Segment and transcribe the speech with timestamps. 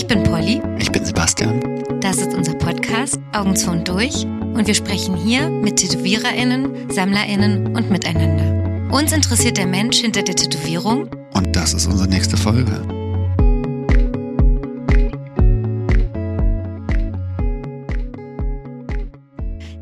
[0.00, 0.62] Ich bin Polly.
[0.78, 1.60] Ich bin Sebastian.
[2.00, 4.24] Das ist unser Podcast Augen zu und durch.
[4.24, 8.94] Und wir sprechen hier mit TätowiererInnen, SammlerInnen und miteinander.
[8.96, 11.10] Uns interessiert der Mensch hinter der Tätowierung.
[11.34, 12.82] Und das ist unsere nächste Folge.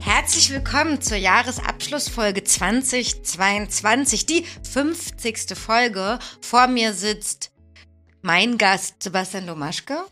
[0.00, 5.57] Herzlich willkommen zur Jahresabschlussfolge 2022, die 50.
[5.57, 6.19] Folge.
[6.41, 7.47] Vor mir sitzt
[8.23, 10.04] mein Gast Sebastian Domaschke.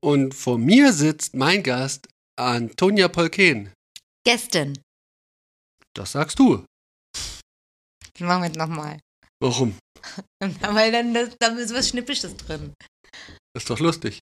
[0.00, 3.72] Und vor mir sitzt mein Gast Antonia Polken.
[4.24, 4.78] Gästin.
[5.94, 6.64] Das sagst du.
[8.18, 8.98] Den machen wir jetzt nochmal.
[9.40, 9.76] Warum?
[10.60, 12.74] Weil dann das, da ist was Schnippisches drin.
[13.52, 14.20] Das ist doch lustig.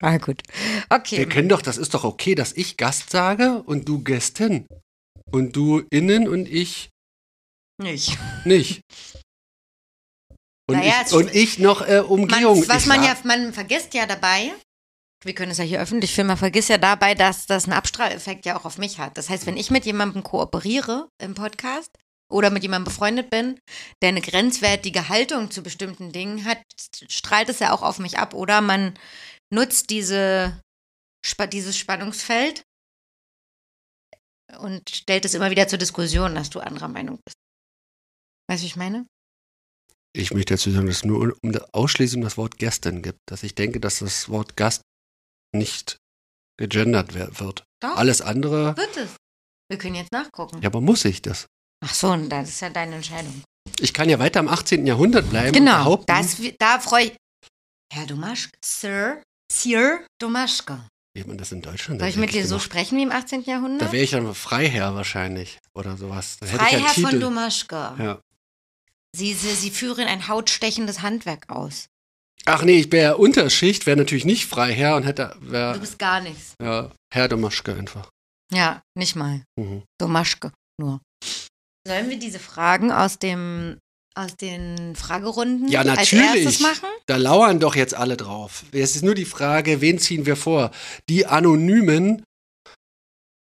[0.00, 0.42] Ah, gut.
[0.90, 1.18] Okay.
[1.18, 4.66] Wir können doch, das ist doch okay, dass ich Gast sage und du Gästin.
[5.30, 6.90] Und du innen und ich
[7.80, 8.16] Nicht.
[8.44, 8.80] nicht.
[10.68, 12.60] Und, Naja, ich, und ich noch äh, Umgehung.
[12.60, 14.52] Man, was man ja, man vergisst ja dabei,
[15.24, 18.46] wir können es ja hier öffentlich filmen, man vergisst ja dabei, dass das einen Abstrahleffekt
[18.46, 19.16] ja auch auf mich hat.
[19.16, 21.90] Das heißt, wenn ich mit jemandem kooperiere im Podcast
[22.30, 23.58] oder mit jemandem befreundet bin,
[24.02, 26.62] der eine grenzwertige Haltung zu bestimmten Dingen hat,
[27.08, 28.34] strahlt es ja auch auf mich ab.
[28.34, 28.96] Oder man
[29.50, 30.60] nutzt diese,
[31.50, 32.62] dieses Spannungsfeld
[34.60, 37.36] und stellt es immer wieder zur Diskussion, dass du anderer Meinung bist.
[38.48, 39.06] Weißt du, wie ich meine?
[40.18, 43.20] Ich möchte dazu sagen, dass es nur um das ausschließlich um das Wort Gästin gibt.
[43.26, 44.82] Dass ich denke, dass das Wort Gast
[45.54, 45.96] nicht
[46.58, 47.62] gegendert wird.
[47.80, 47.96] Doch.
[47.96, 49.10] Alles andere, Wird es.
[49.70, 50.60] Wir können jetzt nachgucken.
[50.60, 51.46] ja, aber muss ich das?
[51.84, 53.42] Ach so, und das ist ja deine Entscheidung.
[53.78, 54.86] Ich kann ja weiter im 18.
[54.86, 55.52] Jahrhundert bleiben.
[55.52, 57.16] Genau, das, da freue ich.
[57.92, 60.80] Herr Domaschke, Sir, Sir Domaschke.
[61.14, 63.42] Wie man das in Deutschland Soll ich mit dir so sprechen wie im 18.
[63.42, 63.88] Jahrhundert?
[63.88, 66.38] Da wäre ich dann Freiherr wahrscheinlich oder sowas.
[66.40, 67.20] Da hätte ich Freiherr von.
[67.20, 67.76] Domaschke.
[67.98, 68.20] Ja.
[69.18, 71.88] Sie, sie, sie führen ein hautstechendes Handwerk aus.
[72.44, 76.20] Ach nee, ich wäre Unterschicht, wäre natürlich nicht Freiherr und hätte Du wär, bist gar
[76.20, 76.54] nichts.
[76.62, 78.08] ja, Herr Domaschke einfach.
[78.52, 79.42] Ja, nicht mal.
[79.58, 79.82] Mhm.
[80.00, 81.00] Domaschke nur.
[81.86, 83.78] Sollen wir diese Fragen aus dem
[84.14, 86.60] aus den Fragerunden Ja, als erstes natürlich.
[86.60, 86.88] machen?
[87.06, 88.64] Da lauern doch jetzt alle drauf.
[88.72, 90.70] Es ist nur die Frage, wen ziehen wir vor?
[91.08, 92.22] Die anonymen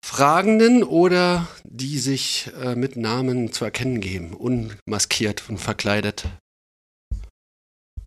[0.06, 6.26] Fragenden oder die sich äh, mit Namen zu erkennen geben, unmaskiert und verkleidet.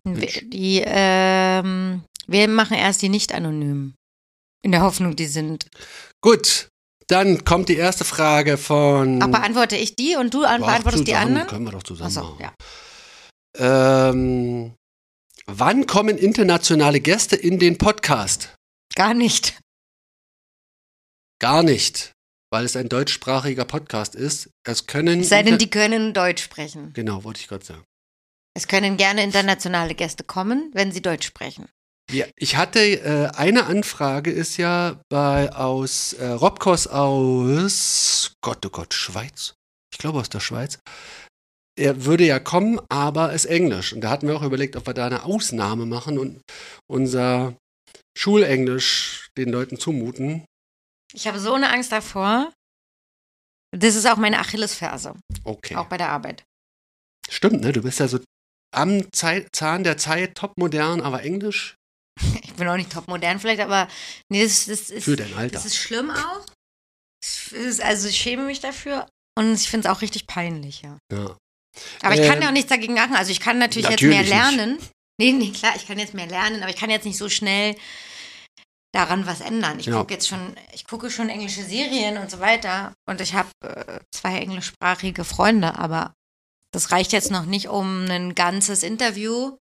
[0.08, 3.96] Wir, die, ähm, wir machen erst die nicht anonymen.
[4.64, 5.66] In der Hoffnung, die sind.
[6.22, 6.68] Gut,
[7.06, 9.22] dann kommt die erste Frage von.
[9.22, 11.48] Ach, beantworte ich die und du beantwortest die anderen?
[11.48, 12.54] Können wir doch zusammen Achso, ja.
[14.08, 14.72] Ähm,
[15.44, 18.54] wann kommen internationale Gäste in den Podcast?
[18.94, 19.60] Gar nicht.
[21.40, 22.12] Gar nicht,
[22.50, 24.50] weil es ein deutschsprachiger Podcast ist.
[24.62, 25.20] Es können.
[25.20, 26.92] Es sei denn, die können Deutsch sprechen.
[26.92, 27.84] Genau, wollte ich gerade sagen.
[28.54, 31.68] Es können gerne internationale Gäste kommen, wenn sie Deutsch sprechen.
[32.10, 38.70] Ja, ich hatte äh, eine Anfrage ist ja bei aus äh, Robkos aus Gott oh
[38.70, 39.54] Gott Schweiz.
[39.92, 40.78] Ich glaube aus der Schweiz.
[41.78, 43.94] Er würde ja kommen, aber ist Englisch.
[43.94, 46.42] Und da hatten wir auch überlegt, ob wir da eine Ausnahme machen und
[46.86, 47.56] unser
[48.18, 50.44] Schulenglisch den Leuten zumuten.
[51.12, 52.52] Ich habe so eine Angst davor.
[53.76, 55.76] Das ist auch meine Achillesferse, Okay.
[55.76, 56.42] auch bei der Arbeit.
[57.28, 57.72] Stimmt, ne?
[57.72, 58.18] Du bist ja so
[58.74, 61.76] am Zei- Zahn der Zeit, top modern, aber Englisch
[62.42, 63.88] Ich bin auch nicht top modern vielleicht, aber
[64.28, 65.52] nee, das, das ist, für dein Alter.
[65.54, 66.44] das ist schlimm auch.
[67.52, 70.98] Ist- Also ich schäme mich dafür und ich finde es auch richtig peinlich, ja.
[71.12, 71.36] ja.
[72.02, 73.14] Aber ich kann Ähm, ja auch nichts dagegen machen.
[73.14, 74.56] Also ich kann natürlich, natürlich jetzt mehr nicht.
[74.58, 74.78] lernen.
[75.20, 77.76] Nee, nee, klar, ich kann jetzt mehr lernen, aber ich kann jetzt nicht so schnell
[78.92, 79.78] daran was ändern.
[79.78, 79.98] Ich Ja.
[79.98, 84.00] gucke jetzt schon, ich gucke schon englische Serien und so weiter und ich habe äh,
[84.12, 86.12] zwei englischsprachige Freunde, aber
[86.72, 89.56] das reicht jetzt noch nicht, um ein ganzes Interview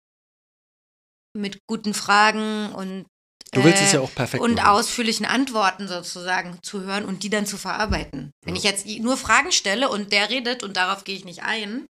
[1.35, 3.05] mit guten Fragen und
[3.53, 4.67] Du willst äh, es ja auch perfekt und machen.
[4.67, 8.31] ausführlichen Antworten sozusagen zu hören und die dann zu verarbeiten.
[8.43, 8.59] Wenn Ja.
[8.59, 11.85] ich jetzt nur Fragen stelle und der redet und darauf gehe ich nicht ein,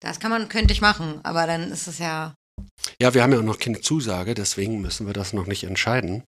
[0.00, 2.34] das kann man, könnte ich machen, aber dann ist es ja.
[3.00, 6.24] Ja, wir haben ja auch noch keine Zusage, deswegen müssen wir das noch nicht entscheiden.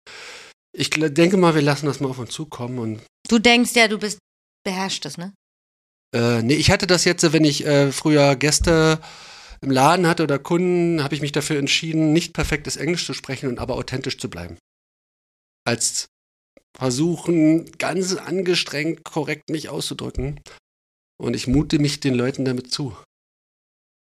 [0.74, 3.98] Ich denke mal, wir lassen das mal auf uns zukommen und Du denkst ja, du
[3.98, 4.20] bist
[4.66, 5.34] beherrschtes, ne?
[6.14, 9.00] äh, nee, ich hatte das jetzt, wenn ich äh, früher Gäste
[9.62, 13.48] im Laden hatte oder Kunden, habe ich mich dafür entschieden, nicht perfektes Englisch zu sprechen
[13.50, 14.58] und aber authentisch zu bleiben.
[15.66, 16.08] Als
[16.76, 20.40] versuchen, ganz angestrengt korrekt mich auszudrücken.
[21.20, 22.98] Und ich mute mich den Leuten damit zu.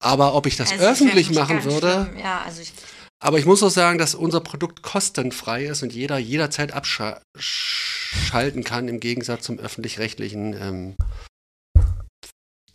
[0.04, 2.20] Aber ob ich das Also, öffentlich mich machen würde, schlimm.
[2.20, 2.74] Ja, also ich.
[3.20, 8.90] Aber ich muss auch sagen, dass unser Produkt kostenfrei ist und jeder jederzeit abschalten kann,
[8.90, 10.54] im Gegensatz zum öffentlich-rechtlichen.
[10.54, 10.96] Ähm,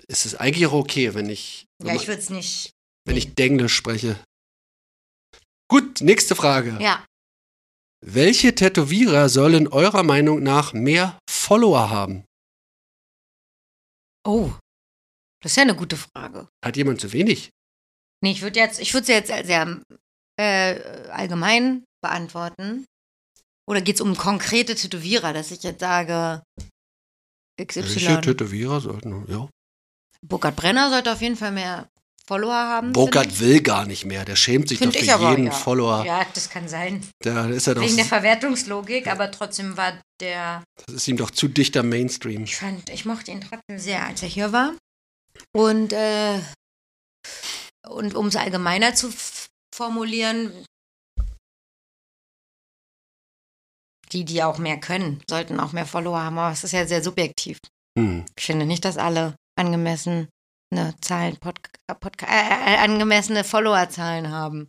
[0.08, 2.70] ist es eigentlich auch okay, wenn ich, Ja, ich würde es nicht.
[3.04, 4.18] wenn ich Denglisch spreche.
[5.70, 6.78] Gut, nächste Frage.
[6.80, 7.04] Ja.
[8.00, 12.24] Welche Tätowierer sollen eurer Meinung nach mehr Follower haben?
[14.26, 14.52] Oh,
[15.42, 16.48] das ist ja eine gute Frage.
[16.64, 17.50] Hat jemand zu wenig?
[18.22, 19.80] Nee, ich würde jetzt, ich würde sie jetzt sehr
[20.38, 20.80] äh,
[21.10, 22.84] allgemein beantworten.
[23.68, 26.42] Oder geht es um konkrete Tätowierer, dass ich jetzt sage,
[27.60, 27.82] XY.
[27.82, 29.48] Welche Tätowierer sollten, ja.
[30.26, 31.88] Burkhard Brenner sollte auf jeden Fall mehr
[32.26, 32.92] Follower haben.
[32.92, 35.52] Burkhard will gar nicht mehr, der schämt sich Find doch für aber, jeden ja.
[35.52, 36.04] Follower.
[36.04, 37.06] Ja, das kann sein.
[37.20, 40.62] Da ist er doch, Wegen der Verwertungslogik, aber trotzdem war der.
[40.86, 42.44] das ist ihm doch zu dichter Mainstream.
[42.44, 44.74] Ich fand, ich mochte ihn trotzdem sehr, als er hier war.
[45.54, 46.40] Und, äh,
[47.88, 49.12] und um es allgemeiner zu
[49.74, 50.64] formulieren,
[54.12, 56.38] die, die auch mehr können, sollten auch mehr Follower haben.
[56.38, 57.58] Aber es ist ja sehr subjektiv.
[57.98, 58.24] Hm.
[58.38, 60.28] Ich finde nicht, dass alle angemessene
[61.00, 64.68] Zahlen, Podca Podca äh, äh, angemessene Followerzahlen haben.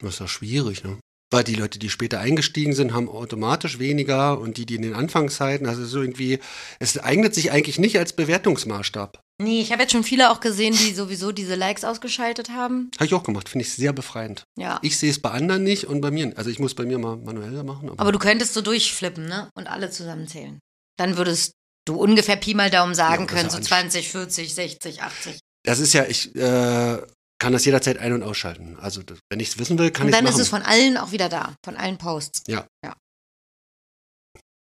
[0.00, 0.98] Das ist ja schwierig, ne?
[1.32, 4.94] Weil die Leute, die später eingestiegen sind, haben automatisch weniger und die, die in den
[4.94, 6.40] Anfangszeiten, also so irgendwie,
[6.80, 9.20] es eignet sich eigentlich nicht als Bewertungsmaßstab.
[9.40, 12.90] Nee, ich habe jetzt schon viele auch gesehen, die sowieso diese Likes ausgeschaltet haben.
[12.96, 14.42] Habe ich auch gemacht, finde ich sehr befreiend.
[14.58, 14.78] Ja.
[14.82, 16.32] Ich sehe es bei anderen nicht und bei mir.
[16.36, 17.88] Also ich muss bei mir mal manuell machen.
[17.88, 19.48] Aber, Aber du könntest so durchflippen, ne?
[19.54, 20.58] Und alle zusammenzählen.
[20.98, 21.52] Dann würdest
[21.86, 25.38] du ungefähr Pi mal Daumen sagen Ja, können, ist so ja 20, 40, 60, 80.
[25.64, 26.98] das ist ja, ich äh,
[27.40, 28.78] kann das jederzeit ein- und ausschalten.
[28.78, 30.36] Also wenn ich es wissen will, kann Und ich es dann machen.
[30.36, 32.42] ist es von allen auch wieder da, von allen Posts.
[32.46, 32.66] Ja.
[32.84, 32.94] ja.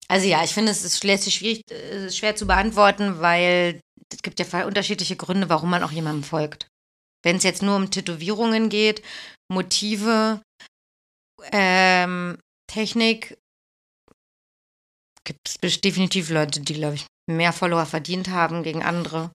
[0.08, 3.80] Also ja, ich finde, es ist lässt sich schwierig, äh, schwer zu beantworten, weil
[4.12, 6.68] es gibt ja unterschiedliche Gründe, warum man auch jemandem folgt.
[7.24, 9.02] Wenn es jetzt nur um Tätowierungen geht,
[9.50, 10.42] Motive,
[11.50, 12.38] ähm,
[12.68, 13.38] Technik,
[15.24, 19.32] gibt es definitiv Leute, die, glaube ich, mehr Follower verdient haben gegen andere.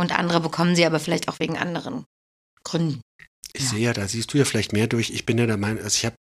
[0.00, 2.06] Und andere bekommen sie aber vielleicht auch wegen anderen
[2.64, 3.02] Gründen.
[3.52, 3.68] ich ja.
[3.70, 5.10] sehe ja, da siehst du ja vielleicht mehr durch.
[5.10, 6.16] Ich bin ja der Meinung, also ich habe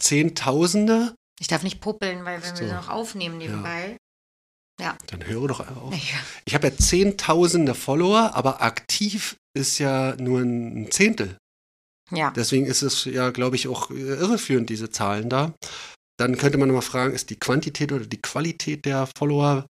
[0.00, 2.62] Zehntausende, Ich darf nicht puppeln, weil wenn So.
[2.64, 3.96] wir noch aufnehmen nebenbei.
[4.78, 5.94] dann höre doch auf.
[5.94, 6.18] Ja.
[6.46, 11.36] Ich habe ja Zehntausende Follower, aber aktiv ist ja nur ein Zehntel.
[12.10, 12.30] ja.
[12.30, 15.54] Deswegen ist es ja, glaube ich, auch irreführend, diese Zahlen da.
[16.18, 19.66] Dann könnte man nochmal fragen, ist die Quantität oder die Qualität der Follower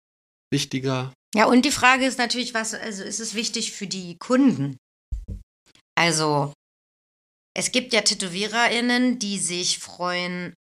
[0.51, 1.13] wichtiger?
[1.35, 4.77] Ja, und die Frage ist natürlich, was, also ist es wichtig für die Kunden?
[5.97, 6.53] Also,
[7.57, 10.55] es gibt ja TätowiererInnen, die sich freuen,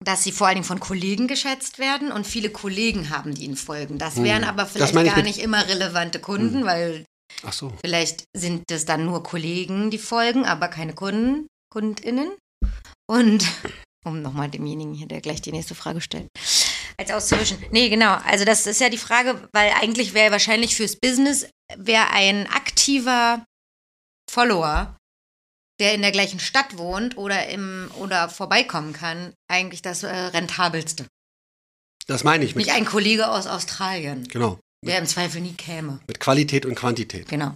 [0.00, 3.56] dass sie vor allen Dingen von Kollegen geschätzt werden und viele Kollegen haben, die ihnen
[3.56, 3.98] folgen.
[3.98, 4.24] Das Hm.
[4.24, 6.66] wären aber vielleicht gar nicht immer relevante Kunden, Hm.
[6.66, 7.04] weil
[7.50, 7.72] so.
[7.84, 12.32] vielleicht sind es dann nur Kollegen, die folgen, aber keine Kunden, KundInnen.
[13.06, 13.46] Und
[14.04, 16.28] um nochmal demjenigen hier, der gleich die nächste Frage stellt,
[16.96, 17.58] als auszuwischen.
[17.70, 18.14] Nee, genau.
[18.24, 23.44] Also das ist ja die Frage, weil eigentlich wäre wahrscheinlich fürs Business, wäre ein aktiver
[24.30, 24.96] Follower,
[25.80, 31.06] der in der gleichen Stadt wohnt oder im oder vorbeikommen kann, eigentlich das äh, rentabelste.
[32.06, 36.00] Das meine ich mit, Nicht ein Kollege aus Australien, genau, der im Zweifel nie käme.
[36.06, 37.28] mit Qualität und Quantität.
[37.28, 37.54] Genau.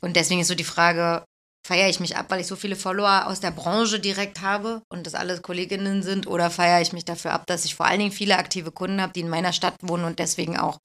[0.00, 1.24] Und deswegen ist so die Frage,
[1.68, 5.06] feiere ich mich ab, weil ich so viele Follower aus der Branche direkt habe und
[5.06, 8.10] das alles Kolleginnen sind, oder feiere ich mich dafür ab, dass ich vor allen Dingen
[8.12, 10.78] viele aktive Kunden habe, die in meiner Stadt wohnen und deswegen auch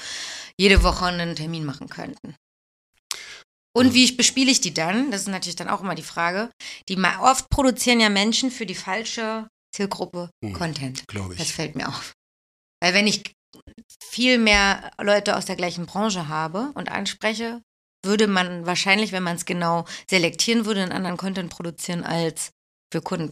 [0.60, 2.36] jede Woche einen Termin machen könnten.
[3.76, 5.10] Und wie ich- bespiele ich die dann?
[5.10, 6.52] Das ist natürlich dann auch immer die Frage.
[6.90, 10.54] Die oft produzieren ja Menschen für die falsche Zielgruppe Hm.
[10.54, 11.08] Content.
[11.08, 11.54] Glaube Das ich.
[11.54, 12.12] fällt mir auf.
[12.82, 13.24] Weil wenn ich
[14.04, 17.62] viel mehr Leute aus der gleichen Branche habe und anspreche,
[18.04, 22.52] würde man wahrscheinlich, wenn man es genau selektieren würde, einen anderen Content produzieren als
[22.92, 23.32] für Kunden.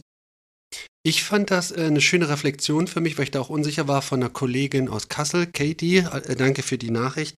[1.04, 4.02] Ich fand das äh, eine schöne Reflexion für mich, weil ich da auch unsicher war
[4.02, 7.34] von einer Kollegin aus Kassel, Katie, äh, danke für die Nachricht,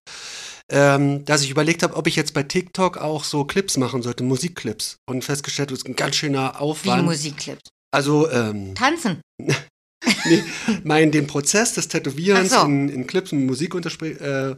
[0.71, 4.23] ähm, dass ich überlegt habe, ob ich jetzt bei TikTok auch so Clips machen sollte,
[4.23, 4.97] Musikclips.
[5.07, 7.05] Und festgestellt, das ist ein ganz schöner Wie Aufwand.
[7.05, 7.69] Musikclips.
[7.91, 9.21] Also ähm, Tanzen.
[9.39, 10.43] nee,
[10.83, 12.61] mein, den Prozess des Tätowierens so.
[12.61, 14.55] in, in Clips und Musik äh,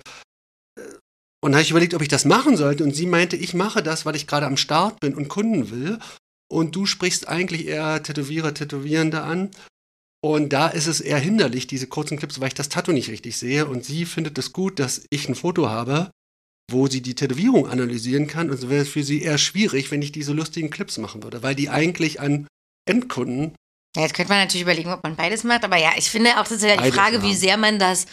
[1.43, 2.83] und habe ich überlegt, ob ich das machen sollte.
[2.83, 5.99] Und sie meinte, ich mache das, weil ich gerade am Start bin und Kunden will.
[6.49, 9.51] Und du sprichst eigentlich eher Tätowierer, Tätowierende an.
[10.23, 13.37] Und da ist es eher hinderlich, diese kurzen Clips, weil ich das Tattoo nicht richtig
[13.37, 13.67] sehe.
[13.67, 16.09] Und sie findet es gut, dass ich ein Foto habe,
[16.71, 18.49] wo sie die Tätowierung analysieren kann.
[18.49, 21.43] Und so wäre es für sie eher schwierig, wenn ich diese lustigen Clips machen würde,
[21.43, 22.47] weil die eigentlich an
[22.87, 23.53] Endkunden
[23.95, 26.43] Ja, jetzt könnte man natürlich überlegen, ob man beides macht, aber ja, ich finde auch,
[26.43, 27.23] das ist ja die Frage, ja.
[27.23, 28.05] wie sehr man das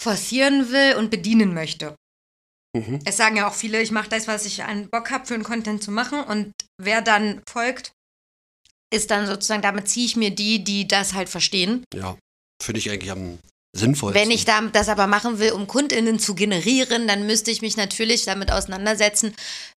[0.00, 1.94] forcieren will und bedienen möchte.
[2.76, 3.00] Mhm.
[3.04, 5.44] Es sagen ja auch viele, ich mache das, was ich an Bock habe, für einen
[5.44, 6.20] Content zu machen.
[6.20, 7.92] Und wer dann folgt,
[8.92, 11.84] ist dann sozusagen, damit ziehe ich mir die, die das halt verstehen.
[11.94, 12.16] Ja,
[12.62, 13.38] finde ich eigentlich am
[13.76, 14.20] sinnvollsten.
[14.20, 17.76] Wenn ich da, das aber machen will, um KundInnen zu generieren, dann müsste ich mich
[17.76, 19.34] natürlich damit auseinandersetzen,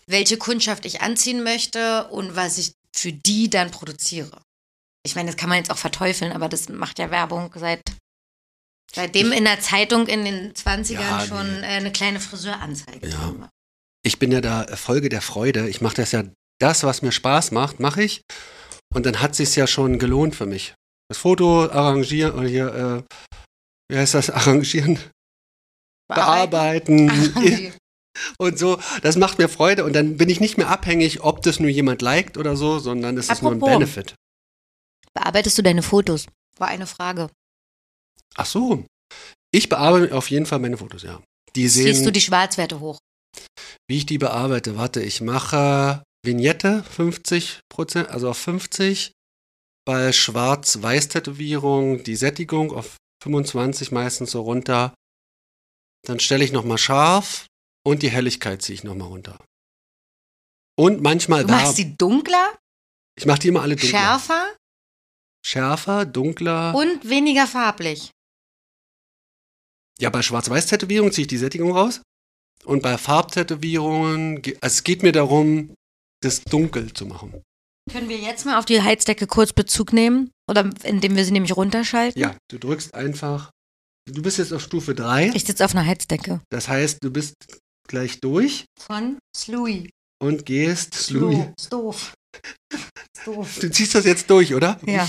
[0.07, 4.41] welche Kundschaft ich anziehen möchte und was ich für die dann produziere.
[5.05, 7.81] Ich meine, das kann man jetzt auch verteufeln, aber das macht ja Werbung seit
[8.93, 11.65] seitdem in der Zeitung in den 20ern Ja, schon nee.
[11.65, 13.07] äh, eine kleine Friseuranzeige.
[13.07, 13.49] Ja.
[14.05, 15.69] ich bin ja da Folge der Freude.
[15.69, 16.23] Ich mache das ja,
[16.59, 18.21] das, was mir Spaß macht, mache ich.
[18.93, 20.73] Und dann hat sich's ja schon gelohnt für mich.
[21.09, 22.73] Das Foto arrangieren, oder hier,
[23.09, 23.15] äh,
[23.91, 24.99] wie heißt das, arrangieren,
[26.07, 27.73] bearbeiten Arrangieren.
[28.37, 28.79] und so.
[29.01, 32.01] Das macht mir Freude und dann bin ich nicht mehr abhängig, ob das nur jemand
[32.01, 33.59] liked oder so, sondern es ist nur ein.
[33.59, 34.15] Benefit.
[35.13, 36.27] Bearbeitest du deine Fotos?
[36.57, 37.29] War eine Frage.
[38.35, 38.85] Ach so.
[39.51, 41.21] Ich bearbeite auf jeden Fall meine Fotos, ja.
[41.55, 42.99] Die sehen, Ziehst du die Schwarzwerte hoch?
[43.89, 44.75] wie ich die bearbeite.
[44.77, 49.11] Warte, ich mache Vignette 50 Prozent, also auf 50.
[49.85, 54.93] Bei Schwarz-Weiß-Tätowierung die Sättigung auf 25 meistens so runter.
[56.05, 57.47] Dann stelle ich nochmal scharf
[57.85, 59.37] und die Helligkeit ziehe ich nochmal runter.
[60.77, 61.55] Und manchmal Du da.
[61.55, 62.57] machst sie dunkler,
[63.17, 63.89] Ich mache die immer alle dunkler.
[63.99, 64.55] schärfer
[65.45, 66.75] Schärfer, dunkler.
[66.75, 68.11] und weniger farblich.
[70.01, 72.01] Ja, bei Schwarz-Weiß-Tätowierungen ziehe ich die Sättigung raus.
[72.65, 75.73] Und bei Farbtätowierungen, ge- also es geht mir darum,
[76.21, 77.41] das dunkel zu machen.
[77.91, 80.29] Können wir jetzt mal auf die Heizdecke kurz Bezug nehmen?
[80.49, 82.21] Oder indem wir sie nämlich runterschalten?
[82.21, 83.51] Ja, du drückst einfach.
[84.11, 85.31] Du bist jetzt auf Stufe 3.
[85.33, 86.41] Ich sitze auf einer Heizdecke.
[86.49, 87.33] Das heißt, du bist
[87.87, 89.89] gleich durch Von Slui.
[90.21, 91.45] und gehst Louis.
[91.57, 92.13] Ist doof.
[93.25, 93.59] Doof.
[93.59, 94.79] Du ziehst das jetzt durch, oder?
[94.85, 95.07] Ja.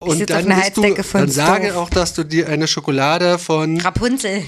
[0.00, 4.44] Und dann, bist du, dann sage auch, dass du dir eine Schokolade von, Rapunzel.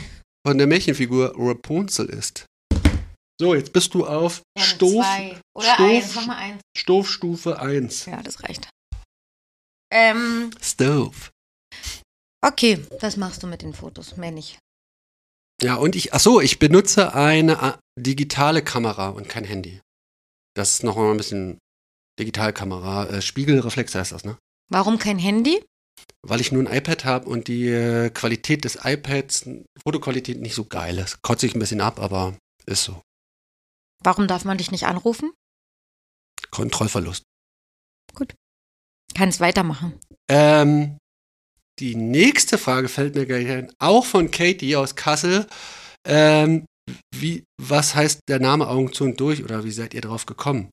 [0.47, 2.47] von der Märchenfigur Rapunzel isst.
[3.41, 5.38] So, jetzt bist du auf zwei.
[5.55, 6.61] Oder Stoff- eins.
[6.76, 8.07] Stoffstufe 1.
[8.07, 8.69] Ja, das reicht.
[9.93, 11.15] Ähm, Stove.
[12.45, 14.17] okay, das machst du mit den Fotos.
[14.17, 14.59] Mehr nicht.
[15.62, 19.81] Ja, und ich, ach so, ich benutze eine digitale Kamera und kein Handy.
[20.55, 21.59] Das ist noch mal ein bisschen
[22.18, 23.06] Digitalkamera.
[23.06, 24.38] Äh, Spiegelreflex heißt das, ne?
[24.68, 25.62] Warum kein Handy?
[26.23, 29.49] Weil ich nur ein iPad habe und die äh, Qualität des iPads,
[29.82, 31.23] Fotoqualität nicht so geil ist.
[31.23, 33.00] Kotze ich ein bisschen ab, aber ist so.
[34.02, 35.32] Warum darf man dich nicht anrufen?
[36.50, 37.23] Kontrollverlust.
[39.14, 39.99] Kannst weitermachen.
[40.28, 40.99] Ähm,
[41.78, 45.46] die nächste Frage fällt mir gleich ein, auch von Katie aus Kassel.
[46.06, 46.66] Ähm,
[47.14, 50.70] wie, was heißt der Name Augen zu und durch oder wie seid ihr drauf gekommen?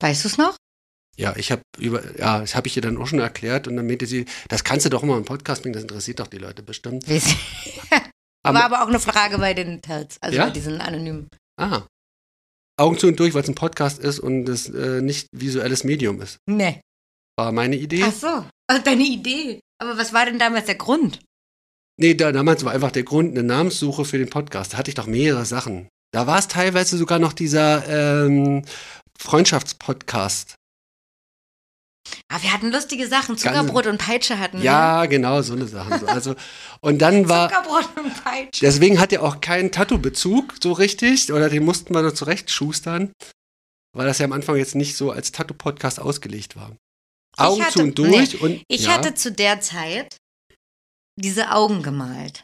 [0.00, 0.56] Weißt du es noch?
[1.16, 3.86] Ja, ich habe über, ja, das habe ich ihr dann auch schon erklärt und dann
[3.86, 6.62] meinte sie, das kannst du doch immer im Podcast bringen, das interessiert doch die Leute
[6.62, 7.04] bestimmt.
[8.42, 10.46] War aber auch eine Frage bei den Tells, also Ja?
[10.46, 11.28] bei diesen anonymen.
[11.60, 11.82] ah,
[12.78, 16.22] Augen zu und durch, weil es ein Podcast ist und es äh, nicht visuelles Medium
[16.22, 16.38] ist.
[16.48, 16.80] Nee.
[17.36, 18.02] War meine Idee.
[18.06, 19.60] Ach so, also deine Idee.
[19.78, 21.20] Aber was war denn damals der Grund?
[21.98, 24.72] Nee, da, damals war einfach der Grund eine Namenssuche für den Podcast.
[24.72, 25.88] Da hatte ich doch mehrere Sachen.
[26.12, 27.86] Da war es teilweise sogar noch dieser
[28.26, 28.64] ähm,
[29.20, 30.54] Freundschaftspodcast.
[32.32, 33.36] Ah, wir hatten lustige Sachen.
[33.36, 34.64] Zuckerbrot und Peitsche hatten wir.
[34.64, 35.98] Ja, genau, so eine Sache.
[35.98, 36.34] So, also,
[36.80, 38.60] und dann war, Zuckerbrot und Peitsche.
[38.64, 43.12] deswegen hat er auch keinen Tattoo-Bezug so richtig, oder den mussten wir nur zurechtschustern,
[43.96, 46.74] weil das ja am Anfang jetzt nicht so als Tattoo-Podcast ausgelegt war.
[47.36, 48.92] Augen hatte- zu und durch und Ich ja.
[48.94, 50.16] hatte zu der Zeit
[51.16, 52.42] diese Augen gemalt.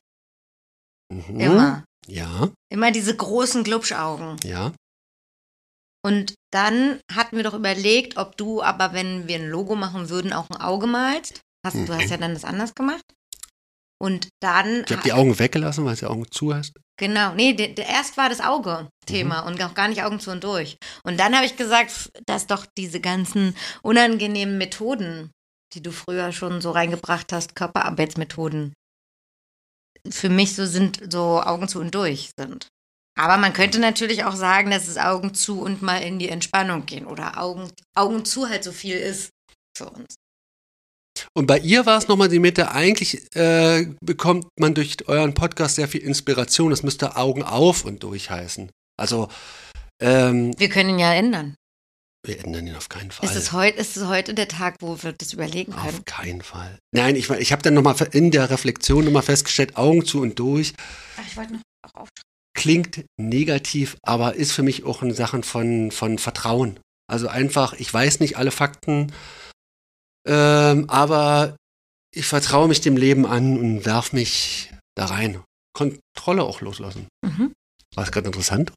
[1.12, 1.40] Mhm.
[1.40, 1.85] Immer.
[2.06, 4.37] Ja, Immer diese großen Glubschaugen.
[4.45, 4.73] ja.
[6.06, 10.32] Und dann hatten wir doch überlegt, ob du aber, wenn wir ein Logo machen würden,
[10.32, 11.40] auch ein Auge malst.
[11.66, 13.02] Hast, Du hast ja dann das anders gemacht.
[13.98, 14.84] Und dann.
[14.86, 16.75] Ich habe die Augen weggelassen, weil es die Augen zu hast.
[16.96, 19.46] Genau, nee, der, der, erst war das Auge-Thema Mhm.
[19.48, 20.76] und auch gar nicht Augen zu und durch.
[21.02, 25.32] Und dann habe ich gesagt, dass doch diese ganzen unangenehmen Methoden,
[25.75, 28.75] die du früher schon so reingebracht hast, Körperarbeitsmethoden,
[30.08, 32.68] für mich so sind, so Augen zu und durch sind.
[33.18, 36.85] Aber man könnte natürlich auch sagen, dass es Augen zu und mal in die Entspannung
[36.87, 39.30] gehen oder Augen, Augen zu halt so viel ist
[39.76, 40.14] für uns.
[41.32, 45.76] Und bei ihr war es nochmal die Mitte, eigentlich äh, bekommt man durch euren Podcast
[45.76, 46.70] sehr viel Inspiration.
[46.70, 48.70] Das müsste Augen auf und durch heißen.
[48.99, 49.28] Also,
[50.02, 51.54] ähm, Wir können ihn ja ändern.
[52.26, 53.28] wir ändern ihn auf keinen Fall.
[53.28, 55.88] Ist es, heut, ist es heute der Tag, wo wir das überlegen können?
[55.88, 56.78] auf keinen Fall.
[56.94, 60.75] Nein, ich, ich habe dann nochmal in der Reflexion nochmal festgestellt, Augen zu und durch
[61.16, 61.61] Ach, ich wollte noch
[61.94, 62.11] aufschreiben.
[62.56, 66.80] Klingt negativ, aber ist für mich auch in Sachen von, von Vertrauen.
[67.08, 69.12] Also einfach, ich weiß nicht alle Fakten,
[70.26, 71.56] ähm, aber
[72.12, 75.42] ich vertraue mich dem Leben an und werf mich da rein.
[75.75, 77.06] Kontrolle auch loslassen.
[77.25, 77.52] Mhm.
[77.94, 78.72] War es gerade interessant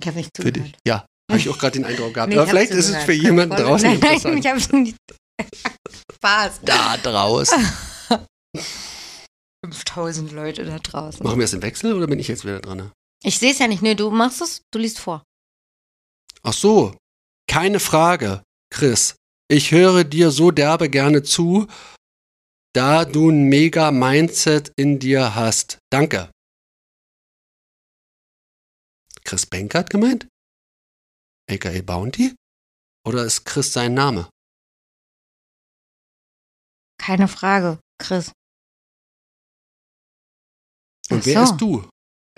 [0.00, 0.72] Ich habe nicht für zugehört.
[0.72, 0.74] dich?
[0.86, 2.28] Ja, habe ich auch gerade den Eindruck gehabt.
[2.32, 4.38] Nee, aber vielleicht ist es für jemanden draußen nein, nein, interessant.
[4.38, 4.96] ich habe nicht.
[6.16, 6.60] Spaß.
[6.62, 7.66] da draußen.
[9.72, 11.24] 5000 Leute da draußen.
[11.24, 12.92] Machen wir es im Wechsel oder bin ich jetzt wieder dran?
[13.22, 13.82] Ich sehe es ja nicht.
[13.82, 15.22] Nö, du machst es, du liest vor.
[16.42, 16.96] Ach so,
[17.48, 19.16] keine Frage, Chris.
[19.48, 21.66] Ich höre dir so derbe gerne zu,
[22.74, 25.78] da du ein mega Mindset in dir hast.
[25.90, 26.30] Danke.
[29.24, 30.26] Chris Benkert gemeint?
[31.50, 32.34] AKA Bounty?
[33.06, 34.28] Oder ist Chris sein Name?
[36.98, 38.32] Keine Frage, Chris.
[41.10, 41.52] Und Ach wer so.
[41.52, 41.88] ist du?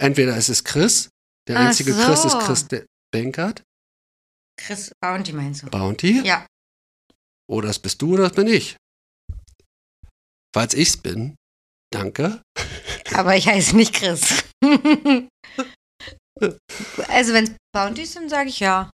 [0.00, 1.08] Entweder ist es Chris,
[1.48, 2.38] der Ach einzige Chris ist so.
[2.40, 3.62] Chris De Benkert,
[4.60, 5.66] Chris Bounty meinst du?
[5.70, 6.46] Bounty, Ja.
[7.50, 8.76] oder das bist du oder das bin ich.
[10.54, 11.34] Falls ich's bin,
[11.92, 12.42] danke.
[13.14, 14.42] Aber ich heiße nicht Chris.
[17.08, 18.90] also wenn es Bounty sind, sage ich ja.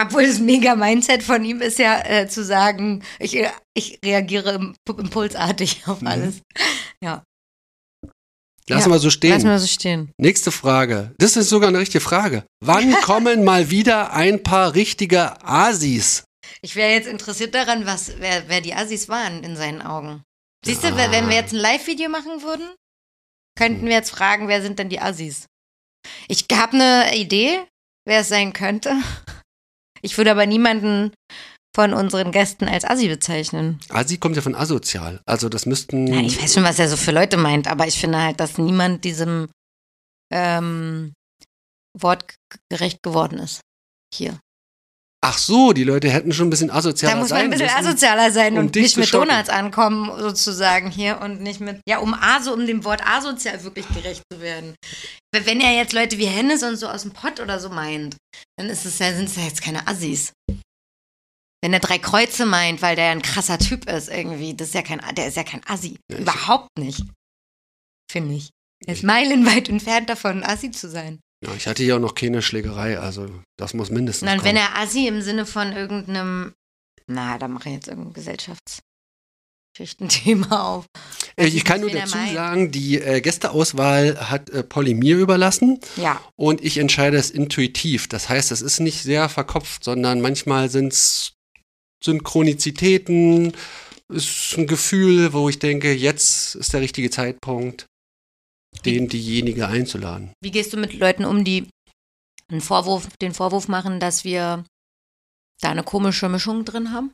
[0.00, 3.36] Obwohl das mega Mindset von ihm ist ja äh, zu sagen, ich,
[3.76, 6.06] ich reagiere im, impulsartig auf Mhm.
[6.06, 6.40] alles.
[8.68, 9.32] Lassen Ja, wir so stehen.
[9.32, 10.12] Lass mal so stehen.
[10.18, 11.12] Nächste Frage.
[11.18, 12.44] Das ist sogar eine richtige Frage.
[12.64, 16.24] Wann kommen mal wieder ein paar richtige Asis?
[16.62, 20.22] Ich wäre jetzt interessiert daran, was, wer, wer die Assis waren in seinen Augen.
[20.64, 21.10] Siehst du, Ah.
[21.10, 22.68] wenn wir jetzt ein Live-Video machen würden,
[23.56, 25.46] könnten wir jetzt fragen, wer sind denn die Assis?
[26.28, 27.60] Ich habe eine Idee,
[28.06, 28.94] wer es sein könnte.
[30.02, 31.12] Ich würde aber niemanden
[31.78, 33.78] von unseren Gästen als Assi bezeichnen.
[33.90, 35.20] Asi kommt ja von asozial.
[35.26, 36.08] Also das müssten.
[36.08, 38.58] Ja, ich weiß schon, was er so für Leute meint, aber ich finde halt, dass
[38.58, 39.48] niemand diesem
[40.34, 41.12] ähm,
[41.96, 42.34] Wort
[42.68, 43.60] gerecht geworden ist.
[44.12, 44.40] Hier.
[45.24, 47.66] Ach so, die Leute hätten schon ein bisschen asozialer Da muss man sein ein bisschen
[47.66, 47.86] müssen.
[47.86, 49.28] asozialer sein um und nicht mit schocken.
[49.28, 53.86] Donuts ankommen, sozusagen hier und nicht mit, ja, um aso, um dem Wort asozial wirklich
[53.94, 54.74] gerecht zu werden.
[55.32, 58.16] Wenn er jetzt Leute wie Hennes und so aus dem Pott oder so meint,
[58.56, 60.32] dann ist es ja, sind es ja jetzt keine Assis.
[61.60, 64.82] Wenn er drei Kreuze meint, weil der ein krasser Typ ist irgendwie, das ist ja
[64.82, 65.98] kein, der ist ja kein Assi.
[66.10, 67.02] Ja, Überhaupt nicht.
[68.10, 68.50] Finde ich.
[68.86, 71.18] Er ist meilenweit entfernt davon, ein Assi zu sein.
[71.44, 74.26] Ja, ich hatte ja auch noch keine Schlägerei, also das muss mindestens.
[74.26, 76.54] Nein, wenn er Assi im Sinne von irgendeinem,
[77.06, 80.86] na, da mache ich jetzt irgendein Gesellschaftsschichtenthema auf.
[81.36, 85.78] Äh, ich ich kann nur dazu sagen, die äh, Gästeauswahl hat äh, Polly mir überlassen
[85.96, 88.08] Ja, und ich entscheide es intuitiv.
[88.08, 91.34] Das heißt, es ist nicht sehr verkopft, sondern manchmal sind es
[92.02, 93.52] Synchronizitäten,
[94.08, 97.86] ist ein Gefühl, wo ich denke, jetzt ist der richtige Zeitpunkt,
[98.84, 100.32] den diejenige einzuladen.
[100.42, 101.68] wie gehst du mit Leuten um, die
[102.50, 104.64] einen Vorwurf, den Vorwurf machen, dass wir
[105.60, 107.12] da eine komische Mischung drin haben?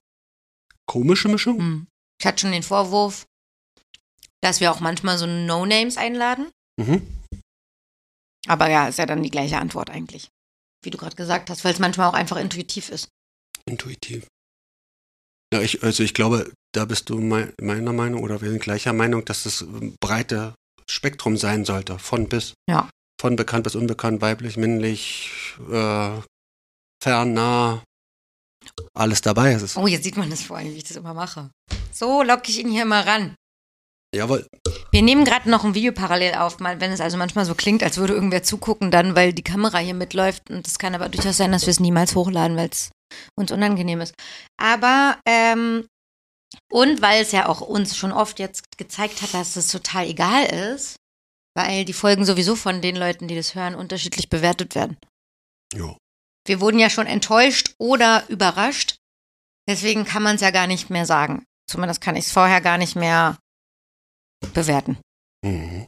[0.87, 1.59] Komische Mischung?
[1.59, 1.87] Hm.
[2.21, 3.27] Ich hatte schon den Vorwurf,
[4.43, 6.51] dass wir auch manchmal so No-Names einladen.
[6.77, 7.07] Mhm.
[8.47, 10.29] Aber ja, ist ja dann die gleiche Antwort eigentlich.
[10.83, 13.09] Wie du gerade gesagt hast, weil es manchmal auch einfach intuitiv ist.
[13.65, 14.27] Intuitiv.
[15.53, 18.93] Ja, ich, also ich glaube, da bist du mei- meiner Meinung oder wir sind gleicher
[18.93, 19.65] Meinung, dass das
[20.01, 20.55] breite
[20.89, 22.55] Spektrum sein sollte, von bis.
[22.69, 22.89] Ja.
[23.21, 25.31] Von bekannt bis unbekannt, weiblich, männlich,
[25.71, 26.11] äh,
[27.03, 27.83] fern, nah,
[28.97, 29.77] alles dabei ist es.
[29.77, 31.51] Oh, jetzt sieht man das vor allem, wie ich das immer mache.
[31.93, 33.35] So locke ich ihn hier mal ran.
[34.15, 34.47] Jawohl.
[34.93, 37.99] Wir nehmen gerade noch ein Video parallel auf, wenn es also manchmal so klingt, als
[37.99, 40.51] würde irgendwer zugucken, dann, weil die Kamera hier mitläuft.
[40.51, 42.91] Und es kann aber durchaus sein, dass wir es niemals hochladen, weil es
[43.37, 44.15] uns unangenehm ist.
[44.57, 45.87] Aber, ähm,
[46.71, 50.45] und weil es ja auch uns schon oft jetzt gezeigt hat, dass es total egal
[50.47, 50.97] ist,
[51.57, 54.97] weil die Folgen sowieso von den Leuten, die das hören, unterschiedlich bewertet werden.
[55.73, 55.97] Jo.
[56.47, 58.97] Wir wurden ja schon enttäuscht oder überrascht.
[59.69, 61.45] Deswegen kann man es ja gar nicht mehr sagen.
[61.67, 63.39] Zumindest kann ich es vorher gar nicht mehr
[64.53, 64.99] bewerten.
[65.45, 65.87] Mhm.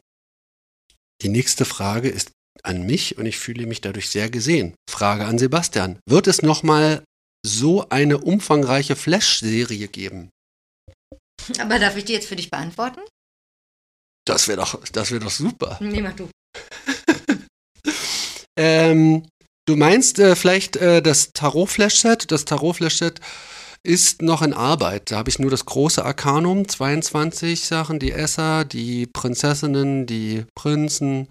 [1.21, 2.31] Die nächste Frage ist
[2.63, 4.75] an mich und ich fühle mich dadurch sehr gesehen.
[4.89, 5.99] Frage an Sebastian.
[6.07, 7.03] Wird es nochmal
[7.47, 10.29] so eine umfangreiche Flash-Serie geben?
[11.59, 13.01] Aber darf ich die jetzt für dich beantworten?
[14.25, 15.77] Das wäre doch, das wäre doch super.
[15.79, 16.29] Nee, mach du.
[18.59, 19.23] Ähm,
[19.67, 22.31] du meinst äh, vielleicht äh, das Tarot-Flash-Set?
[22.31, 23.21] Das Tarot-Flash-Set
[23.83, 25.11] ist noch in Arbeit.
[25.11, 31.29] Da habe ich nur das große Arkanum, 22 Sachen, die Esser, die Prinzessinnen, die Prinzen,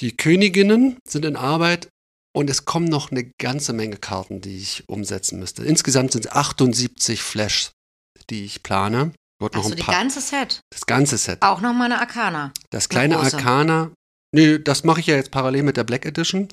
[0.00, 1.88] die Königinnen sind in Arbeit.
[2.36, 5.64] Und es kommen noch eine ganze Menge Karten, die ich umsetzen müsste.
[5.64, 7.70] Insgesamt sind es 78 Flash,
[8.28, 9.12] die ich plane.
[9.40, 10.60] Wird noch Achso, ein paar, ganze Set.
[10.70, 11.40] das ganze Set.
[11.40, 12.52] Auch nochmal eine Arcana.
[12.68, 13.16] Das kleine.
[13.16, 13.90] Arcana,
[14.34, 16.48] nee, das mache ich ja jetzt parallel mit der Black Edition.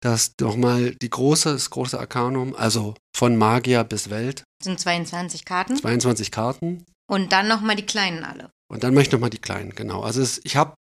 [0.00, 5.76] Das nochmal die große, das große Arcanum, also von Magier bis Welt, Sind 22 Karten.
[5.76, 6.84] 22 Karten.
[7.10, 8.50] Und dann nochmal die kleinen alle.
[8.70, 10.02] Und dann mache ich nochmal die kleinen, genau.
[10.02, 10.74] Also es, ich habe,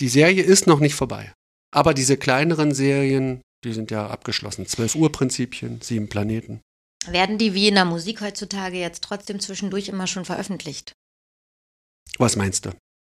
[0.00, 1.34] die Serie ist noch nicht vorbei.
[1.74, 4.66] Aber diese kleineren Serien, die sind ja abgeschlossen.
[4.66, 6.60] 12 Uhr Prinzipien, sieben Planeten.
[7.06, 10.92] Werden die wie in der Musik heutzutage jetzt trotzdem zwischendurch immer schon veröffentlicht?
[12.18, 12.70] Was meinst du?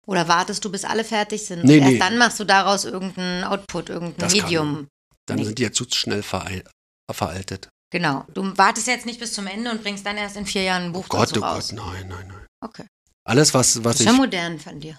[0.06, 1.64] Oder wartest du, bis alle fertig sind?
[1.64, 1.98] Nee, und erst nee.
[1.98, 4.88] dann machst du daraus irgendein Output, irgendein Das kann- Medium.
[5.26, 5.44] Dann Nee.
[5.44, 7.68] sind die ja zu schnell veraltet.
[7.90, 8.24] Genau.
[8.34, 10.92] Du wartest jetzt nicht bis zum Ende und bringst dann erst in vier Jahren ein
[10.92, 11.70] Buch Gott, dazu oh raus.
[11.70, 12.46] Gott, nein, nein, nein.
[12.64, 12.86] Okay.
[13.24, 14.06] Alles, was, Das was ist ich.
[14.06, 14.98] ja modern von dir.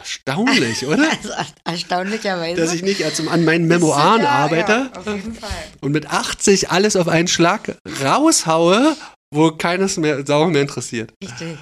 [0.00, 1.08] Erstaunlich, oder?
[1.16, 2.60] Also er- erstaunlicherweise.
[2.60, 5.50] Dass ich nicht als an meinen Memoiren ja- arbeite Ja, auf jeden Fall.
[5.80, 8.96] und mit 80 alles auf einen Schlag raushaue,
[9.32, 11.12] wo keines mehr Sau mehr interessiert.
[11.22, 11.58] Richtig.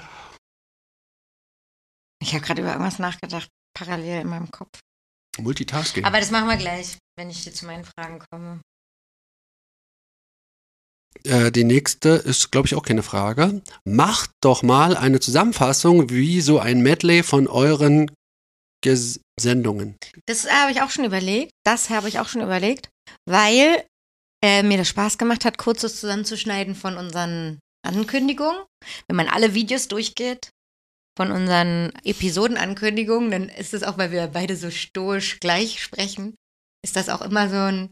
[2.22, 4.79] Ich habe gerade über irgendwas nachgedacht, parallel in meinem Kopf.
[5.38, 6.05] Multitasking.
[6.05, 8.61] Aber das machen wir gleich, wenn ich dir zu meinen Fragen komme.
[11.24, 13.62] Äh, die nächste ist, glaube ich, auch keine Frage.
[13.85, 18.11] Macht doch mal eine Zusammenfassung, wie so ein Medley von euren
[18.83, 19.97] Ges Sendungen.
[20.27, 21.53] Das habe ich auch schon überlegt.
[21.64, 22.88] Das habe ich auch schon überlegt,
[23.27, 23.85] weil
[24.45, 28.62] äh, mir das Spaß gemacht hat, kurzes zusammenzuschneiden von unseren Ankündigungen.
[29.09, 30.51] Wenn man alle Videos durchgeht
[31.17, 36.35] von unseren Episodenankündigungen, dann ist es auch, weil wir beide so stoisch gleich sprechen,
[36.85, 37.91] ist das auch immer so ein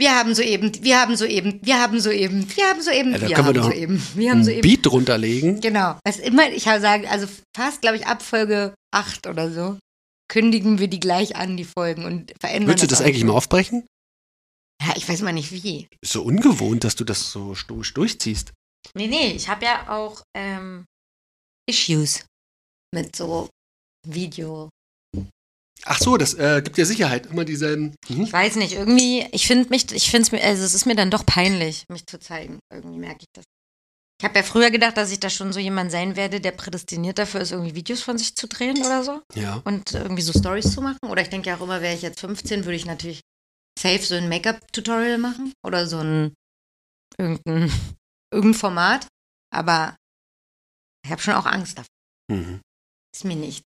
[0.00, 3.36] wir haben soeben, wir haben soeben, wir haben soeben, wir haben soeben, Ja, wir wir
[3.36, 4.62] haben doch soeben, wir haben Ein soeben.
[4.62, 5.60] Beat drunter legen.
[5.60, 5.98] Genau.
[6.08, 9.76] Ist immer, ich habe sagen, also fast, glaube ich, ab Folge 8 oder so,
[10.30, 13.34] kündigen wir die gleich an, die Folgen, und verändern Willst du das auch eigentlich mal
[13.34, 13.86] aufbrechen?
[14.82, 15.88] Ja, ich weiß mal nicht wie.
[16.00, 18.52] Ist so ungewohnt, dass du das so stoisch durchziehst.
[18.94, 20.86] Nee, nee, ich habe ja auch ähm,
[21.68, 22.24] Issues
[22.94, 23.50] mit so
[24.06, 24.70] Video.
[25.84, 27.26] Ach so, das äh, gibt dir Sicherheit.
[27.26, 27.94] Immer dieselben.
[28.08, 28.24] Mhm.
[28.24, 30.96] Ich weiß nicht, irgendwie, ich finde mich, ich finde es mir, also es ist mir
[30.96, 32.58] dann doch peinlich, mich zu zeigen.
[32.72, 33.44] Irgendwie merke ich das.
[34.20, 37.18] Ich habe ja früher gedacht, dass ich da schon so jemand sein werde, der prädestiniert
[37.18, 39.22] dafür ist, irgendwie Videos von sich zu drehen oder so.
[39.34, 39.62] Ja.
[39.64, 40.98] und irgendwie so Stories zu machen.
[41.08, 43.22] Oder ich denke ja auch immer, wäre ich jetzt 15, würde ich natürlich
[43.78, 46.34] safe so ein Make-up-Tutorial machen oder so ein
[47.16, 47.72] irgendein,
[48.30, 49.06] irgendein Format.
[49.54, 49.96] Aber
[51.02, 51.88] ich habe schon auch Angst davor.
[52.30, 52.60] Mhm.
[53.16, 53.64] Ist mir nicht.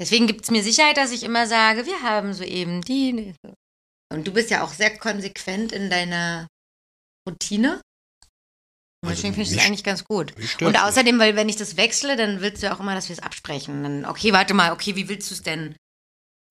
[0.00, 3.36] Deswegen gibt es mir Sicherheit, dass ich immer sage, wir haben soeben die.
[4.12, 6.48] Und du bist ja auch sehr konsequent in deiner
[7.24, 7.80] Routine.
[9.06, 10.34] Und Also deswegen finde ich das eigentlich ganz gut.
[10.60, 13.14] Und außerdem, weil wenn ich das wechsle, dann willst du ja auch immer, dass wir
[13.14, 13.82] es absprechen.
[13.82, 15.74] Dann, okay, warte mal, okay, wie willst du es denn?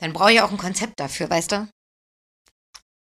[0.01, 1.67] Dann brauche ich auch ein Konzept dafür, weißt du?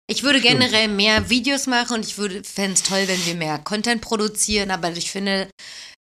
[0.06, 0.60] Ich würde Stimmt.
[0.60, 4.70] generell mehr Videos machen und ich würde fände es toll, wenn wir mehr Content produzieren,
[4.70, 5.48] aber ich finde,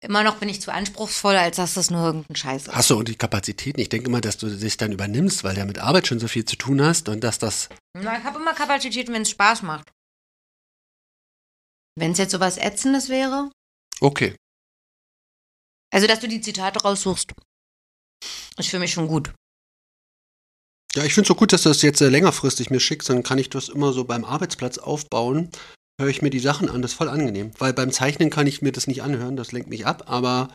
[0.01, 2.73] immer noch bin ich zu anspruchsvoll, als dass das nur irgendein Scheiß ist.
[2.73, 3.81] Hast du und die Kapazitäten?
[3.81, 6.27] Ich denke immer, dass du dich dann übernimmst, weil du ja mit Arbeit schon so
[6.27, 7.69] viel zu tun hast und dass das.
[7.93, 9.91] Na, ich habe immer Kapazitäten, wenn es Spaß macht.
[11.99, 13.51] Wenn es jetzt sowas Ätzendes wäre,
[13.99, 14.35] Okay.
[15.93, 17.31] also dass du die Zitate raussuchst,
[18.57, 19.33] ist für mich schon gut.
[20.95, 23.23] Ja, ich finde es so gut, dass du das jetzt äh, längerfristig mir schickst, dann
[23.23, 25.49] kann ich das immer so beim Arbeitsplatz aufbauen.
[25.99, 27.51] Höre ich mir die Sachen an, das ist voll angenehm.
[27.59, 30.53] Weil beim Zeichnen kann ich mir das nicht anhören, das lenkt mich ab, aber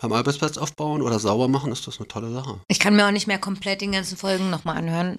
[0.00, 2.60] beim Arbeitsplatz aufbauen oder sauber machen ist das eine tolle Sache.
[2.68, 5.18] Ich kann mir auch nicht mehr komplett den ganzen Folgen nochmal anhören,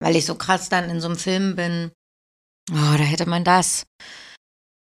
[0.00, 1.92] weil ich so krass dann in so einem Film bin.
[2.70, 3.84] Oh, da hätte man das.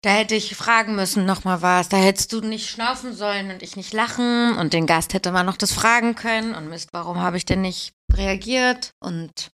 [0.06, 1.88] Da hätte ich fragen müssen nochmal was.
[1.88, 4.56] Da hättest du nicht schnaufen sollen und ich nicht lachen.
[4.56, 6.54] Und den Gast hätte man noch das fragen können.
[6.54, 8.92] Und Mist, warum habe ich denn nicht reagiert?
[9.00, 9.50] Und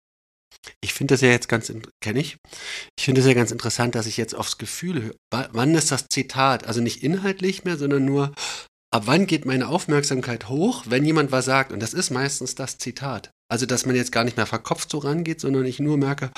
[0.83, 2.37] Ich finde das ja jetzt ganz, kenne ich,
[2.99, 5.15] ich finde es ja ganz interessant, dass ich jetzt aufs Gefühl höre.
[5.33, 6.67] Wa- Wann ist das Zitat?
[6.67, 8.35] Also nicht inhaltlich mehr, sondern nur,
[8.93, 11.73] ab wann geht meine Aufmerksamkeit hoch, wenn jemand was sagt?
[11.73, 13.31] Und das ist meistens das Zitat.
[13.51, 16.31] Also, dass man jetzt gar nicht mehr verkopft so rangeht, sondern ich nur merke,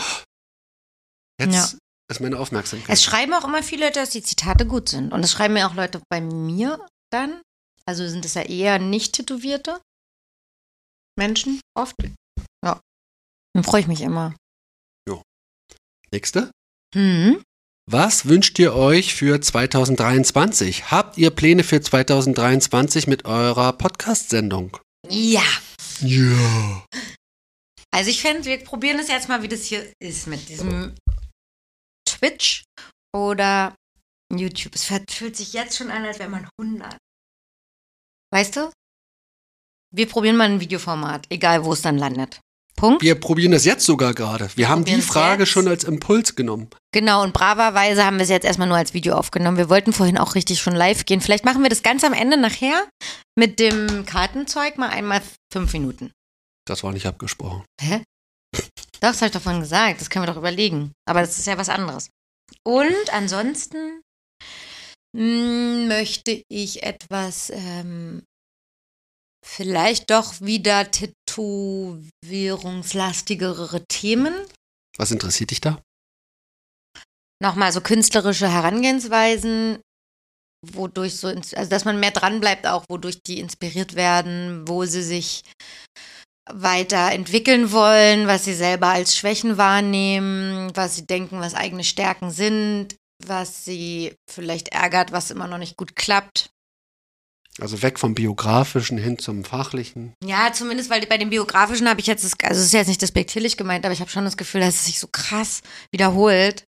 [1.40, 1.78] jetzt Ja.
[2.10, 2.90] Ist meine Aufmerksamkeit.
[2.90, 5.12] es schreiben auch immer viele Leute, dass die Zitate gut sind.
[5.12, 7.40] Und es schreiben mir auch Leute bei mir dann.
[7.86, 9.80] Also sind es ja eher nicht tätowierte
[11.18, 11.94] Menschen oft.
[12.64, 12.80] Ja.
[13.54, 14.34] Dann freue ich mich immer.
[16.14, 16.52] Nächste.
[16.94, 17.42] Hm.
[17.90, 20.92] Was wünscht ihr euch für 2023?
[20.92, 24.78] Habt ihr Pläne für 2023 mit eurer Podcast-Sendung?
[25.08, 25.42] Ja.
[26.00, 26.86] Ja.
[27.90, 30.94] Also ich fände, wir probieren es jetzt mal, wie das hier ist mit diesem
[32.18, 32.64] Twitch
[33.14, 33.74] oder
[34.32, 34.74] YouTube.
[34.74, 36.96] Es fühlt- sich jetzt schon an, als wäre man 100.
[38.32, 38.70] Weißt du?
[39.94, 42.40] Wir probieren mal ein Videoformat, egal wo es dann landet.
[42.76, 43.02] Punkt.
[43.02, 44.50] Wir probieren das jetzt sogar gerade.
[44.56, 45.50] Wir haben die Frage jetzt.
[45.50, 46.68] schon als Impuls genommen.
[46.92, 49.56] Genau, und braverweise haben wir es jetzt erstmal nur als Video aufgenommen.
[49.56, 51.20] Wir wollten vorhin auch richtig schon live gehen.
[51.20, 52.88] Vielleicht machen wir das ganz am Ende nachher
[53.38, 55.22] mit dem Kartenzeug mal einmal
[55.52, 56.10] fünf Minuten.
[56.66, 57.64] Das war nicht abgesprochen.
[57.80, 58.02] Hä?
[59.04, 60.00] Doch, das habe ich davon gesagt.
[60.00, 60.94] Das können wir doch überlegen.
[61.06, 62.08] Aber das ist ja was anderes.
[62.66, 64.00] Und ansonsten
[65.14, 68.22] mh, möchte ich etwas, ähm,
[69.44, 74.32] vielleicht doch wieder tätowierungslastigere Themen.
[74.96, 75.82] Was interessiert dich da?
[77.42, 79.82] Nochmal so künstlerische Herangehensweisen.
[80.72, 85.02] wodurch so, also dass man mehr dran bleibt, auch wodurch die inspiriert werden, wo sie
[85.02, 85.42] sich
[86.50, 92.96] weiterentwickeln wollen, was sie selber als Schwächen wahrnehmen, was sie denken, was eigene Stärken sind,
[93.26, 96.50] was sie vielleicht ärgert, was immer noch nicht gut klappt.
[97.60, 100.12] Also weg vom Biografischen hin zum Fachlichen.
[100.24, 103.02] Ja, zumindest, weil bei dem Biografischen habe ich jetzt, das, also es ist jetzt nicht
[103.02, 106.64] despektierlich gemeint, aber ich habe schon das Gefühl, dass es sich so krass wiederholt,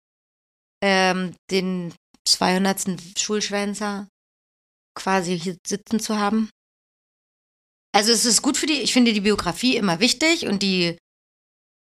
[0.83, 1.93] ähm, den
[2.27, 3.19] 200.
[3.19, 4.07] Schulschwänzer
[4.97, 6.51] quasi hier sitzen zu haben.
[7.97, 10.99] Also es ist gut für die, ich finde die Biografie immer wichtig und die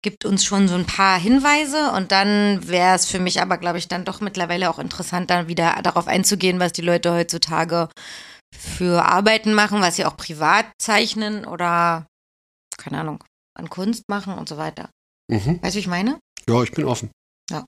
[0.04, 3.78] gibt uns schon so ein paar Hinweise und dann wäre es für mich aber, glaube
[3.78, 7.88] ich, dann doch mittlerweile auch interessant, dann wieder darauf einzugehen, was die Leute heutzutage
[8.54, 12.08] für Arbeiten machen, was sie auch privat zeichnen oder,
[12.78, 13.24] keine Ahnung,
[13.58, 14.90] an Kunst machen und so weiter.
[15.32, 15.64] Mhm.
[15.64, 16.20] Weißt du, wie ich meine?
[16.50, 17.10] Ja, ich bin offen.
[17.50, 17.64] Ja.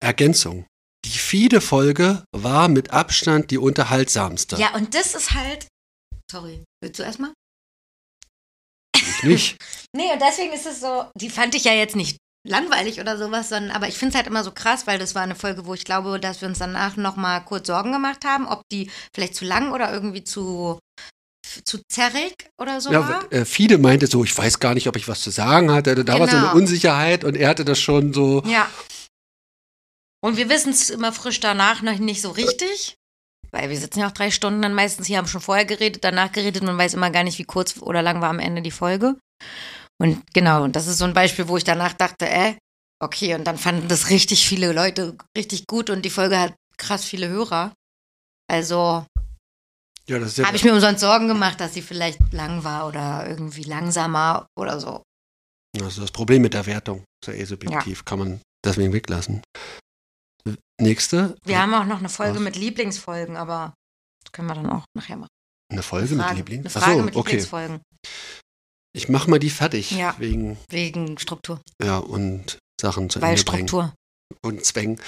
[0.00, 0.66] Ergänzung.
[1.04, 4.54] Die Fiede-Folge war mit Abstand die unterhaltsamste.
[4.54, 5.66] Ja, und das ist halt.
[6.32, 7.32] Sorry, willst du erstmal?
[8.96, 9.56] Ich nicht.
[9.94, 12.16] Nee, und deswegen ist es so, die fand ich ja jetzt nicht
[12.48, 15.20] langweilig oder sowas, sondern, aber ich finde es halt immer so krass, weil das war
[15.20, 18.62] eine Folge, wo ich glaube, dass wir uns danach nochmal kurz Sorgen gemacht haben, ob
[18.72, 20.78] die vielleicht zu lang oder irgendwie zu,
[21.66, 23.30] zu zerrig oder so Ja, war.
[23.34, 25.94] äh, Fiede meinte so, ich weiß gar nicht, ob ich was zu sagen hatte.
[26.06, 26.56] Da war so eine Genau.
[26.56, 28.42] Unsicherheit und er hatte das schon so.
[28.46, 28.70] Ja.
[30.24, 32.96] Und wir wissen es immer frisch danach noch nicht so richtig,
[33.52, 36.32] weil wir sitzen ja auch drei Stunden dann meistens hier, haben schon vorher geredet, danach
[36.32, 39.16] geredet, man weiß immer gar nicht, wie kurz oder lang war am Ende die Folge.
[40.00, 42.54] Und genau, und das ist so ein Beispiel, wo ich danach dachte, äh,
[43.00, 47.04] okay, und dann fanden das richtig viele Leute richtig gut und die Folge hat krass
[47.04, 47.74] viele Hörer.
[48.50, 49.04] Also
[50.08, 53.64] Ja, ja habe ich mir umsonst Sorgen gemacht, dass sie vielleicht lang war oder irgendwie
[53.64, 55.02] langsamer oder so.
[55.76, 57.04] das, ist das Problem mit der Wertung.
[57.22, 59.42] Ist ja eh subjektiv, kann man deswegen weglassen.
[60.82, 61.36] Nächste.
[61.44, 62.42] Wir haben auch noch eine Folge Was?
[62.42, 63.74] mit Lieblingsfolgen, aber
[64.24, 65.28] das können wir dann auch nachher machen.
[65.70, 66.60] eine Folge Frage, mit Liebling.
[66.60, 67.30] Eine Frage so, mit okay.
[67.30, 67.80] Lieblingsfolgen.
[68.94, 69.92] Ich mach mal die fertig.
[69.92, 70.14] Ja.
[70.18, 71.60] Wegen, Wegen Struktur.
[71.82, 73.68] ja, und Sachen zu Weil Ende bringen.
[73.68, 73.94] Struktur.
[74.42, 75.00] Und Zwängen.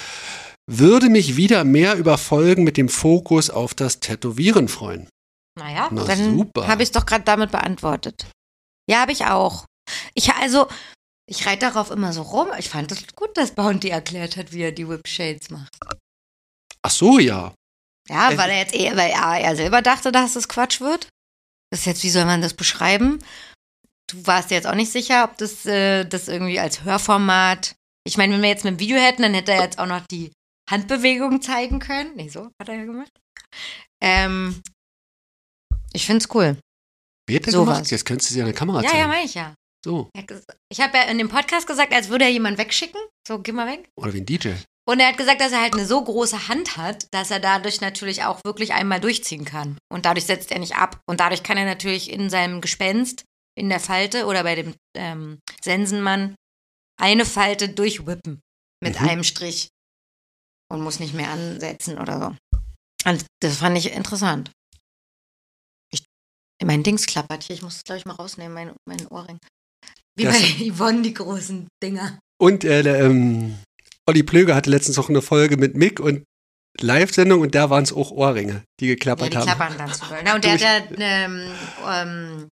[0.67, 5.07] Würde mich wieder mehr über Folgen mit dem Fokus auf das Tätowieren freuen.
[5.57, 6.67] Naja, Na, dann super.
[6.67, 8.27] habe ich es doch gerade damit beantwortet.
[8.89, 9.65] Ja, habe ich auch.
[10.15, 10.67] Ich also,
[11.27, 12.49] ich reite darauf immer so rum.
[12.57, 15.75] Ich fand es gut, dass Bounty erklärt hat, wie er die Whip Shades macht.
[16.81, 17.53] Ach so, ja.
[18.07, 21.09] Ja, Es- weil er jetzt eher, weil er, er selber dachte, dass es Quatsch wird.
[21.71, 23.23] Das ist jetzt, wie soll man das beschreiben?
[24.07, 27.73] Du warst dir jetzt auch nicht sicher, ob das, äh, das irgendwie als Hörformat.
[28.07, 30.05] Ich meine, wenn wir jetzt mit dem Video hätten, dann hätte er jetzt auch noch
[30.05, 30.31] die
[30.69, 32.15] Handbewegung zeigen können.
[32.15, 33.09] Nee, so hat er ja gemacht.
[34.01, 34.61] Ähm,
[35.93, 36.59] ich find's cool.
[37.27, 37.77] Wie hat er Sowas.
[37.77, 37.91] gemacht?
[37.91, 39.01] Jetzt könntest du sie an der Kamera Ja, zeigen.
[39.01, 39.55] ja, meine ich ja.
[39.85, 40.09] So.
[40.71, 42.99] Ich habe ja in dem Podcast gesagt, als würde er jemanden wegschicken.
[43.27, 43.87] So, geh mal weg.
[43.95, 44.53] Oder wie ein DJ.
[44.87, 47.81] Und er hat gesagt, dass er halt eine so große Hand hat, dass er dadurch
[47.81, 49.77] natürlich auch wirklich einmal durchziehen kann.
[49.91, 50.99] Und dadurch setzt er nicht ab.
[51.07, 55.37] Und dadurch kann er natürlich in seinem Gespenst, in der Falte oder bei dem ähm,
[55.63, 56.33] Sensenmann
[56.99, 58.41] eine Falte durchwippen
[58.83, 59.07] mit Mhm.
[59.07, 59.67] einem Strich.
[60.71, 62.59] Und muss nicht mehr ansetzen oder so.
[63.07, 64.49] Und das fand ich interessant.
[65.93, 66.03] Ich,
[66.63, 67.55] mein Dings klappert hier.
[67.55, 69.37] Ich muss es, glaube ich, mal rausnehmen, mein, mein Ohrring.
[70.17, 72.19] Wie Das- bei Yvonne, die großen Dinger.
[72.41, 73.57] Und äh, der, ähm,
[74.07, 76.23] Olli Plöger hatte letztens auch eine Folge mit Mick und
[76.81, 79.45] Live-Sendung und da waren es auch Ohrringe, die Ja, geklappert die haben.
[79.45, 80.03] klappern dann zu.
[80.23, 81.41] Na, und der ja, ähm,
[81.89, 82.47] ähm,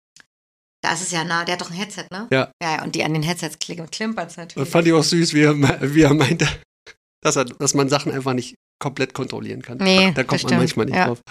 [0.84, 2.28] da ist es ja nah, der hat doch ein Headset, ne?
[2.32, 2.52] Ja.
[2.62, 4.70] Ja, und die an den Headsets klimpern klimpert's Und natürlich.
[4.70, 5.56] fand ich auch süß, wie er,
[5.96, 6.48] wie er meinte,
[7.24, 9.78] dass, er, dass man Sachen einfach nicht komplett kontrollieren kann.
[9.78, 10.60] nee, Da kommt man stimmt.
[10.60, 11.22] manchmal nicht ja, drauf.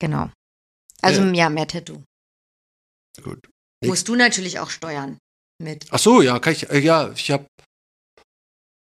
[0.00, 0.30] Genau.
[1.00, 1.36] Also Äh.
[1.36, 2.02] ja, mehr Tattoo.
[3.22, 3.48] Gut.
[3.88, 5.18] Musst du natürlich auch steuern
[5.62, 5.86] mit.
[5.90, 7.46] Ach so, ja, kann ich, äh, ja, ich habe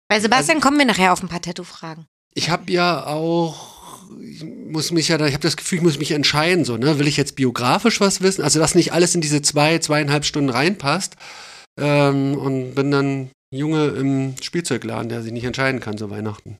[0.09, 2.05] Bei Sebastian Also kommen wir nachher auf ein paar Tattoo-Fragen.
[2.35, 5.97] ich hab ja auch, ich muss mich ja, da- ich habe das Gefühl, ich muss
[5.99, 6.99] mich entscheiden, so, ne?
[6.99, 8.43] Will ich jetzt biografisch was wissen?
[8.43, 11.15] Also, dass nicht alles in diese zwei, zweieinhalb Stunden reinpasst.
[11.79, 16.57] Ähm, und bin dann Junge im Spielzeugladen, der sich nicht entscheiden kann, so Weihnachten.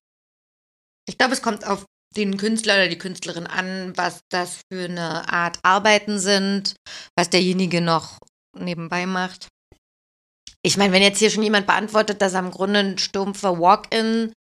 [1.08, 5.32] Ich glaube, es kommt auf den Künstler oder die Künstlerin an, was das für eine
[5.32, 6.76] Art Arbeiten sind,
[7.16, 8.20] was derjenige noch
[8.58, 9.48] nebenbei macht.
[10.62, 14.32] Ich meine, wenn jetzt hier schon jemand beantwortet, dass er im Grunde ein stumpfer Walk-in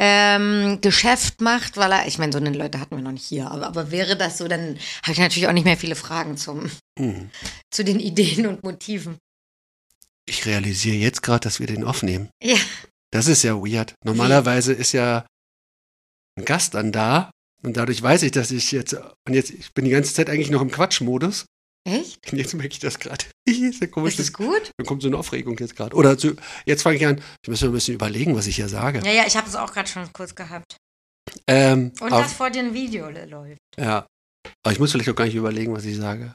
[0.00, 3.50] ähm, Geschäft macht, weil er, ich meine, so eine Leute hatten wir noch nicht hier,
[3.50, 6.70] aber, aber wäre das so, dann habe ich natürlich auch nicht mehr viele Fragen zum,
[6.98, 7.30] Hm.
[7.70, 9.18] zu den Ideen und Motiven.
[10.26, 12.30] Ich realisiere jetzt gerade, dass wir den aufnehmen.
[12.42, 12.56] Ja.
[13.10, 13.94] Das ist ja weird.
[14.04, 15.26] Normalerweise ist ja
[16.36, 17.30] ein Gast dann da
[17.62, 20.50] und dadurch weiß ich, dass ich jetzt, und jetzt, ich bin die ganze Zeit eigentlich
[20.50, 21.46] noch im Quatschmodus.
[21.84, 22.32] Echt?
[22.32, 23.24] Und jetzt merke ich das gerade.
[23.44, 24.18] ist ja komisch.
[24.18, 24.70] Ist das gut?
[24.76, 25.96] Dann kommt so eine Aufregung jetzt gerade.
[25.96, 26.32] Oder so,
[26.64, 29.00] jetzt fange ich an, ich muss mir ein bisschen überlegen, was ich hier sage.
[29.04, 30.76] Ja, ja, ich habe es auch gerade schon kurz gehabt.
[31.46, 33.60] Ähm, Und dass vor dir ein Video läuft.
[33.78, 34.06] Ja.
[34.64, 36.34] Aber ich muss vielleicht auch gar nicht überlegen, was ich sage.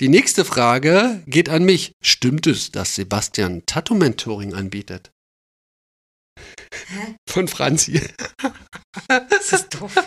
[0.00, 1.92] Die nächste Frage geht an mich.
[2.02, 5.10] Stimmt es, dass Sebastian Tattoo-Mentoring anbietet?
[6.88, 7.14] Hä?
[7.28, 8.00] Von Franzi.
[9.08, 9.94] Das ist doof.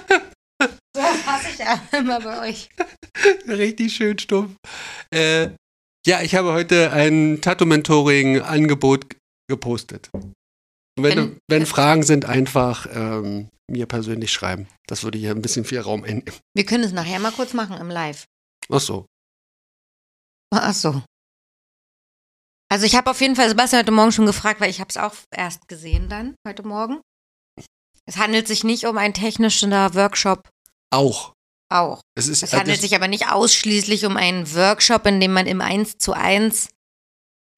[0.95, 2.69] So hasse ich ja immer bei euch.
[3.47, 4.55] Richtig schön stumpf.
[5.13, 5.49] Äh,
[6.05, 9.07] ja, ich habe heute ein Tattoo-Mentoring-Angebot
[9.49, 10.09] gepostet.
[10.13, 10.33] Und
[10.99, 14.67] wenn, Wenn- wenn Fragen sind, einfach ähm, mir persönlich schreiben.
[14.87, 16.31] Das würde hier ein bisschen viel Raum einnehmen.
[16.55, 18.25] Wir können es nachher mal kurz machen im Live.
[18.71, 19.05] Ach so.
[20.53, 21.01] Ach so.
[22.73, 24.97] Also ich habe auf jeden Fall Sebastian heute Morgen schon gefragt, weil ich habe es
[24.97, 27.01] auch erst gesehen dann, heute Morgen.
[28.07, 30.49] Es handelt sich nicht um einen technischen Workshop
[30.89, 31.33] Auch.
[31.71, 32.01] auch.
[32.17, 35.45] Es, ist, Es handelt das- sich aber nicht ausschließlich um einen Workshop, in dem man
[35.45, 36.69] im 1 zu 1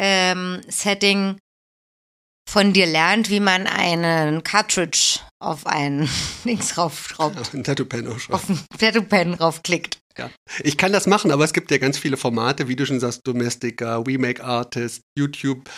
[0.02, 1.40] ähm, Setting
[2.50, 6.10] von dir lernt, wie man einen Cartridge auf einen
[6.44, 8.36] Links raufschraubt, ein Tattoo-Pen auch schon.
[8.36, 9.98] auf einen Tattoo-Pen raufklickt.
[10.64, 13.22] Ich kann das machen, aber es gibt ja ganz viele Formate, wie du schon sagst,
[13.28, 15.70] Domestika, Remake Artist, YouTube,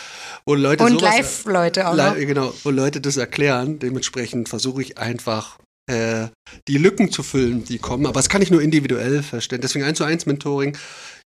[0.46, 2.14] wo Leute Und Live-Leute auch noch.
[2.14, 3.80] Genau, wo Leute das erklären.
[3.80, 5.58] Dementsprechend versuche ich einfach
[5.90, 6.28] äh,
[6.68, 8.06] die Lücken zu füllen, die kommen.
[8.06, 9.60] Aber das kann ich nur individuell verstehen.
[9.60, 10.76] Deswegen 1 zu 1 Mentoring.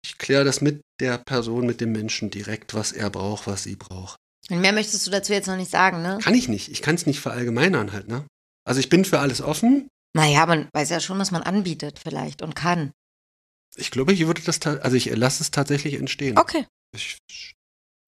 [0.04, 3.76] Ich kläre das mit der Person, mit dem Menschen direkt, was er braucht, was sie
[3.76, 4.16] braucht.
[4.50, 6.18] Und mehr möchtest du dazu jetzt noch nicht sagen, ne?
[6.22, 6.68] Kann ich nicht.
[6.70, 8.26] Ich kann es nicht verallgemeinern halt, ne?
[8.64, 9.88] Also ich bin für alles offen.
[10.14, 12.92] Naja, man weiß ja schon, was man anbietet vielleicht und kann.
[13.76, 16.38] Ich glaube, ich würde das, also ich lasse es tatsächlich entstehen.
[16.38, 16.66] Okay.
[16.94, 17.18] Ich,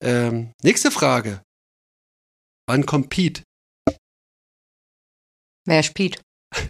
[0.01, 1.41] ähm, nächste Frage.
[2.67, 3.43] Wann kommt Pete?
[5.65, 6.21] Wer spielt?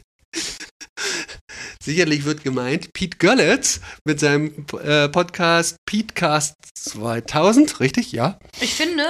[1.83, 8.11] Sicherlich wird gemeint Pete Görlitz mit seinem äh, Podcast Petecast 2000, richtig?
[8.11, 8.39] Ja.
[8.59, 9.03] Ich finde,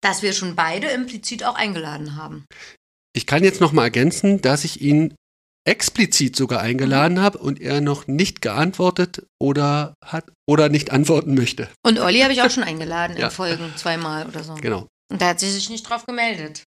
[0.00, 2.44] dass wir schon beide implizit auch eingeladen haben.
[3.14, 5.14] Ich kann jetzt noch mal ergänzen, dass ich ihn
[5.66, 7.20] explizit sogar eingeladen Mhm.
[7.20, 11.68] habe und er noch nicht geantwortet oder hat oder nicht antworten möchte.
[11.84, 13.26] Und Olli habe ich auch schon eingeladen Ja.
[13.26, 14.54] in Folgen zweimal oder so.
[14.54, 14.86] Genau.
[15.10, 16.64] Und da hat sie sich nicht drauf gemeldet.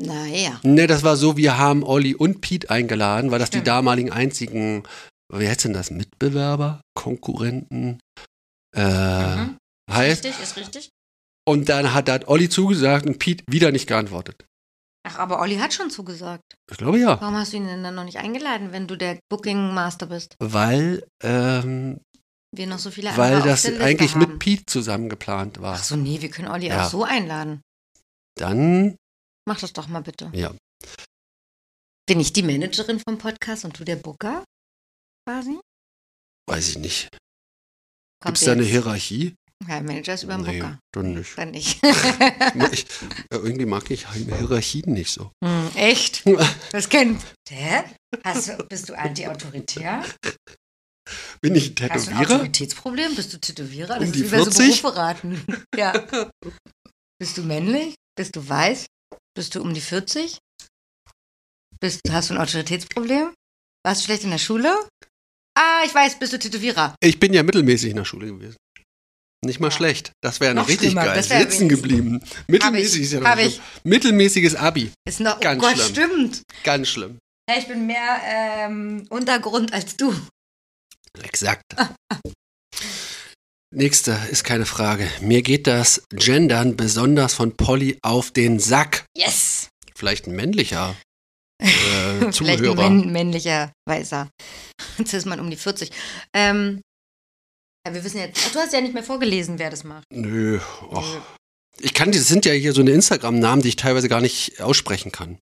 [0.00, 0.60] Naja.
[0.62, 3.66] Ne, das war so, wir haben Olli und Pete eingeladen, weil das die Stimmt.
[3.68, 4.84] damaligen einzigen,
[5.32, 7.98] wie heißt denn das, Mitbewerber, Konkurrenten,
[8.76, 9.56] äh, Mhm.
[9.90, 10.24] heißt.
[10.24, 10.88] Richtig, ist richtig.
[11.48, 14.44] Und dann hat, hat Olli zugesagt und Pete wieder nicht geantwortet.
[15.06, 16.42] Ach, aber Olli hat schon zugesagt.
[16.70, 17.18] Ich glaube ja.
[17.20, 20.34] Warum hast du ihn denn dann noch nicht eingeladen, wenn du der Booking Master bist?
[20.40, 22.00] Weil, ähm,
[22.54, 24.20] Wir noch so viele weil das eigentlich haben.
[24.32, 25.76] mit Pete zusammen geplant war.
[25.76, 26.84] Ach so, nee, wir können Olli Ja.
[26.84, 27.62] auch so einladen.
[28.36, 28.96] Dann,
[29.46, 30.30] Mach das doch mal bitte.
[30.34, 30.52] ja.
[32.06, 34.44] Bin ich die Managerin vom Podcast und du der Booker?
[35.26, 35.58] Quasi?
[36.46, 37.08] Weiß ich nicht.
[38.24, 38.62] Gibt es da eine.
[38.64, 39.34] Hierarchie?
[39.66, 40.78] Manager ist über dem nee, Booker.
[40.92, 41.36] dann nicht.
[41.36, 41.82] Dann nicht.
[42.72, 45.32] ich, ja, irgendwie mag ich Hierarchien nicht so.
[45.44, 46.24] hm, echt?
[46.72, 47.22] Das kennt.
[47.48, 47.84] Hä?
[48.24, 50.04] Hast du, bist du anti-autoritär?
[51.40, 52.34] Bin ich ein Hast du ein Tätowierer?
[52.36, 53.14] Autoritätsproblem?
[53.14, 53.98] Bist du Tätowierer?
[53.98, 54.82] Das Um ist die bei so 40?
[54.82, 55.44] Berufe raten.
[55.76, 55.92] Ja.
[57.18, 57.94] Bist du männlich?
[58.16, 58.86] Bist du weiß?
[59.34, 60.38] Bist du um die 40?
[61.80, 63.32] Bist, hast du ein Autoritätsproblem?
[63.84, 64.74] Warst du schlecht in der Schule?
[65.56, 66.94] Ah, ich weiß, bist du Tätowierer.
[67.00, 68.56] Ich bin ja mittelmäßig in der Schule gewesen.
[69.44, 69.76] Nicht mal Ja.
[69.76, 70.12] schlecht.
[70.20, 71.22] Das wäre noch, Noch richtig geil.
[71.22, 72.20] Sitzen geblieben.
[72.48, 73.52] Mittelmäßig ist ja noch schlimm.
[73.84, 74.90] Mittelmäßiges Abi.
[75.08, 75.88] Ist noch, oh Ganz Gott, schlimm.
[75.90, 76.42] stimmt.
[76.64, 77.18] Ganz schlimm.
[77.48, 80.12] Ja, ich bin mehr ähm, Untergrund als du.
[81.22, 81.62] Exakt.
[83.74, 85.08] Nächste ist keine Frage.
[85.20, 89.04] Mir geht das Gendern besonders von Polly auf den Sack.
[89.16, 89.68] Yes!
[89.94, 90.96] Vielleicht ein männlicher
[91.62, 92.74] äh, Vielleicht ein Zuhörer.
[92.90, 94.28] männ männlicher Weißer.
[94.98, 95.90] Jetzt ist man um die 40.
[96.34, 96.80] Ähm,
[97.88, 100.04] ja, wir wissen jetzt, ach, du hast ja nicht mehr vorgelesen, wer das macht.
[100.12, 100.60] Nö.
[100.90, 101.20] Och.
[101.80, 105.12] Ich kann, das sind ja hier so eine Instagram-Namen, die ich teilweise gar nicht aussprechen
[105.12, 105.38] kann.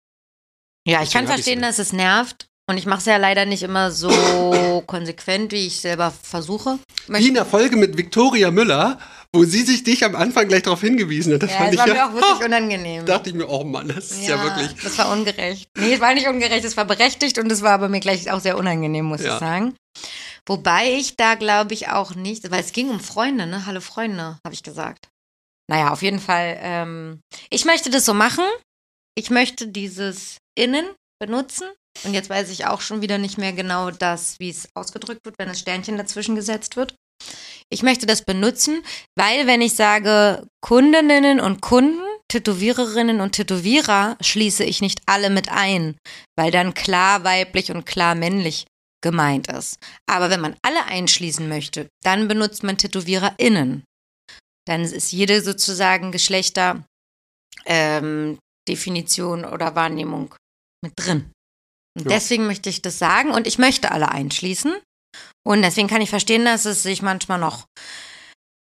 [0.87, 2.47] Ja, ich Deswegen kann verstehen, dass es nervt.
[2.69, 6.79] Und ich mache es ja leider nicht immer so konsequent, wie ich selber versuche.
[7.07, 8.97] Wie in der Folge mit Victoria Müller,
[9.33, 11.43] wo sie sich dich am Anfang gleich darauf hingewiesen hat.
[11.43, 13.05] Das ja, fand das ich war ja, mir auch wirklich unangenehm.
[13.05, 14.73] dachte ich mir, oh Mann, das ist ja, wirklich.
[14.81, 15.67] Das war ungerecht.
[15.77, 18.39] Nee, es war nicht ungerecht, es war berechtigt und es war aber mir gleich auch
[18.39, 19.75] sehr unangenehm, muss ich sagen.
[20.47, 23.65] Wobei ich da glaube ich auch nicht, weil es ging um Freunde, ne?
[23.65, 25.09] Hallo Freunde, habe ich gesagt.
[25.69, 26.57] Naja, auf jeden Fall.
[26.59, 28.43] Ähm, ich möchte das so machen.
[29.15, 30.85] Ich möchte dieses Innen
[31.19, 31.67] benutzen.
[32.03, 35.35] Und jetzt weiß ich auch schon wieder nicht mehr genau das, wie es ausgedrückt wird,
[35.37, 36.95] wenn das Sternchen dazwischen gesetzt wird.
[37.69, 38.83] Ich möchte das benutzen,
[39.15, 45.49] weil wenn ich sage Kundinnen und Kunden, Tätowiererinnen und Tätowierer, schließe ich nicht alle mit
[45.49, 45.97] ein,
[46.37, 48.65] weil dann klar weiblich und klar männlich
[49.01, 49.77] gemeint ist.
[50.09, 53.83] Aber wenn man alle einschließen möchte, dann benutzt man TätowiererInnen.
[54.67, 56.85] Dann ist jede sozusagen Geschlechter
[57.65, 58.37] ähm,
[58.69, 60.33] oder Wahrnehmung
[60.83, 61.31] mit drin.
[61.97, 62.09] Und Ja.
[62.09, 64.75] deswegen möchte ich das sagen und ich möchte alle einschließen.
[65.43, 67.65] Und deswegen kann ich verstehen, dass es sich manchmal noch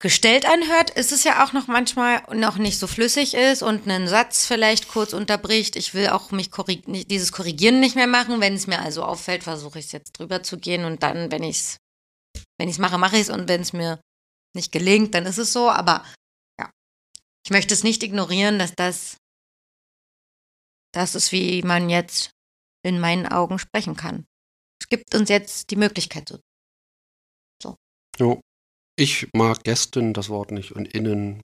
[0.01, 4.07] gestellt anhört, ist es ja auch noch manchmal noch nicht so flüssig ist und einen
[4.07, 5.75] Satz vielleicht kurz unterbricht.
[5.77, 8.41] Ich will auch mich korrig dieses Korrigieren nicht mehr machen.
[8.41, 11.43] Wenn es mir also auffällt, versuche ich es jetzt drüber zu gehen und dann, wenn
[11.43, 11.77] ich es
[12.59, 14.01] wenn ich es mache, mache ich es und wenn es mir
[14.55, 15.69] nicht gelingt, dann ist es so.
[15.69, 16.05] Aber
[16.61, 16.71] ja,
[17.45, 19.17] ich möchte es nicht ignorieren, dass das
[20.95, 22.31] das ist, wie man jetzt
[22.85, 24.27] in meinen Augen sprechen kann.
[24.81, 26.29] Es gibt uns jetzt die Möglichkeit
[27.61, 27.77] so.
[28.19, 28.41] Jo.
[28.99, 31.41] Ich mag gestern das Wort nicht und innen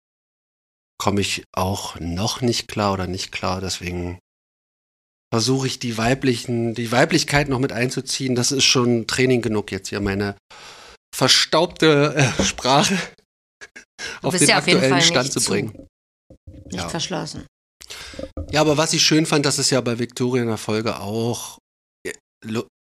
[0.99, 3.61] komme ich auch noch nicht klar oder nicht klar.
[3.61, 4.19] Deswegen
[5.33, 8.35] versuche ich die weiblichen, die Weiblichkeit noch mit einzuziehen.
[8.35, 10.37] Das ist schon Training genug jetzt hier meine
[11.15, 12.99] verstaubte äh, Sprache
[14.23, 15.51] auf den ja auf aktuellen Fall Stand zu zu.
[15.53, 15.87] bringen.
[16.65, 16.89] Nicht Ja.
[16.89, 17.47] verschlossen.
[18.51, 21.59] Ja, aber was ich schön fand, dass es ja bei Victoria in der Folge auch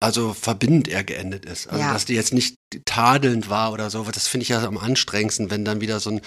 [0.01, 1.67] also verbindend eher geendet ist.
[1.67, 1.93] Also Ja.
[1.93, 2.55] dass die jetzt nicht
[2.85, 6.21] tadelnd war oder so, das finde ich ja am anstrengendsten, wenn dann wieder so ein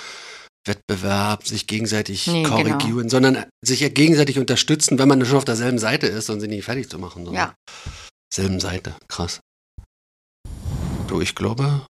[0.67, 2.57] Wettbewerb sich gegenseitig Nee, genau.
[2.57, 6.49] korrigieren, sondern sich ja gegenseitig unterstützen, wenn man schon auf derselben Seite ist und sie
[6.49, 7.31] nicht fertig zu machen.
[7.35, 7.55] Ja.
[8.33, 9.41] Selben Seite, krass.
[11.09, 11.87] Du, ich glaube,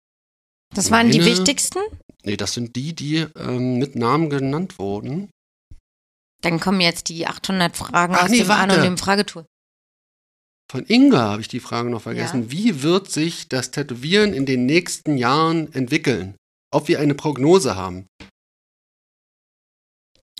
[0.74, 1.80] Das waren die Meine- wichtigsten.
[2.22, 5.30] nee, das sind die, die ähm, mit Namen genannt wurden.
[6.42, 8.76] Dann kommen jetzt die 800 Fragen Ach aus nee, dem An- warte.
[8.76, 9.44] und dem Fragetool.
[10.70, 12.52] Von Inga habe ich die Frage noch vergessen.
[12.52, 16.36] Wie wird sich das Tätowieren in den nächsten Jahren entwickeln?
[16.72, 18.06] Ob wir eine Prognose haben?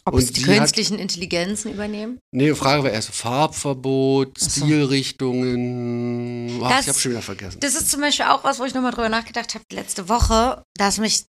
[0.04, 2.20] Ob Und es die sie hat- künstlichen Intelligenzen übernehmen?
[2.32, 4.66] Nee, die Frage war erst Farbverbot, so.
[4.66, 6.60] Stilrichtungen.
[6.62, 7.58] Ach, Das- ich habe schon wieder vergessen.
[7.58, 10.98] Das ist zum Beispiel auch was, wo ich nochmal drüber nachgedacht habe letzte Woche, dass
[10.98, 11.24] mich.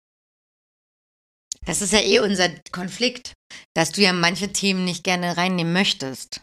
[1.66, 3.34] Das ist ja eh unser Konflikt,
[3.76, 6.42] dass du ja manche Themen nicht gerne reinnehmen möchtest.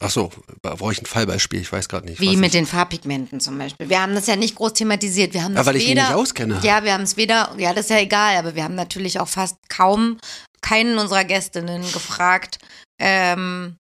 [0.00, 0.30] Ach so,
[0.60, 1.60] brauche ich ein Fallbeispiel?
[1.60, 2.20] Ich weiß gerade nicht.
[2.20, 3.88] Wie mit ich, den Farbpigmenten zum Beispiel.
[3.88, 5.32] Wir haben das ja nicht groß thematisiert.
[5.34, 6.02] Wir haben ja, weil ich mich weder.
[6.08, 6.60] nicht auskenne.
[6.62, 9.28] Ja, wir haben es weder, ja, das ist ja egal, aber wir haben natürlich auch
[9.28, 10.18] fast kaum
[10.62, 12.58] keinen unserer Gästinnen gefragt,
[13.00, 13.76] ähm,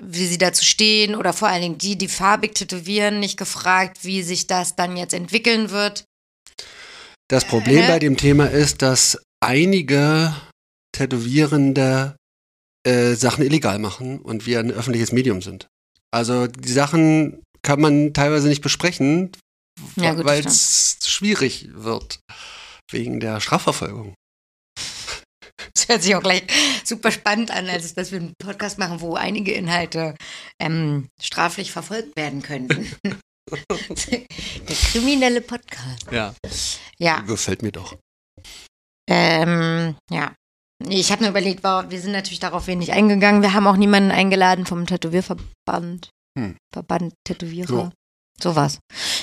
[0.00, 4.22] wie sie dazu stehen oder vor allen Dingen die, die farbig tätowieren, nicht gefragt, wie
[4.22, 6.04] sich das dann jetzt entwickeln wird.
[7.28, 7.88] Das Problem Äh.
[7.88, 10.34] bei dem Thema ist, dass einige
[10.92, 12.16] Tätowierende
[12.86, 15.68] äh, Sachen illegal machen und wir ein öffentliches Medium sind.
[16.10, 19.30] Also die Sachen kann man teilweise nicht besprechen,
[19.96, 22.20] Ja, weil es schwierig wird
[22.90, 24.14] wegen der Strafverfolgung.
[25.74, 26.44] Das hört sich auch gleich
[26.84, 30.16] super spannend an, als dass wir einen Podcast machen, wo einige Inhalte
[30.60, 32.90] ähm, straflich verfolgt werden könnten.
[33.50, 36.06] Der kriminelle Podcast.
[36.10, 36.34] Ja.
[36.98, 37.20] Ja.
[37.20, 37.96] Gefällt mir doch.
[39.08, 40.34] Ähm, ja.
[40.86, 43.42] Nee, Ich habe nur überlegt, wow, wir sind natürlich darauf wenig eingegangen.
[43.42, 46.10] Wir haben auch niemanden eingeladen vom Tätowierverband.
[46.38, 46.56] Hm.
[46.72, 47.66] Verband Tätowierer.
[47.68, 47.90] So.
[48.40, 48.78] Sowas.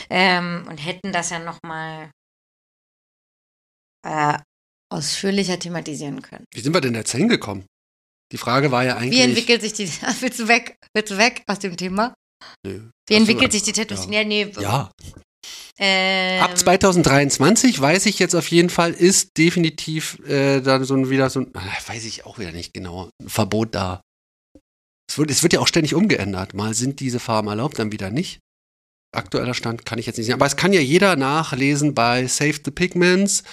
[0.10, 2.12] Ähm, und hätten das ja nochmal
[4.06, 4.38] äh,
[4.92, 6.46] ausführlicher thematisieren können.
[6.54, 7.66] Wie sind wir denn jetzt hingekommen?
[8.32, 9.20] Die Frage war ja eigentlich.
[9.20, 9.88] Wie entwickelt sich die.
[10.22, 10.78] Willst du weg?
[10.94, 12.14] Willst du weg aus dem Thema?
[12.66, 12.90] Nö.
[13.08, 14.14] Wie entwickelt sich die Tätowierung?
[14.14, 14.52] Ja, nee.
[14.60, 14.92] Ja,
[15.80, 21.10] Ähm, ab 2023 weiß ich jetzt auf jeden Fall, ist definitiv äh, dann so ein,
[21.10, 24.02] wieder so ein, ah, weiß ich auch wieder nicht genau, ein Verbot da.
[25.10, 26.54] Es wird, es wird ja auch ständig umgeändert.
[26.54, 28.40] Mal sind diese Farben erlaubt, dann wieder nicht.
[29.16, 30.36] Aktueller Stand kann ich jetzt nicht sehen.
[30.36, 33.44] Aber es kann ja jeder nachlesen bei Save the Pigments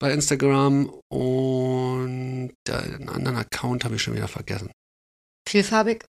[0.00, 4.70] bei Instagram und den anderen Account habe ich schon wieder vergessen.
[5.48, 6.04] Vielfarbig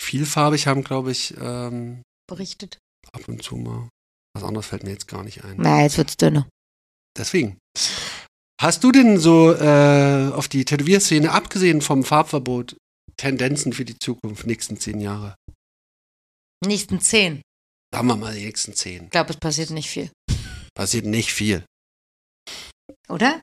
[0.00, 2.78] Vielfarbig haben, glaube ich, ähm, berichtet.
[3.12, 3.88] ab und zu mal.
[4.38, 5.56] Was anderes fällt mir jetzt gar nicht ein.
[5.58, 6.48] Na, jetzt wird's dünner.
[7.16, 7.58] Deswegen.
[8.60, 12.76] Hast du denn so äh, auf die Tätowierszene, abgesehen vom Farbverbot,
[13.16, 15.34] Tendenzen für die Zukunft, nächsten zehn Jahre?
[16.64, 17.42] Nächsten zehn.
[17.92, 19.06] Sagen wir mal die nächsten zehn.
[19.06, 20.08] Ich glaube, es passiert nicht viel.
[20.72, 21.64] Passiert nicht viel.
[23.08, 23.40] Oder?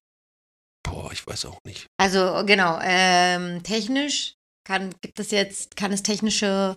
[0.81, 1.87] Boah, ich weiß auch nicht.
[1.97, 4.35] Also genau, ähm, technisch
[4.65, 6.75] kann, gibt es jetzt, kann es technische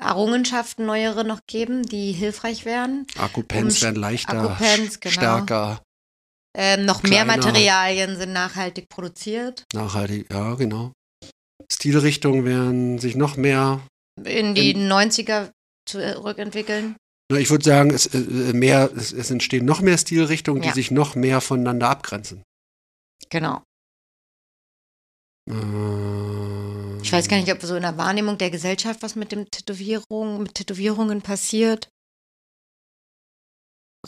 [0.00, 3.06] Errungenschaften, neuere noch geben, die hilfreich wären.
[3.18, 5.12] Akkupens Um- werden leichter, Akkupens, genau.
[5.12, 5.82] stärker,
[6.56, 7.36] Ähm, noch mehr Kleiner.
[7.42, 9.64] materialien sind nachhaltig produziert.
[9.74, 10.32] nachhaltig.
[10.32, 10.92] Ja, genau.
[11.72, 13.80] Stilrichtungen werden sich noch mehr.
[14.24, 15.50] In die 90er
[15.88, 16.94] zurückentwickeln.
[17.32, 20.74] Na, Ich würde sagen, es, äh, mehr, es, es entstehen noch mehr Stilrichtungen, die Ja.
[20.74, 22.42] sich noch mehr voneinander abgrenzen.
[23.30, 23.62] Genau.
[25.50, 25.54] Äh,
[27.04, 30.42] Ich weiß gar nicht, ob so in der Wahrnehmung der Gesellschaft was mit dem Tätowierung,
[30.42, 31.88] mit Tätowierungen passiert.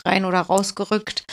[0.04, 1.24] Rein oder rausgerückt.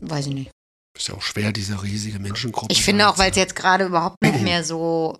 [0.00, 0.50] Weiß ich nicht.
[0.96, 2.72] Ist ja auch schwer, diese riesige Menschengruppe.
[2.72, 5.18] Ich finde auch, weil es jetzt gerade überhaupt nicht mehr so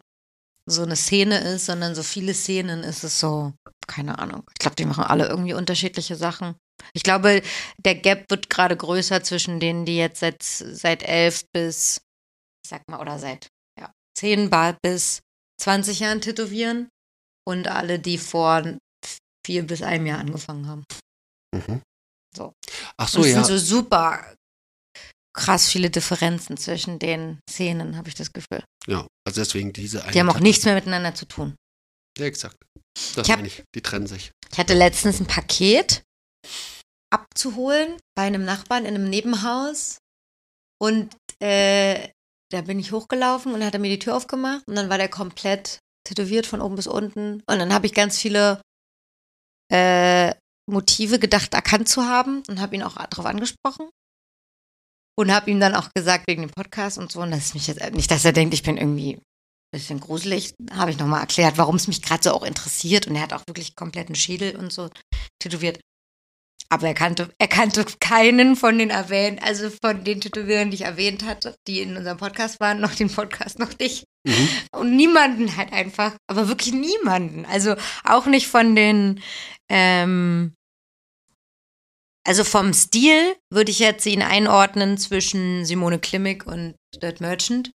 [0.67, 3.53] so eine Szene ist, sondern so viele Szenen ist es so,
[3.89, 4.45] keine Ahnung.
[4.53, 6.55] Ich glaube, die machen alle irgendwie unterschiedliche Sachen.
[6.93, 7.43] Ich glaube,
[7.79, 12.01] der Gap wird gerade größer zwischen denen, die jetzt seit, seit elf bis,
[12.65, 14.51] ich sag mal, oder seit ja, zehn
[14.83, 15.21] bis
[15.61, 16.89] 20 Jahren tätowieren
[17.47, 18.63] und alle, die vor
[19.47, 20.85] vier bis einem Jahr angefangen haben.
[21.55, 21.83] Mhm.
[22.37, 22.53] So.
[22.97, 23.45] Ach Und so, es ja.
[23.45, 24.35] sind so super
[25.37, 28.65] krass viele Differenzen zwischen den Szenen, habe ich das Gefühl.
[28.87, 29.07] ja.
[29.27, 31.55] Also deswegen diese eine Die haben auch nichts mehr miteinander zu tun.
[32.19, 32.57] Ja, exakt.
[33.15, 33.63] Das Ich hab- meine ich.
[33.75, 34.33] Die trennen sich.
[34.51, 36.03] Ich hatte letztens ein Paket
[37.13, 39.99] abzuholen bei einem Nachbarn in einem Nebenhaus
[40.81, 42.09] und äh,
[42.51, 45.09] da bin ich hochgelaufen und hat er mir die Tür aufgemacht und dann war der
[45.09, 47.43] komplett tätowiert von oben bis unten.
[47.47, 48.61] Und dann habe ich ganz viele
[49.73, 50.35] äh,
[50.69, 53.89] Motive gedacht erkannt zu haben und habe ihn auch darauf angesprochen.
[55.17, 57.21] Und habe ihm dann auch gesagt wegen dem Podcast und so.
[57.21, 59.23] Und dass mich jetzt nicht, dass er denkt, ich bin irgendwie ein
[59.73, 63.07] bisschen gruselig, habe ich nochmal erklärt, warum es mich gerade so auch interessiert.
[63.07, 64.89] Und er hat auch wirklich kompletten Schädel und so
[65.39, 65.79] tätowiert.
[66.69, 70.85] Aber er kannte, er kannte keinen von den erwähnt, also von den Tätowierern, die ich
[70.85, 74.05] erwähnt hatte, die in unserem Podcast waren, noch den Podcast noch nicht.
[74.25, 74.49] Mhm.
[74.73, 77.45] Und niemanden halt einfach, aber wirklich niemanden.
[77.47, 79.21] Also auch nicht von den,
[79.69, 80.55] ähm,
[82.25, 87.73] also vom Stil würde ich jetzt ihn einordnen zwischen Simone Klimmig und Dirt Merchant.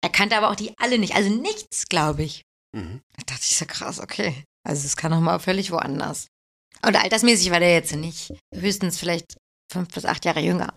[0.00, 2.44] Er kannte aber auch die alle nicht, also nichts, glaube ich.
[2.72, 3.02] Mhm.
[3.16, 4.44] Da dachte ich so krass, okay.
[4.66, 6.28] Also es kann auch mal völlig woanders.
[6.84, 8.32] Und altersmäßig war der jetzt nicht.
[8.54, 9.36] Höchstens vielleicht
[9.72, 10.74] fünf bis acht Jahre jünger.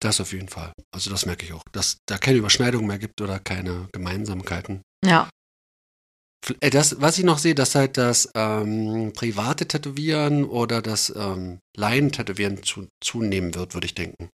[0.00, 0.72] Das auf jeden Fall.
[0.94, 1.62] Also das merke ich auch.
[1.72, 4.82] Dass da keine Überschneidung mehr gibt oder keine Gemeinsamkeiten.
[5.04, 5.28] Ja.
[6.60, 11.58] Äh, Das, was ich noch sehe, dass halt das ähm, private Tätowieren oder das ähm,
[11.76, 14.28] Laien-Tätowieren zu, zunehmen wird, würde ich denken.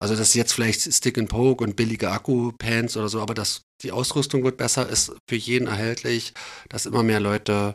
[0.00, 3.62] Also das ist jetzt vielleicht Stick and Poke und billige Akku-Pants oder so, aber das,
[3.82, 6.34] die Ausrüstung wird besser, ist für jeden erhältlich,
[6.68, 7.74] dass immer mehr Leute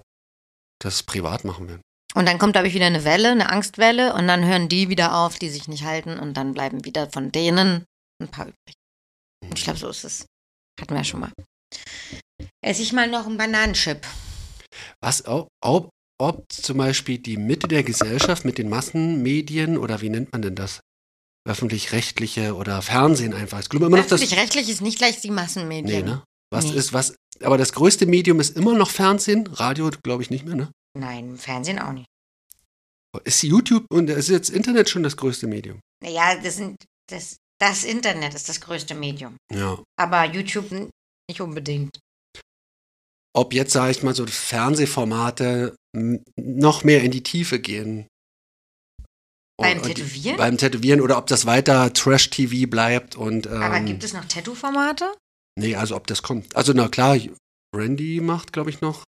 [0.83, 1.81] das privat machen werden.
[2.15, 5.15] Und dann kommt, glaube ich, wieder eine Welle, eine Angstwelle und dann hören die wieder
[5.17, 7.85] auf, die sich nicht halten und dann bleiben wieder von denen
[8.21, 8.75] ein paar übrig.
[9.43, 10.25] Und ich glaube, so ist es.
[10.79, 11.31] Hatten wir ja schon mal.
[12.63, 14.05] Esse ich mal noch einen Bananenchip.
[15.01, 15.89] Was, ob, ob,
[16.21, 20.55] ob zum Beispiel die Mitte der Gesellschaft mit den Massenmedien oder wie nennt man denn
[20.55, 20.79] das?
[21.47, 23.59] Öffentlich-rechtliche oder Fernsehen einfach.
[23.59, 24.13] Ich glaube immer noch das.
[24.21, 26.05] Öffentlich-rechtlich ist nicht gleich die Nee, Massenmedien.
[26.05, 26.23] ne?
[26.51, 26.77] Was Nee.
[26.77, 30.55] ist, was, aber das größte Medium ist immer noch Fernsehen, Radio glaube ich nicht mehr,
[30.55, 30.71] ne?
[30.97, 32.05] Nein, Fernsehen auch nicht.
[33.25, 35.79] Ist YouTube und ist jetzt Internet schon das größte Medium?
[36.03, 36.77] Naja, das, sind,
[37.09, 39.37] das, das Internet ist das größte Medium.
[39.53, 39.81] Ja.
[39.99, 41.99] Aber YouTube nicht unbedingt.
[43.35, 45.75] Ob jetzt, sage ich mal, so Fernsehformate
[46.39, 48.07] noch mehr in die Tiefe gehen.
[49.57, 50.37] Beim Und- und- Tätowieren?
[50.37, 53.45] Beim Tätowieren oder ob das weiter Trash-TV bleibt und.
[53.45, 55.13] Ähm, Aber gibt es noch Tattoo-Formate?
[55.55, 56.55] Nee, also ob das kommt.
[56.55, 57.17] Also na klar,
[57.75, 59.03] Randy macht, glaube ich, noch.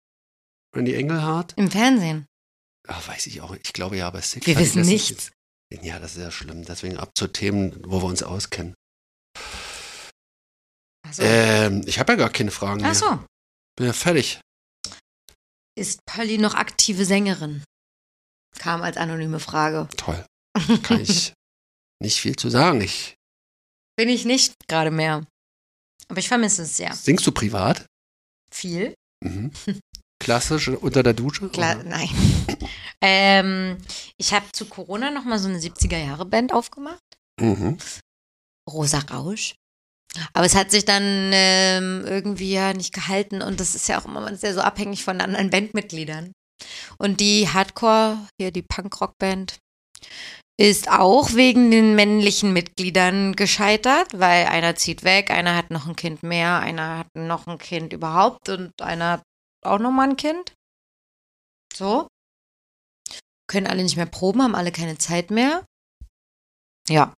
[0.74, 1.52] Randy Engelhardt.
[1.56, 2.26] Im Fernsehen.
[2.88, 3.54] Ach, weiß ich auch.
[3.54, 5.30] Ich glaube ja, aber Sick Wir wissen nichts.
[5.70, 6.64] jetzt- Ja, das ist ja schlimm.
[6.64, 8.74] Deswegen ab zu Themen, wo wir uns auskennen.
[11.06, 11.22] Achso.
[11.22, 12.90] Ähm, ich habe ja gar keine Fragen mehr.
[12.90, 13.24] Ach so.
[13.76, 14.40] Bin ja fertig.
[15.78, 17.64] Ist Polly noch aktive Sängerin?
[18.58, 19.88] Kam als anonyme Frage.
[19.96, 20.24] Toll.
[20.82, 21.32] Kann ich
[22.02, 22.80] nicht viel zu sagen.
[22.80, 23.14] Ich,
[23.96, 25.26] Bin ich nicht gerade mehr.
[26.08, 26.94] Aber ich vermisse es sehr.
[26.94, 27.86] singst du privat?
[28.52, 28.94] Viel?
[29.24, 29.50] Mhm.
[30.22, 31.48] Klassisch unter der Dusche?
[31.48, 31.88] Klar, oder?
[31.88, 32.08] nein.
[33.00, 33.78] ähm,
[34.16, 37.00] ich habe zu Corona noch mal so eine 70er-Jahre-Band aufgemacht.
[37.40, 37.78] Mhm.
[38.70, 39.54] Rosa Rausch.
[40.34, 44.04] Aber es hat sich dann ähm, irgendwie ja nicht gehalten und das ist ja auch
[44.04, 46.32] immer, man ist ja so abhängig von anderen Bandmitgliedern.
[46.98, 49.58] Und die Hardcore, hier die Punk-Rock-Band,
[50.62, 55.96] ist auch wegen den männlichen Mitgliedern gescheitert, weil einer zieht weg, einer hat noch ein
[55.96, 59.22] Kind mehr, einer hat noch ein Kind überhaupt und einer hat
[59.64, 60.54] auch noch mal ein Kind.
[61.74, 62.06] So.
[63.48, 65.66] Können alle nicht mehr proben, haben alle keine Zeit mehr.
[66.88, 67.12] Ja.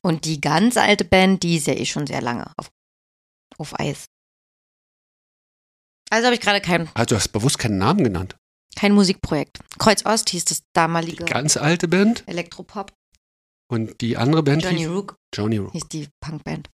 [0.00, 2.70] Und die ganz alte Band, die ja eh schon sehr lange auf,
[3.58, 4.06] auf Eis.
[6.08, 8.36] Also habe ich gerade kein, Also du hast bewusst keinen Namen genannt.
[8.76, 9.58] Kein Musikprojekt.
[9.78, 12.92] Kreuz Ost hieß das Die damalige ganz alte Band Elektropop.
[13.70, 15.72] und die andere Band Johnny hieß Rook Johnny Rook.
[15.72, 16.68] hieß die Punkband.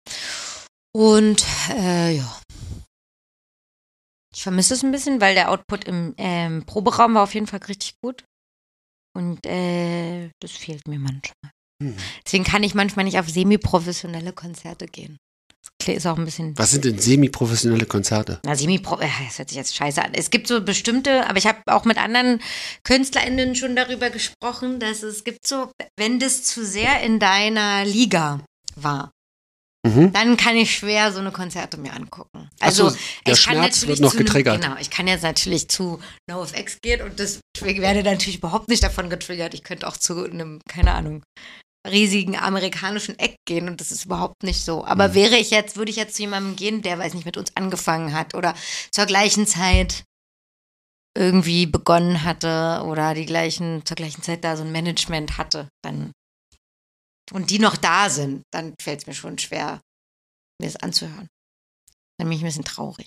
[0.94, 2.40] Und äh, ja.
[4.34, 7.60] Ich vermisse es ein bisschen, weil der Output im ähm, Proberaum war auf jeden Fall
[7.68, 8.24] richtig gut.
[9.16, 11.50] Und äh, das fehlt mir manchmal.
[11.82, 11.96] Mhm.
[12.24, 15.16] Deswegen kann ich manchmal nicht auf semi-professionelle Konzerte gehen.
[15.86, 16.58] Ist auch ein bisschen.
[16.58, 18.40] Was sind denn semi-professionelle Konzerte?
[18.44, 18.96] Na, semi-pro.
[19.00, 20.12] Äh, das hört sich jetzt scheiße an.
[20.12, 22.42] Es gibt so bestimmte, aber ich habe auch mit anderen
[22.84, 28.40] KünstlerInnen schon darüber gesprochen, dass es gibt so, wenn das zu sehr in deiner Liga
[28.76, 29.10] war,
[29.86, 30.12] Mhm.
[30.12, 32.50] dann kann ich schwer so eine Konzerte mir angucken.
[32.60, 34.60] Also so, der ich kann Schmerz natürlich wird noch zu einem- getriggert.
[34.60, 38.82] Genau, ich kann jetzt natürlich zu NoFX gehen und das ich werde natürlich überhaupt nicht
[38.82, 39.54] davon getriggert.
[39.54, 41.22] Ich könnte auch zu einem, keine Ahnung,
[41.90, 44.84] riesigen amerikanischen Eck gehen und das ist überhaupt nicht so.
[44.84, 45.14] Aber Mhm.
[45.14, 48.12] wäre ich jetzt, würde ich jetzt zu jemandem gehen, der, weiß nicht, mit uns angefangen
[48.14, 48.54] hat oder
[48.92, 50.04] zur gleichen Zeit
[51.16, 56.12] irgendwie begonnen hatte oder die gleichen, zur gleichen Zeit da so ein Management hatte, dann
[57.32, 59.80] und die noch da sind, dann fällt es mir schon schwer,
[60.60, 61.28] mir das anzuhören.
[62.18, 63.06] Dann bin ich ein bisschen traurig,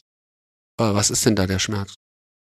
[0.79, 1.95] Aber was ist denn da der Schmerz?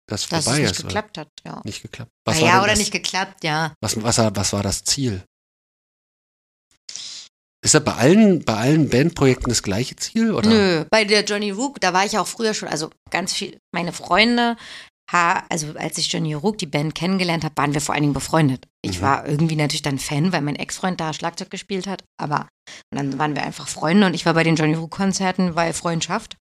[0.08, 0.80] Das dass es vorbei nicht ist.
[0.80, 0.88] oder?
[0.88, 1.28] geklappt hat.
[1.44, 2.10] Ja, Nicht geklappt.
[2.26, 3.72] Was ja war denn oder das, nicht geklappt, ja.
[3.80, 5.24] Was, was, was war das Ziel?
[7.70, 10.32] Ist das bei allen, bei allen Bandprojekten das gleiche Ziel?
[10.34, 10.48] Oder?
[10.48, 13.92] Nö, bei der Johnny Rook, da war ich auch früher schon, also ganz viel, meine
[13.92, 14.56] Freunde,
[15.12, 18.66] also als ich Johnny Rook, die Band kennengelernt habe, waren wir vor allen Dingen befreundet.
[18.82, 19.04] Ich Mhm.
[19.04, 22.48] war irgendwie natürlich dann Fan, weil mein Ex-Freund da Schlagzeug gespielt hat, aber
[22.92, 26.36] dann waren wir einfach Freunde und ich war bei den Johnny Rook-Konzerten, weil Freundschaft.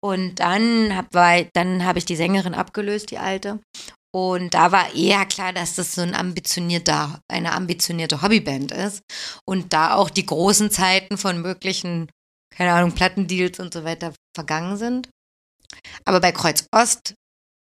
[0.00, 3.58] Und dann habe dann hab ich die Sängerin abgelöst, die alte.
[4.12, 9.02] Und da war eher klar, dass das so ein ambitionierter, eine ambitionierte Hobbyband ist.
[9.44, 12.10] Und da auch die großen Zeiten von möglichen,
[12.52, 15.08] keine Ahnung, Plattendeals und so weiter vergangen sind.
[16.04, 17.14] Aber bei Kreuz Ost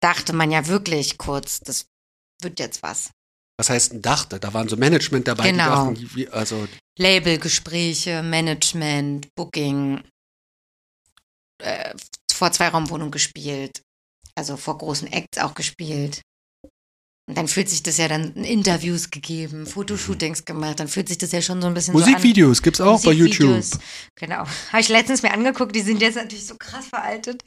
[0.01, 1.87] dachte man ja wirklich kurz, das
[2.41, 3.11] wird jetzt was.
[3.57, 4.39] Was heißt ein Dachte?
[4.39, 5.91] Da waren so Management dabei, Genau.
[5.91, 6.67] die dachten, also
[6.97, 10.01] Labelgespräche, Management, Booking,
[11.61, 11.93] äh,
[12.31, 13.81] vor Zweiraumwohnung gespielt,
[14.35, 16.21] also vor großen Acts auch gespielt.
[17.29, 21.19] Und dann fühlt sich das ja dann in Interviews gegeben, Fotoshootings gemacht, dann fühlt sich
[21.19, 22.09] das ja schon so ein bisschen so an.
[22.09, 23.49] Musikvideos gibt's auch bei YouTube.
[23.57, 23.79] Musikvideos.
[24.15, 24.37] Genau.
[24.71, 27.43] Habe ich letztens mir angeguckt, die sind jetzt natürlich so krass veraltet.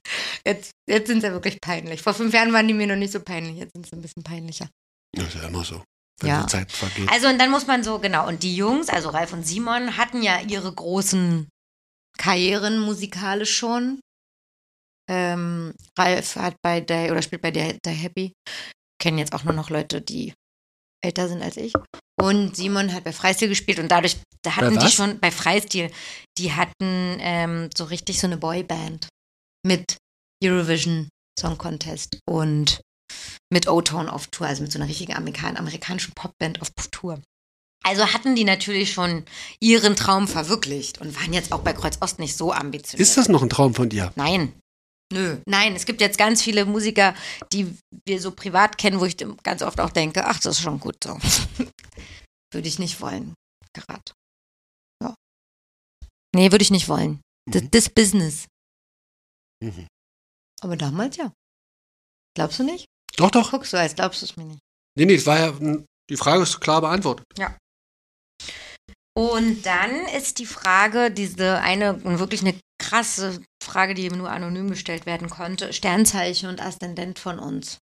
[0.46, 2.00] Jetzt, jetzt sind sie ja wirklich peinlich.
[2.00, 4.22] Vor fünf Jahren waren die mir noch nicht so peinlich, jetzt sind sie ein bisschen
[4.22, 4.68] peinlicher.
[5.16, 5.82] Das ist ja immer so,
[6.20, 6.42] wenn Ja.
[6.42, 7.10] die Zeit vergeht.
[7.10, 10.22] Also und dann muss man so, genau, und die Jungs, also Ralf und Simon, hatten
[10.22, 11.48] ja ihre großen
[12.18, 13.98] Karrieren musikalisch schon.
[15.10, 18.32] Ähm, Ralf hat bei der, oder spielt bei der, der Happy.
[19.02, 20.32] Kennen jetzt auch nur noch Leute, die
[21.04, 21.72] älter sind als ich.
[22.20, 25.90] Und Simon hat bei Freistil gespielt und dadurch, da hatten die schon, bei Freistil,
[26.38, 29.08] die hatten ähm, so richtig so eine Boyband
[29.66, 29.96] mit
[30.44, 32.80] Eurovision Song Contest und
[33.52, 37.20] mit O-Tone auf Tour, also mit so einer richtigen Amerikan amerikanischen Popband auf Tour.
[37.82, 39.24] Also hatten die natürlich schon
[39.58, 43.00] ihren Traum verwirklicht und waren jetzt auch bei Kreuz Ost nicht so ambitioniert.
[43.00, 44.12] Ist das noch ein Traum von dir?
[44.14, 44.52] Nein.
[45.12, 45.40] Nö.
[45.46, 47.14] Nein, es gibt jetzt ganz viele Musiker,
[47.52, 50.80] die wir so privat kennen, wo ich ganz oft auch denke, ach, das ist schon
[50.80, 51.18] gut so.
[52.52, 53.34] würde ich nicht wollen.
[53.74, 54.12] Gerade.
[55.02, 55.14] Ja.
[56.34, 57.20] Nee, würde ich nicht wollen.
[57.50, 57.70] Das, Mhm.
[57.70, 58.46] das Business.
[59.62, 59.86] Mhm.
[60.62, 61.32] Aber damals ja.
[62.36, 62.86] Glaubst du nicht?
[63.16, 63.50] Doch, doch.
[63.50, 64.60] Guckst du, als glaubst du es mir nicht.
[64.98, 67.24] Nee, nee, das war ja, hm, die Frage ist klar beantwortet.
[69.14, 75.06] Und dann ist die Frage, diese eine wirklich eine krasse Frage, die nur anonym gestellt
[75.06, 77.78] werden konnte: Sternzeichen und Aszendent von uns.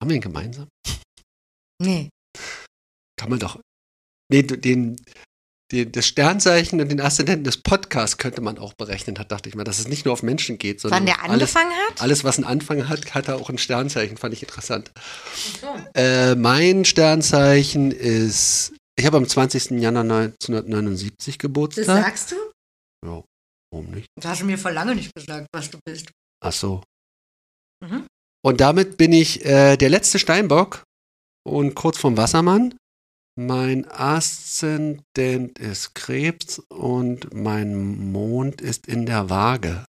[0.00, 0.68] Haben wir ihn gemeinsam?
[1.82, 2.08] Nee.
[3.16, 3.58] Kann man doch.
[4.30, 4.96] Nee, den,
[5.72, 9.54] den, das Sternzeichen und den Aszendenten des Podcasts könnte man auch berechnen, hat, dachte ich
[9.54, 12.00] mal, dass es nicht nur auf Menschen geht, sondern Wann der alles, angefangen hat?
[12.02, 14.90] alles, was einen Anfang hat, hat auch ein Sternzeichen, fand ich interessant.
[15.60, 15.66] So.
[15.94, 19.70] Äh, mein Sternzeichen ist, ich habe am 20.
[19.80, 21.84] Januar 1979 Das Geburtstag.
[21.86, 22.36] sagst du?
[23.06, 23.22] Ja,
[23.70, 24.08] warum nicht?
[24.16, 26.10] Das hast du mir vor lange nicht gesagt, was du bist.
[26.40, 26.82] Ach so.
[27.84, 28.06] Mhm.
[28.44, 30.84] Und damit bin ich äh, der letzte Steinbock
[31.46, 32.76] und kurz vorm Wassermann.
[33.36, 39.84] Mein Aszendent ist Krebs und mein Mond ist in der Waage.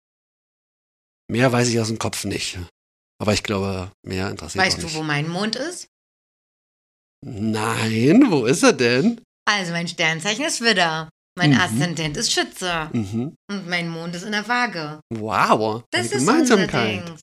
[1.28, 2.57] Mehr weiß ich aus dem Kopf nicht.
[3.21, 5.88] Aber ich glaube, mehr interessiert Weißt auch du, wo mein Mond ist?
[7.23, 9.21] Nein, wo ist er denn?
[9.47, 11.09] Also mein Sternzeichen ist Widder.
[11.38, 11.60] Mein Mhm.
[11.60, 12.90] Aszendent ist Schütze.
[12.94, 13.36] Mhm.
[13.52, 15.02] Und mein Mond ist in der Waage.
[15.14, 17.08] Wow, Das ist unser Gemeinsamkeit.
[17.08, 17.18] Ding.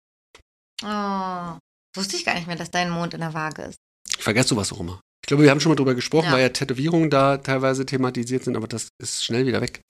[0.85, 1.59] Oh.
[1.97, 3.77] Wusste ich gar nicht mehr, dass dein Mond in der Waage ist.
[4.17, 5.01] Ich vergesse sowas auch immer.
[5.25, 6.33] Ich glaube, wir haben schon mal drüber gesprochen, Ja.
[6.33, 9.81] weil ja Tätowierungen da teilweise thematisiert sind, aber das ist schnell wieder weg.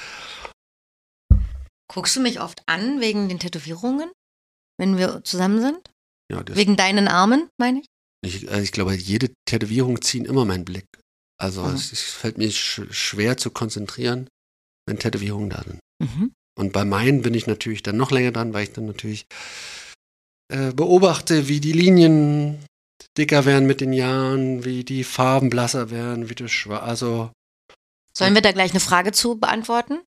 [1.93, 4.11] Guckst du mich oft an wegen den Tätowierungen,
[4.79, 5.91] wenn wir zusammen sind?
[6.31, 7.87] Ja, das, Wegen deinen Armen, meine ich?
[8.25, 10.87] ich, also ich glaube, jede Tätowierung zieht immer meinen Blick.
[11.43, 11.75] Also Mhm.
[11.75, 14.29] es, es fällt mir sch schwer zu konzentrieren,
[14.87, 15.81] wenn Tätowierungen da sind.
[16.01, 16.33] Mhm.
[16.59, 19.27] Und bei meinen bin ich natürlich dann noch länger dran, weil ich dann natürlich
[20.53, 22.65] äh, beobachte, wie die Linien
[23.19, 26.83] dicker werden mit den Jahren, wie die Farben blasser werden, wie das schwarz.
[26.85, 27.33] Also
[28.17, 30.01] Sollen wir da gleich eine Frage zu beantworten?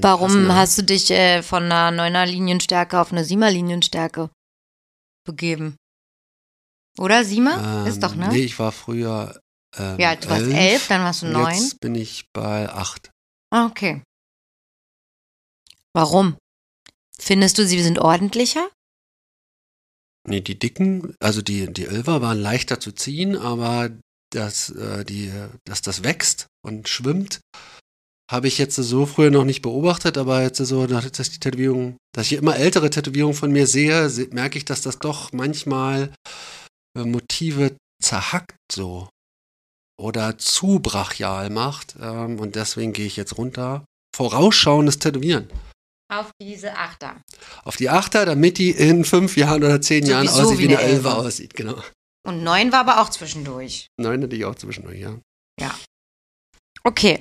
[0.00, 4.30] Warum hast du dich äh, von einer 9er Linienstärke auf eine 7er Linienstärke
[5.24, 5.76] begeben?
[6.98, 7.82] Oder 7er?
[7.82, 8.28] Ähm, Ist doch, ne?
[8.30, 9.38] Nee, ich war früher.
[9.78, 11.54] Ähm, ja, du warst elf, dann warst du neun.
[11.54, 13.10] Jetzt bin ich bei acht.
[13.50, 14.02] Ah, okay.
[15.94, 16.36] Warum?
[17.18, 18.68] Findest du, sie sind ordentlicher?
[20.28, 23.90] Nee, die dicken, also die, die Elfer waren leichter zu ziehen, aber
[24.32, 25.32] dass, äh, die,
[25.64, 27.40] dass das wächst und schwimmt,
[28.30, 32.26] habe ich jetzt so früher noch nicht beobachtet, aber jetzt so, dass die Tätowierung, dass
[32.26, 36.12] ich immer ältere Tätowierungen von mir sehe, merke ich, dass das doch manchmal
[36.98, 39.08] äh, Motive zerhackt so
[39.98, 41.96] oder zu brachial macht.
[42.00, 43.84] Ähm, und deswegen gehe ich jetzt runter.
[44.14, 45.48] Vorausschauendes Tätowieren.
[46.12, 47.22] Auf diese Achter.
[47.64, 50.80] Auf die Achter, damit die in fünf Jahren oder zehn Sowieso Jahren aussieht, wie eine
[50.80, 51.82] Elfe aussieht, genau.
[52.26, 53.88] Und neun war aber auch zwischendurch.
[54.00, 55.18] Neun hatte ich auch zwischendurch, ja.
[55.60, 55.74] Ja.
[56.84, 57.20] Okay.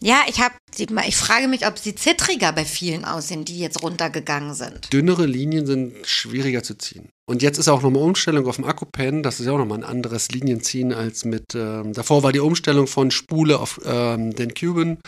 [0.00, 4.54] Ja, ich habe, ich frage mich, ob sie zittriger bei vielen aussehen, die jetzt runtergegangen
[4.54, 4.92] sind.
[4.92, 7.08] Dünnere Linien sind schwieriger zu ziehen.
[7.26, 9.24] Und jetzt ist auch nochmal Umstellung auf dem Akkupen.
[9.24, 11.54] Das ist ja auch nochmal ein anderes Linienziehen als mit.
[11.54, 14.98] Ähm, davor war die Umstellung von Spule auf ähm, den Cuban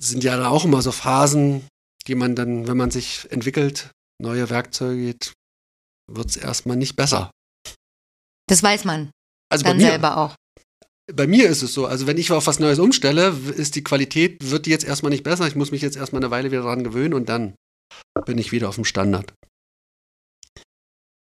[0.00, 1.66] sind ja da auch immer so Phasen,
[2.06, 3.90] die man dann, wenn man sich entwickelt,
[4.20, 5.32] neue Werkzeuge geht,
[6.10, 7.30] wird es erstmal nicht besser.
[8.48, 9.10] Das weiß man.
[9.50, 10.34] Also dann bei mir, selber auch.
[11.12, 14.50] Bei mir ist es so, also wenn ich auf was Neues umstelle, ist die Qualität,
[14.50, 15.46] wird die jetzt erstmal nicht besser.
[15.46, 17.54] Ich muss mich jetzt erstmal eine Weile wieder daran gewöhnen und dann
[18.26, 19.32] bin ich wieder auf dem Standard.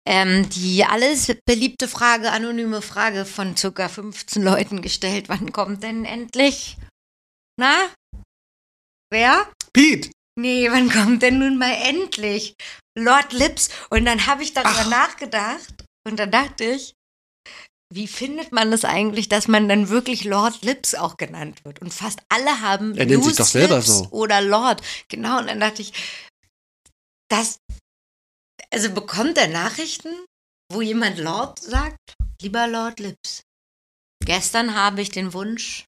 [0.05, 3.88] Ähm, die alles beliebte Frage, anonyme Frage von ca.
[3.88, 5.30] 15 Leuten gestellt.
[5.30, 6.78] Wann kommt denn endlich?
[7.57, 7.91] Na,
[9.11, 9.51] Wer?
[9.74, 10.09] Pete.
[10.39, 12.55] Nee, wann kommt denn nun mal endlich
[12.97, 13.69] Lord Lips?
[13.89, 14.89] Und dann habe ich darüber Ach.
[14.89, 16.93] nachgedacht und dann dachte ich,
[17.92, 21.82] wie findet man es das eigentlich, dass man dann wirklich Lord Lips auch genannt wird?
[21.82, 24.08] Und fast alle haben er nennt sich doch selber Lips so.
[24.12, 24.82] oder Lord.
[25.10, 25.94] Genau, und dann dachte ich,
[27.30, 27.60] das,
[28.72, 30.10] also bekommt er Nachrichten,
[30.72, 32.16] wo jemand Lord sagt?
[32.42, 33.44] Lieber Lord Lips.
[34.24, 35.86] Gestern habe ich den Wunsch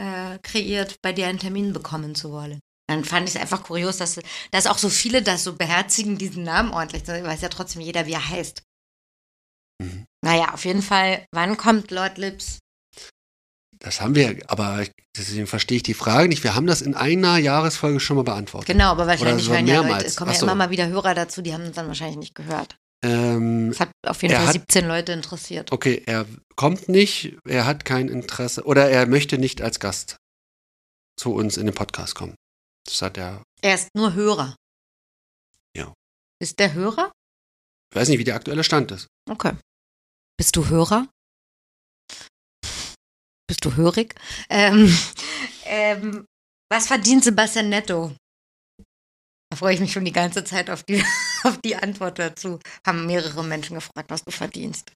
[0.00, 2.60] äh, kreiert, bei dir einen Termin bekommen zu wollen.
[2.88, 4.20] Dann fand ich es einfach kurios, dass,
[4.50, 7.04] dass auch so viele das so beherzigen, diesen Namen ordentlich.
[7.04, 8.62] Da weiß ja trotzdem jeder, wie er heißt.
[9.80, 10.06] Mhm.
[10.22, 12.58] Naja, auf jeden Fall, wann kommt Lord Lips?
[13.78, 14.84] Das haben wir, aber
[15.16, 16.44] deswegen verstehe ich die Frage nicht.
[16.44, 18.66] Wir haben das in einer Jahresfolge schon mal beantwortet.
[18.68, 21.54] Genau, aber wahrscheinlich hören ja Leute, es kommen ja immer mal wieder Hörer dazu, die
[21.54, 22.76] haben es dann wahrscheinlich nicht gehört.
[23.02, 25.72] Ähm, das hat auf jeden Fall hat, 17 Leute interessiert.
[25.72, 26.26] Okay, er
[26.56, 30.16] kommt nicht, er hat kein Interesse oder er möchte nicht als Gast
[31.18, 32.34] zu uns in den Podcast kommen.
[32.84, 33.42] Das hat er.
[33.62, 34.56] Er ist nur Hörer.
[35.74, 35.94] Ja.
[36.38, 37.10] Ist der Hörer?
[37.90, 39.06] Ich weiß nicht, wie der aktuelle Stand ist.
[39.28, 39.52] Okay.
[40.40, 41.06] Bist du Hörer?
[43.46, 44.14] Bist du hörig?
[44.48, 44.90] Ähm,
[45.66, 46.24] ähm,
[46.72, 48.16] was verdient Sebastian netto?
[49.50, 51.04] Da freue ich mich schon die ganze Zeit auf die,
[51.44, 52.58] auf die Antwort dazu.
[52.86, 54.90] Haben mehrere Menschen gefragt, was du verdienst.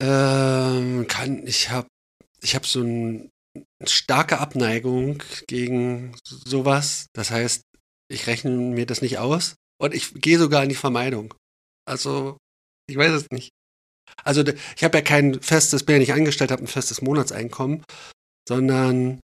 [0.00, 1.88] Ähm, kann, ich habe
[2.40, 3.28] ich hab so eine
[3.84, 7.08] starke Abneigung gegen sowas.
[7.12, 7.60] Das heißt,
[8.10, 11.34] ich rechne mir das nicht aus und ich gehe sogar in die Vermeidung.
[11.86, 12.38] Also,
[12.88, 13.50] ich weiß es nicht.
[14.24, 14.44] Also,
[14.76, 17.84] ich habe ja kein festes, bin ja nicht angestellt, habe ein festes Monatseinkommen,
[18.48, 19.20] sondern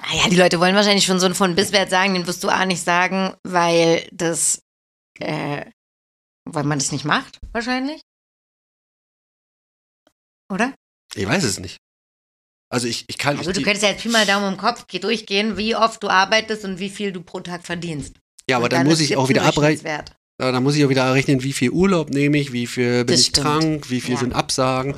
[0.00, 2.48] Ah ja, die Leute wollen wahrscheinlich schon so einen von Bisswert sagen, den wirst du
[2.48, 4.60] auch nicht sagen, weil das,
[5.20, 5.64] äh,
[6.44, 8.00] weil man das nicht macht, wahrscheinlich.
[10.52, 10.74] Oder?
[11.14, 11.78] Ich weiß es nicht.
[12.70, 13.38] Also ich, ich kann.
[13.38, 16.64] Also du könntest ja jetzt viel mal Daumen im Kopf durchgehen, wie oft du arbeitest
[16.64, 18.16] und wie viel du pro Tag verdienst.
[18.50, 20.02] Ja, aber dann, dann muss ich auch wieder abrechnen.
[20.38, 23.20] Dann muss ich auch wieder errechnen, wie viel Urlaub nehme ich, wie viel bin das
[23.20, 23.46] ich stimmt.
[23.46, 24.20] krank, wie viel ja.
[24.20, 24.96] sind Absagen.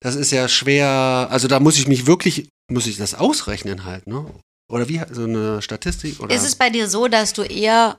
[0.00, 1.28] Das ist ja schwer.
[1.30, 4.26] Also da muss ich mich wirklich muss ich das ausrechnen halt, ne?
[4.70, 6.20] Oder wie, so eine Statistik?
[6.20, 6.34] Oder?
[6.34, 7.98] Ist es bei dir so, dass du eher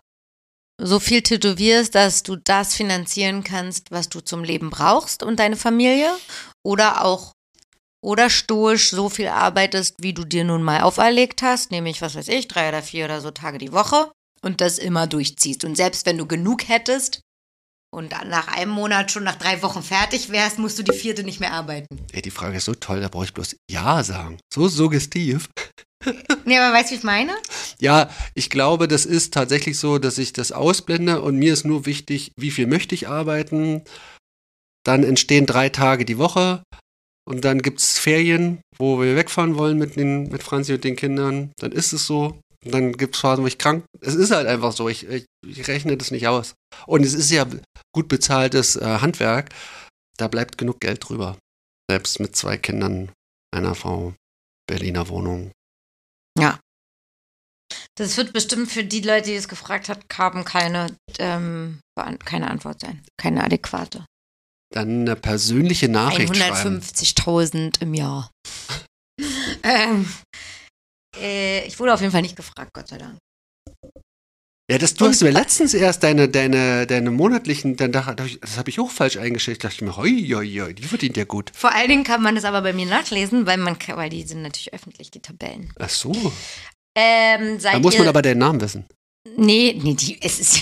[0.82, 5.56] so viel tätowierst, dass du das finanzieren kannst, was du zum Leben brauchst und deine
[5.56, 6.12] Familie?
[6.66, 7.34] Oder auch,
[8.04, 12.28] oder stoisch so viel arbeitest, wie du dir nun mal auferlegt hast, nämlich, was weiß
[12.30, 14.12] ich, drei oder vier oder so Tage die Woche
[14.44, 15.66] und das immer durchziehst.
[15.66, 17.22] Und selbst wenn du genug hättest,
[17.94, 21.39] und nach einem Monat schon nach drei Wochen fertig wärst, musst du die vierte nicht
[21.39, 22.00] mehr arbeiten.
[22.12, 24.39] Ey, die Frage ist so toll, da brauche ich bloß Ja sagen.
[24.54, 25.50] So suggestiv.
[26.44, 27.32] Nee, aber weißt du, wie ich meine?
[27.80, 31.86] Ja, ich glaube, das ist tatsächlich so, dass ich das ausblende und mir ist nur
[31.86, 33.86] wichtig, wie viel möchte ich arbeiten.
[34.86, 36.62] Dann entstehen drei Tage die Woche
[37.26, 40.98] und dann gibt es Ferien, wo wir wegfahren wollen mit, den, mit Franzi und den
[40.98, 41.54] Kindern.
[41.58, 42.38] Dann ist es so.
[42.66, 43.86] Und dann gibt es Phasen, wo ich krank.
[43.99, 44.88] Es ist halt einfach so.
[44.89, 46.55] Ich, ich, ich, rechne das nicht aus.
[46.86, 47.45] Und es ist ja
[47.93, 49.49] gut bezahltes äh, Handwerk.
[50.18, 51.38] Da bleibt genug Geld drüber.
[51.89, 53.11] Selbst mit zwei Kindern,
[53.53, 54.14] einer Frau,
[54.68, 55.51] Berliner Wohnung.
[56.39, 56.59] Ja.
[57.95, 61.80] Das wird bestimmt für die Leute, die es gefragt hat, haben keine, ähm,
[62.26, 63.03] keine Antwort sein.
[63.18, 64.05] Keine adäquate.
[64.74, 68.32] Dann eine persönliche Nachricht 150.000 im Jahr.
[69.64, 70.11] ähm,
[71.20, 73.18] äh, ich wurde auf jeden Fall nicht gefragt, Gott sei Dank.
[74.72, 78.57] Ja, das, du hast mir letztens erst deine, deine, deine monatlichen, dann dachte ich, das
[78.57, 79.57] habe ich auch falsch eingestellt.
[79.57, 81.51] Ich dachte mir, hoi, hoi, hoi, die verdient ja gut.
[81.53, 84.24] Vor allen Dingen kann man das aber bei mir nachlesen, weil man kann, weil die
[84.24, 85.74] sind natürlich öffentlich, die Tabellen.
[85.80, 86.14] Ach so.
[86.97, 88.86] Ähm, Da muss man aber deinen Namen wissen.
[89.36, 90.61] Nee, nee, die, es ist.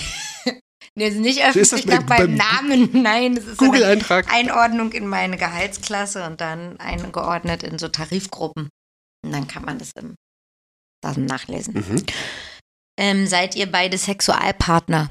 [0.96, 2.90] nee, es ist nicht ist das öffentlich nach bei- meinem beim Namen.
[3.02, 4.32] Nein, es ist eine Google-Eintrag.
[4.32, 8.68] Einordnung in meine Gehaltsklasse und dann eingeordnet in so Tarifgruppen.
[9.24, 10.16] Und dann kann man das im
[11.02, 11.74] dann nachlesen.
[11.74, 12.06] Mhm.
[12.98, 15.10] Ähm, seid ihr beide Sexualpartner?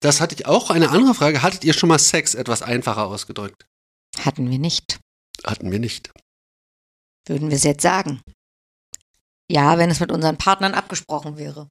[0.00, 0.70] Das hatte ich auch.
[0.70, 1.42] Eine andere Frage.
[1.42, 3.66] Hattet ihr schon mal Sex etwas einfacher ausgedrückt?
[4.18, 4.98] Hatten wir nicht.
[5.44, 6.10] Hatten wir nicht.
[7.26, 8.20] Würden wir es jetzt sagen?
[9.48, 11.68] Ja, wenn es mit unseren Partnern abgesprochen wäre.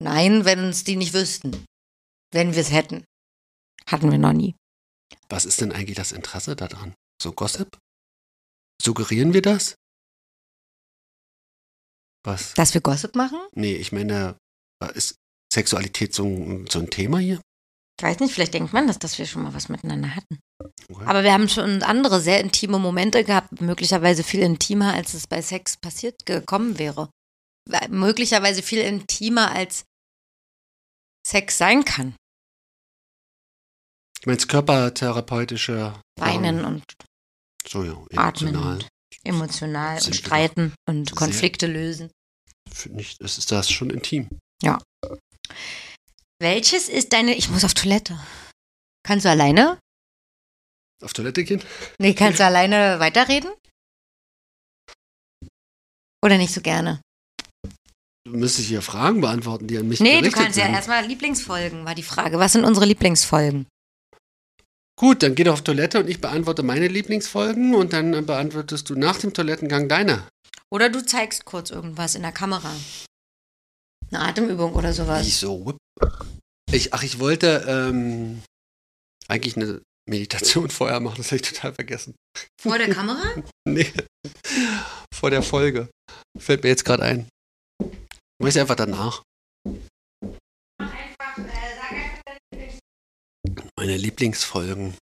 [0.00, 1.64] Nein, wenn uns die nicht wüssten.
[2.32, 3.04] Wenn wir es hätten.
[3.86, 4.56] Hatten wir noch nie.
[5.28, 6.94] Was ist denn eigentlich das Interesse daran?
[7.20, 7.78] So Gossip?
[8.80, 9.76] Suggerieren wir das?
[12.24, 12.54] Was?
[12.54, 13.38] Dass wir Gossip machen?
[13.54, 14.36] Nee, ich meine,
[14.94, 15.16] ist
[15.52, 17.40] Sexualität so ein, so ein Thema hier?
[17.98, 20.40] Ich weiß nicht, vielleicht denkt man das, dass wir schon mal was miteinander hatten.
[20.88, 21.04] Okay.
[21.04, 25.42] Aber wir haben schon andere sehr intime Momente gehabt, möglicherweise viel intimer, als es bei
[25.42, 27.10] Sex passiert gekommen wäre.
[27.88, 29.84] Möglicherweise viel intimer, als
[31.24, 32.16] Sex sein kann.
[34.18, 36.84] ich meine, körpertherapeutische Weinen ähm, und
[37.68, 38.74] so, ja, atmen emotional.
[38.74, 38.88] und
[39.24, 42.10] emotional und streiten und Konflikte lösen.
[42.72, 44.28] Finde ich, es ist das schon intim.
[46.40, 47.34] Welches ist deine.
[47.34, 48.18] Ich muss auf Toilette.
[49.06, 49.78] Kannst du alleine?
[51.02, 51.62] Auf Toilette gehen?
[51.98, 53.50] Nee, kannst du alleine weiterreden?
[56.24, 57.00] Oder nicht so gerne?
[58.24, 60.74] Du müsstest hier Fragen beantworten, die an mich Nee, du kannst ja sind.
[60.74, 62.38] erstmal Lieblingsfolgen, war die Frage.
[62.38, 63.66] Was sind unsere Lieblingsfolgen?
[64.98, 68.94] Gut, dann geh doch auf Toilette und ich beantworte meine Lieblingsfolgen und dann beantwortest du
[68.94, 70.28] nach dem Toilettengang deine.
[70.70, 72.72] Oder du zeigst kurz irgendwas in der Kamera.
[74.10, 75.26] Eine Atemübung oder sowas.
[75.26, 75.76] Wieso?
[76.70, 78.42] Ich, ach, ich wollte ähm,
[79.28, 82.14] eigentlich eine Meditation vorher machen, das habe ich total vergessen.
[82.60, 83.22] Vor der Kamera?
[83.68, 83.92] Nee,
[85.14, 85.88] vor der Folge.
[86.38, 87.28] Fällt mir jetzt gerade ein.
[88.40, 89.22] Mach ich einfach danach.
[93.82, 94.96] Meine Lieblingsfolgen.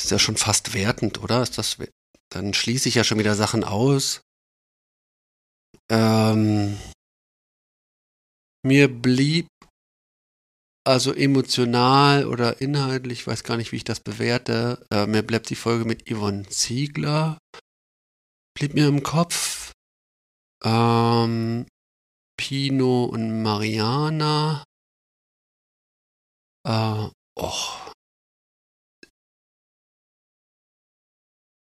[0.00, 1.42] Ist ja schon fast wertend, oder?
[1.42, 1.78] Ist das,
[2.28, 4.20] dann schließe ich ja schon wieder Sachen aus.
[5.90, 6.78] Ähm,
[8.64, 9.48] mir blieb
[10.86, 15.50] also emotional oder inhaltlich, ich weiß gar nicht, wie ich das bewerte, äh, mir bleibt
[15.50, 17.36] die Folge mit Yvonne Ziegler,
[18.56, 19.72] blieb mir im Kopf.
[20.62, 21.66] Ähm,
[22.36, 24.62] Pino und Mariana.
[26.64, 27.92] Äh, och.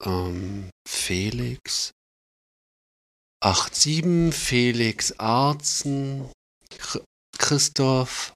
[0.03, 1.91] Ähm, Felix.
[3.43, 6.29] 8-7, Felix Arzen,
[6.71, 7.03] Chr-
[7.37, 8.33] Christoph.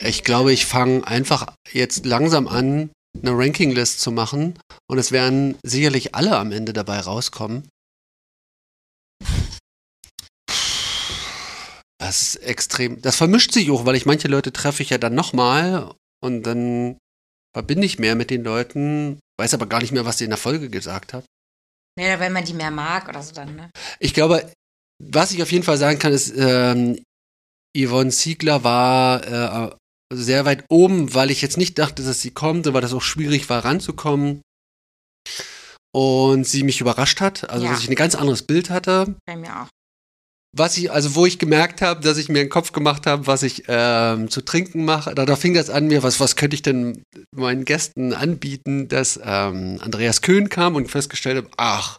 [0.00, 2.90] Ich glaube, ich fange einfach jetzt langsam an,
[3.20, 4.58] eine Rankinglist zu machen
[4.90, 7.68] und es werden sicherlich alle am Ende dabei rauskommen.
[12.06, 13.02] Das ist extrem.
[13.02, 15.92] Das vermischt sich auch, weil ich manche Leute treffe ich ja dann nochmal
[16.22, 16.98] und dann
[17.52, 20.38] verbinde ich mehr mit den Leuten, weiß aber gar nicht mehr, was sie in der
[20.38, 21.24] Folge gesagt hat.
[21.98, 23.70] Ja, weil man die mehr mag oder so dann, ne?
[23.98, 24.48] Ich glaube,
[25.02, 27.02] was ich auf jeden Fall sagen kann, ist, ähm,
[27.76, 29.74] Yvonne Ziegler war äh,
[30.14, 33.48] sehr weit oben, weil ich jetzt nicht dachte, dass sie kommt, weil das auch schwierig
[33.50, 34.42] war, ranzukommen.
[35.92, 37.72] Und sie mich überrascht hat, also Ja.
[37.72, 39.16] dass ich ein ganz anderes Bild hatte.
[39.26, 39.68] Bei mir auch.
[40.58, 43.42] Was ich, also wo ich gemerkt habe, dass ich mir einen Kopf gemacht habe, was
[43.42, 46.62] ich ähm, zu trinken mache, da, da fing das an mir, was, was könnte ich
[46.62, 47.02] denn
[47.34, 51.98] meinen Gästen anbieten, dass ähm, Andreas Köhn kam und festgestellt habe, ach,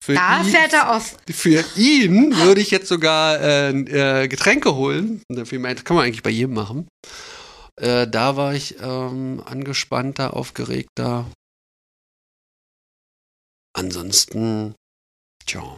[0.00, 1.16] für Da ihn, fährt er auf.
[1.30, 5.22] für ihn würde ich jetzt sogar äh, äh, Getränke holen.
[5.28, 6.88] Und dann fiel mir ein, das kann man eigentlich bei jedem machen.
[7.76, 11.30] Äh, da war ich ähm, angespannter, aufgeregter.
[13.74, 14.74] Ansonsten,
[15.46, 15.76] tja,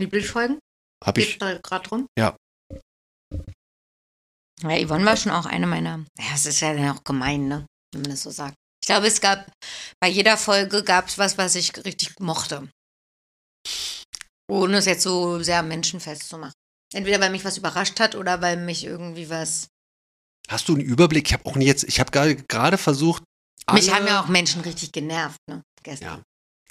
[0.00, 0.58] Lieblingsfolgen?
[1.04, 1.38] habe Geht ich.
[1.38, 2.06] da gerade drum?
[2.18, 2.36] Ja.
[4.62, 6.04] Ja, Yvonne war schon auch eine meiner.
[6.18, 7.66] Ja, es ist ja dann auch gemein, ne?
[7.92, 8.54] Wenn man das so sagt.
[8.82, 9.50] Ich glaube, es gab,
[10.00, 12.68] bei jeder Folge gab es was, was ich richtig mochte.
[14.50, 16.52] Ohne es jetzt so sehr menschenfest zu machen.
[16.92, 19.68] Entweder weil mich was überrascht hat oder weil mich irgendwie was.
[20.48, 21.28] Hast du einen Überblick?
[21.28, 23.22] Ich habe auch nicht jetzt, ich habe gerade gerade versucht.
[23.72, 25.62] Mich haben ja auch Menschen richtig genervt, ne?
[25.84, 26.18] Gestern.
[26.18, 26.22] Ja.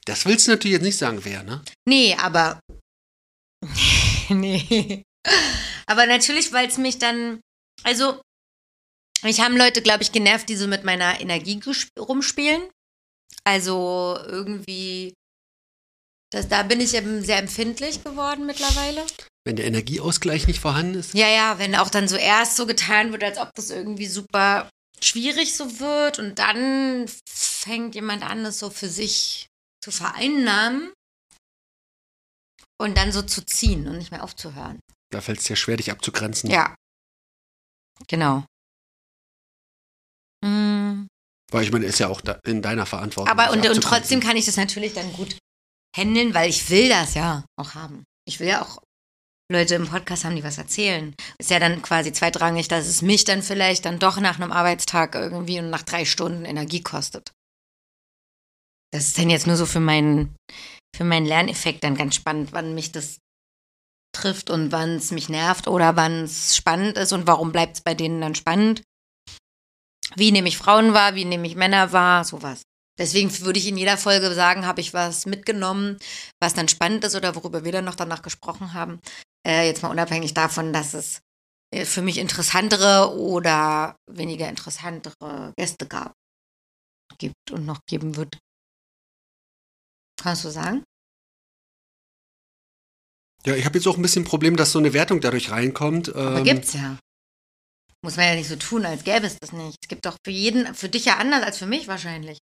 [0.06, 1.62] Das willst du natürlich jetzt nicht sagen, wer, ne?
[1.88, 2.60] Nee, aber.
[4.30, 5.04] nee.
[5.86, 7.42] Aber natürlich, weil es mich dann.
[7.84, 8.22] Also,
[9.24, 11.60] mich haben Leute, glaube ich, genervt, die so mit meiner Energie
[11.98, 12.62] rumspielen.
[13.44, 15.14] Also irgendwie
[16.32, 19.06] Das, da bin ich eben sehr empfindlich geworden mittlerweile.
[19.46, 21.14] Wenn der Energieausgleich nicht vorhanden ist?
[21.14, 24.70] Ja, ja, wenn auch dann so erst so getan wird, als ob das irgendwie super
[25.02, 29.48] schwierig so wird und dann fängt jemand an, das so für sich
[29.84, 30.92] zu vereinnahmen
[32.80, 34.80] und dann so zu ziehen und nicht mehr aufzuhören.
[35.12, 36.50] Da fällt es dir schwer, dich abzugrenzen.
[36.50, 36.76] Ja.
[38.08, 38.46] Genau.
[40.46, 41.08] Mm.
[41.52, 43.32] Weil ich meine, ist ja auch in deiner Verantwortung.
[43.32, 45.38] Aber und, und trotzdem kann ich das natürlich dann gut
[45.98, 48.04] handeln, weil ich will das ja auch haben.
[48.26, 48.80] Ich will ja auch
[49.52, 51.16] Leute im Podcast haben, die was erzählen.
[51.40, 55.16] Ist ja dann quasi zweitrangig, dass es mich dann vielleicht dann doch nach einem Arbeitstag
[55.16, 57.32] irgendwie und nach drei Stunden Energie kostet.
[58.92, 60.36] Das ist dann jetzt nur so für meinen,
[61.00, 63.22] für meinen Lerneffekt dann ganz spannend, wann mich das
[64.14, 67.82] trifft und wann es mich nervt oder wann es spannend ist und warum bleibt es
[67.82, 68.84] bei denen dann spannend.
[70.18, 72.64] Wie nehme ich Frauen wahr, wie nehme ich Männer wahr, sowas.
[72.98, 75.98] Deswegen würde ich in jeder Folge sagen, habe ich was mitgenommen,
[76.42, 79.00] was dann spannend ist oder worüber wir dann noch danach gesprochen haben.
[79.48, 81.22] Äh, jetzt mal unabhängig davon, dass es
[81.74, 86.12] äh, für mich interessantere oder weniger interessantere Gäste gab,
[87.18, 88.38] gibt und noch geben wird.
[90.22, 90.84] Kannst du sagen?
[93.46, 96.14] Ja, ich habe jetzt auch ein bisschen ein Problem, dass so eine Wertung dadurch reinkommt.
[96.14, 96.98] Aber Ähm, gibt's ja.
[98.02, 99.78] Muss man ja nicht so tun, als gäbe es das nicht.
[99.82, 102.38] Es gibt doch für jeden, für dich ja anders als für mich wahrscheinlich.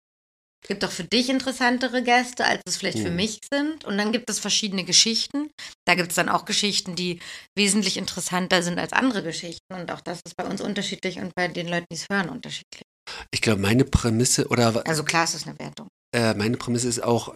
[0.63, 3.15] Es gibt doch für dich interessantere Gäste, als es vielleicht für Hm.
[3.15, 3.85] mich sind.
[3.85, 5.49] Und dann gibt es verschiedene Geschichten.
[5.85, 7.19] Da gibt es dann auch Geschichten, die
[7.55, 9.73] wesentlich interessanter sind als andere Geschichten.
[9.73, 12.83] Und auch das ist bei uns unterschiedlich und bei den Leuten, die es hören, unterschiedlich.
[13.31, 15.87] Ich glaube, meine Prämisse oder Also klar ist es eine Wertung.
[16.13, 17.35] Äh, meine Prämisse ist auch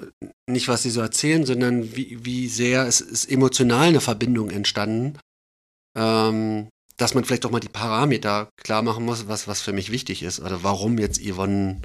[0.50, 5.18] nicht, was sie so erzählen, sondern wie, wie sehr es ist emotional eine Verbindung entstanden,
[5.98, 9.92] ähm, dass man vielleicht auch mal die Parameter klar machen muss, was, was für mich
[9.92, 11.82] wichtig ist oder warum jetzt Yvonne,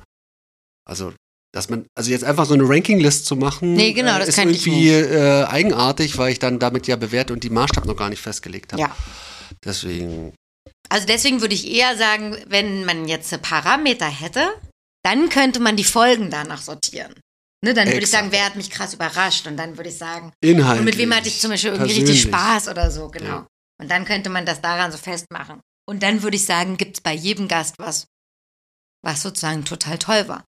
[0.85, 1.13] also
[1.53, 4.39] dass man, also jetzt einfach so eine Rankinglist zu machen, Nee, genau, äh, das ist
[4.39, 8.21] irgendwie äh, eigenartig, weil ich dann damit ja bewerte und die Maßstab noch gar nicht
[8.21, 8.83] festgelegt habe.
[8.83, 8.97] Ja.
[9.65, 10.35] Deswegen,
[10.91, 14.51] Also deswegen würde ich eher sagen, wenn man jetzt Parameter hätte,
[15.07, 17.15] dann könnte man die Folgen danach sortieren.
[17.65, 19.47] Ne, dann würde ich sagen, wer hat mich krass überrascht?
[19.47, 20.81] Und dann würde ich sagen, Inhaltlich.
[20.81, 22.23] und mit wem hatte ich zum Beispiel irgendwie richtig.
[22.23, 23.27] Spaß oder so, genau.
[23.27, 23.47] Ja.
[23.81, 25.61] Und dann könnte man das daran so festmachen.
[25.89, 28.07] Und dann würde ich sagen, gibt es bei jedem Gast was,
[29.05, 30.45] was sozusagen total toll war.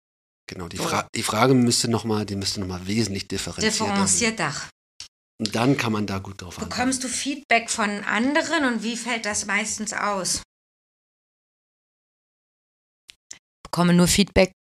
[0.49, 0.83] Genau, die, So.
[0.83, 3.87] Fra die Frage müsste nochmal, die müsste nochmal wesentlich differenzierter sein.
[3.89, 4.53] Differenzierter.
[5.39, 6.69] Und dann kann man da gut drauf antworten.
[6.69, 10.41] Bekommst du Feedback von anderen und wie fällt das meistens aus?
[13.67, 14.53] Bekomme nur Feedback,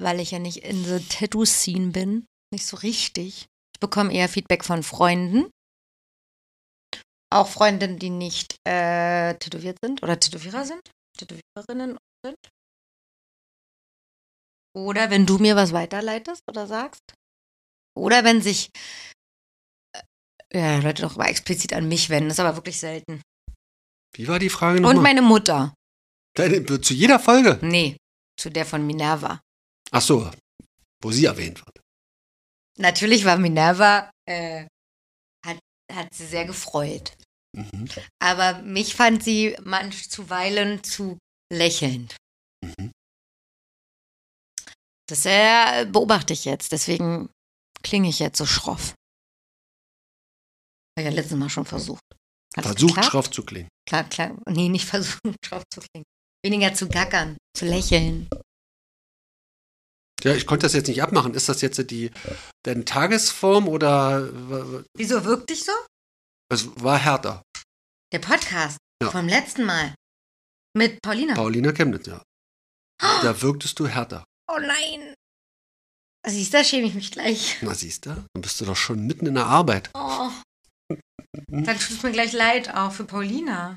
[0.00, 2.26] weil ich ja nicht in the Tattoo-Scene bin.
[2.52, 3.46] Nicht so richtig.
[3.74, 5.50] Ich bekomme eher Feedback von Freunden.
[7.30, 10.80] Auch Freundinnen, die nicht äh, tätowiert sind oder Tätowierer sind.
[11.18, 12.36] Tätowiererinnen sind.
[14.74, 17.02] Oder wenn du mir was weiterleitest oder sagst.
[17.94, 18.70] Oder wenn sich
[19.92, 22.28] äh, ja, Leute doch mal explizit an mich wenden.
[22.28, 23.20] Das ist aber wirklich selten.
[24.14, 25.02] Wie war die Frage Und nochmal?
[25.02, 25.74] meine Mutter.
[26.34, 27.58] Deine, zu jeder Folge?
[27.62, 27.96] Nee,
[28.38, 29.40] zu der von Minerva.
[29.90, 30.30] Ach so,
[31.02, 31.80] wo sie erwähnt wird.
[32.78, 34.66] Natürlich war Minerva, äh,
[35.44, 35.58] hat,
[35.92, 37.16] hat sie sehr gefreut.
[37.56, 37.88] Mhm.
[38.22, 41.18] Aber mich fand sie manch zuweilen zu
[41.52, 42.16] lächelnd.
[42.62, 42.92] Mhm.
[45.08, 47.30] Das äh, beobachte ich jetzt, deswegen
[47.82, 48.94] klinge ich jetzt so schroff.
[50.98, 52.02] Habe ich ja letztes Mal schon versucht.
[52.56, 53.68] Hat Versucht, schroff zu klingen.
[53.88, 54.36] Klar, klar.
[54.48, 56.04] Nee, nicht versucht, schroff zu klingen.
[56.46, 58.28] Weniger zu gackern, zu lächeln.
[60.22, 61.34] Ja, ich konnte das jetzt nicht abmachen.
[61.34, 62.12] Ist das jetzt die
[62.64, 64.32] deine Tagesform oder
[64.96, 65.72] Wieso wirkt dich so?
[66.48, 67.42] es war härter?
[68.12, 69.10] Der Podcast Ja.
[69.10, 69.92] vom letzten Mal.
[70.78, 71.34] Mit Paulina.
[71.34, 72.22] Paulina Chemnitz, ja.
[73.22, 74.22] Da wirktest du härter.
[74.48, 75.14] Oh nein.
[76.28, 77.58] Siehst du, da schäme ich mich gleich.
[77.62, 79.90] Na siehst du, dann bist du doch schon mitten in der Arbeit.
[79.94, 80.30] Oh.
[81.48, 83.76] Dann tut es mir gleich leid, auch für Paulina.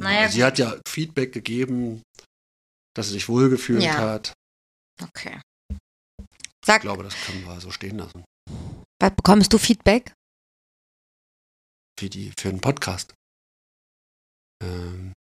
[0.00, 2.02] Naja, sie hat ja Feedback gegeben,
[2.94, 3.96] dass sie sich wohlgefühlt Ja.
[3.98, 4.32] hat.
[5.02, 5.40] Okay.
[5.70, 8.24] Ich Sag, glaube, das können wir so stehen lassen.
[9.00, 10.12] was bekommst du Feedback?
[11.98, 13.14] Für, die, für einen Podcast.
[14.62, 15.12] Ähm,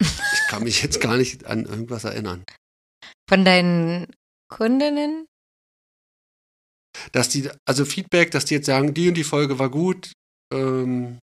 [0.00, 2.44] ich kann mich jetzt gar nicht an irgendwas erinnern.
[3.28, 4.06] Von deinen
[4.48, 5.26] Kundinnen?
[7.12, 10.12] Dass die, also Feedback, dass die jetzt sagen, die und die Folge war gut.
[10.52, 11.18] Ähm,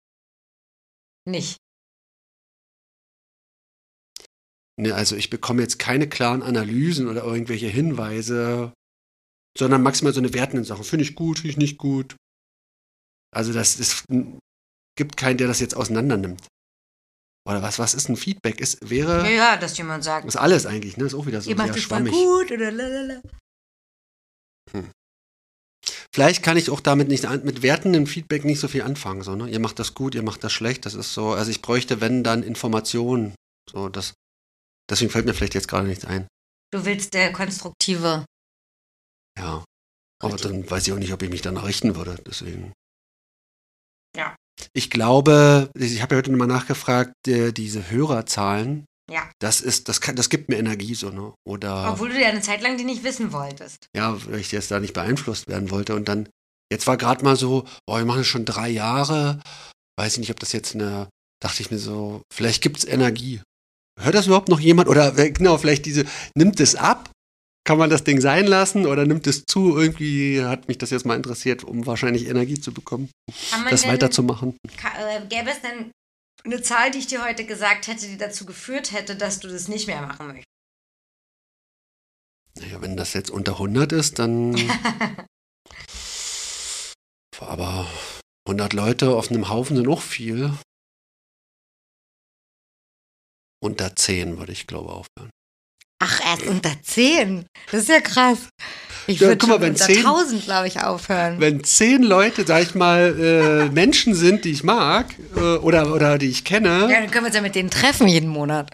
[1.27, 1.57] Nicht.
[4.81, 8.72] ne, also ich bekomme jetzt keine klaren Analysen oder irgendwelche Hinweise,
[9.59, 10.85] sondern maximal so eine wertenden Sachen.
[10.85, 12.16] Finde ich gut, finde ich nicht gut.
[13.35, 14.05] Also das ist,
[14.97, 16.47] gibt keinen, der das jetzt auseinander nimmt.
[17.49, 18.61] Oder was, was ist ein Feedback?
[18.61, 21.05] Ist, wäre, Ja, ja, dass jemand sagt, ist alles eigentlich, ne?
[21.05, 22.12] Ist auch wieder so ihr macht sehr das voll schwammig.
[22.12, 23.22] gut oder lalala.
[26.17, 29.37] Vielleicht kann ich auch damit nicht, an- mit wertendem Feedback nicht so viel anfangen, so,
[29.37, 29.51] ne?
[29.51, 32.25] Ihr macht das gut, ihr macht das schlecht, das ist so, also ich bräuchte, wenn,
[32.25, 33.35] dann Informationen,
[33.71, 34.14] so, das,
[34.89, 36.27] deswegen fällt mir vielleicht jetzt gerade nichts ein.
[36.73, 38.25] Du willst der konstruktive.
[39.39, 39.62] Ja.
[40.23, 42.73] Aber dann weiß ich auch nicht, ob ich mich danach richten würde, deswegen.
[44.17, 44.35] Ja.
[44.73, 49.31] Ich glaube, ich habe ja heute nochmal nachgefragt, äh, diese Hörerzahlen, Ja.
[49.39, 51.33] das ist, das kann, das gibt mir Energie, so, ne?
[51.47, 53.87] Oder, Obwohl du ja eine Zeit lang die nicht wissen wolltest.
[53.97, 55.95] ja, weil ich jetzt da nicht beeinflusst werden wollte.
[55.95, 56.29] Und dann,
[56.73, 59.41] jetzt war gerade mal so, oh, wir machen das schon drei Jahre,
[59.99, 61.09] weiß ich nicht, ob das jetzt eine,
[61.41, 63.41] dachte ich mir so, vielleicht gibt es Energie.
[64.01, 64.89] Hört das überhaupt noch jemand?
[64.89, 66.05] Oder äh, genau, vielleicht diese,
[66.37, 67.11] nimmt es ab?
[67.65, 69.77] Kann man das Ding sein lassen oder nimmt es zu?
[69.77, 73.09] Irgendwie hat mich das jetzt mal interessiert, um wahrscheinlich Energie zu bekommen,
[73.71, 74.57] das denn, weiterzumachen.
[74.99, 75.91] äh, gäbe es denn
[76.47, 79.69] eine Zahl, die ich dir heute gesagt hätte, die dazu geführt hätte, dass du das
[79.69, 80.47] nicht mehr machen möchtest?
[82.59, 84.57] Naja, wenn das jetzt unter 100 ist, dann.
[87.39, 87.87] aber
[88.47, 90.57] 100 Leute auf einem Haufen sind auch viel.
[93.63, 95.31] Unter 10 würde ich, glaube aufhören.
[95.99, 97.47] Ach, erst unter 10.
[97.71, 98.49] Das ist ja krass.
[99.07, 101.41] Ich Ja, würde mal, wenn unter 10 1000, glaube ich, aufhören.
[101.41, 106.19] Wenn 10 Leute, sag ich mal, äh, Menschen sind, die ich mag äh, oder, oder
[106.19, 108.71] die ich kenne, ja, dann können wir uns ja mit denen treffen jeden Monat.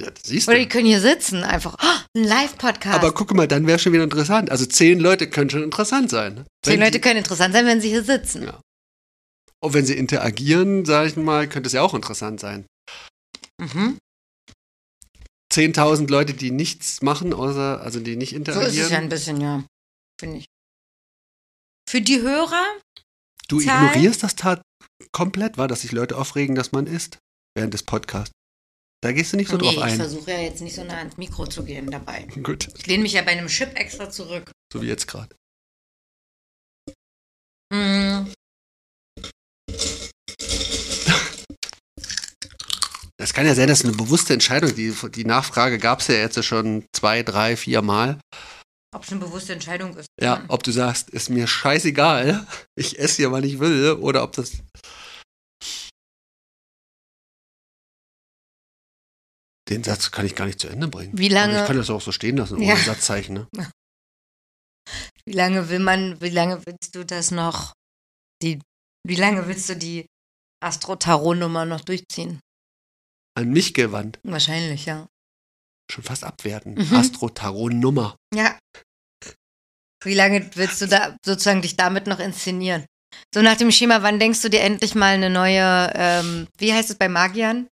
[0.00, 0.08] ja,
[0.48, 1.76] Oder die können hier sitzen, einfach.
[1.82, 2.94] Oh, ein Live-Podcast.
[2.96, 4.50] Aber guck mal, dann wäre schon wieder interessant.
[4.50, 6.34] Also 10 Leute können schon interessant sein.
[6.34, 6.44] ne?
[6.64, 8.44] Zehn Leute die- können interessant sein, wenn sie hier sitzen.
[8.44, 8.60] Ja.
[9.60, 12.64] Und wenn sie interagieren, sage ich mal, könnte es ja auch interessant sein.
[13.60, 13.98] Mhm.
[15.52, 18.70] 10.000 Leute, die nichts machen, außer, also die nicht So interagieren.
[18.74, 19.64] ist es ja ein bisschen, ja.
[20.20, 20.44] Finde ich.
[21.88, 22.64] Für die Hörer,
[23.48, 24.60] du Zahl- ignorierst das tat
[25.12, 27.18] komplett, war, dass sich Leute aufregen, dass man isst
[27.56, 28.32] während des Podcasts.
[29.00, 29.96] Da gehst du nicht so nee, drauf ich ein.
[29.96, 32.22] versuche ja jetzt nicht so nah ans Mikro zu gehen dabei.
[32.42, 34.50] Gut, Ich lehne mich ja bei einem Chip extra zurück.
[34.72, 35.34] so wie jetzt gerade.
[37.72, 38.32] Mhm.
[43.28, 46.42] Das kann ja sein, dass eine bewusste Entscheidung, die, die Nachfrage gab es ja jetzt
[46.46, 48.18] schon zwei, drei, vier Mal.
[48.96, 50.06] Ob es eine bewusste Entscheidung ist.
[50.18, 54.32] Ja, ob du sagst, ist mir scheißegal, ich esse hier, wann ich will, oder ob
[54.32, 54.62] das.
[59.68, 61.12] Den Satz kann ich gar nicht zu Ende bringen.
[61.14, 62.76] Wie lange- Aber ich kann das auch so stehen lassen, ohne Ja.
[62.76, 63.34] Satzzeichen.
[63.34, 63.48] Ne?
[65.26, 67.74] Wie lange will man, wie lange willst du das noch,
[68.42, 68.58] die,
[69.06, 70.06] wie lange willst du die
[70.64, 72.40] Astro-Tarot-Nummer noch durchziehen?
[73.38, 74.18] An mich gewandt.
[74.24, 75.06] Wahrscheinlich, ja.
[75.92, 76.74] Schon fast abwerten.
[76.74, 76.96] Mhm.
[76.96, 78.16] Astro-Tarot-Nummer.
[78.34, 78.58] Ja.
[80.02, 82.84] Wie lange willst du da sozusagen dich damit noch inszenieren?
[83.32, 86.90] So nach dem Schema, wann denkst du dir endlich mal eine neue, ähm, wie heißt
[86.90, 87.68] es bei Magiern?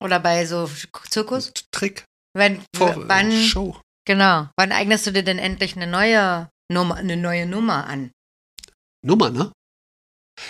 [0.00, 0.68] Oder bei so
[1.08, 1.52] Zirkus?
[1.70, 2.04] Trick.
[2.34, 3.80] Wenn, Vor, wann, Show.
[4.04, 8.10] genau, wann eignest du dir denn endlich eine neue Nummer, eine neue Nummer an?
[9.06, 9.52] Nummer, ne?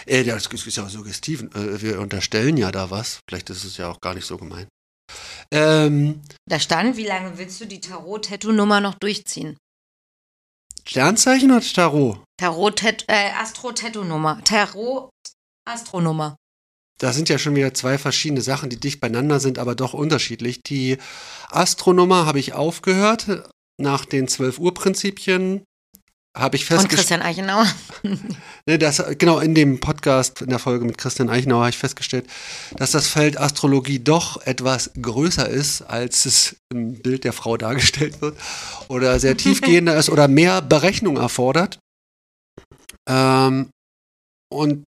[0.07, 1.43] Äh, das ist ja suggestiv.
[1.55, 3.20] Äh, wir unterstellen ja da was.
[3.28, 4.68] Vielleicht ist es ja auch gar nicht so gemeint.
[5.51, 9.57] Ähm, Da stand, wie lange willst du die Tarot-Tattoo-Nummer noch durchziehen?
[10.86, 12.24] Sternzeichen oder Tarot?
[12.36, 14.43] Tarot, äh, Astro-Tattoo-Nummer.
[14.45, 16.36] Tarot-Astro-Nummer.
[17.01, 20.61] Da sind ja schon wieder zwei verschiedene Sachen, die dicht beieinander sind, aber doch unterschiedlich.
[20.62, 20.99] Die
[21.49, 23.51] Astronummer habe ich aufgehört.
[23.80, 25.64] Nach den 12-Uhr-Prinzipien
[26.36, 26.98] habe ich Und festgestellt.
[26.98, 27.66] Christian Eichenauer.
[28.66, 32.28] Ne, das, genau, in dem Podcast, in der Folge mit Christian Eichenauer habe ich festgestellt,
[32.77, 38.20] dass das Feld Astrologie doch etwas größer ist, als es im Bild der Frau dargestellt
[38.20, 38.39] wird.
[38.89, 41.78] Oder sehr tiefgehender ist oder mehr Berechnung erfordert.
[43.09, 43.70] Ähm,
[44.52, 44.85] und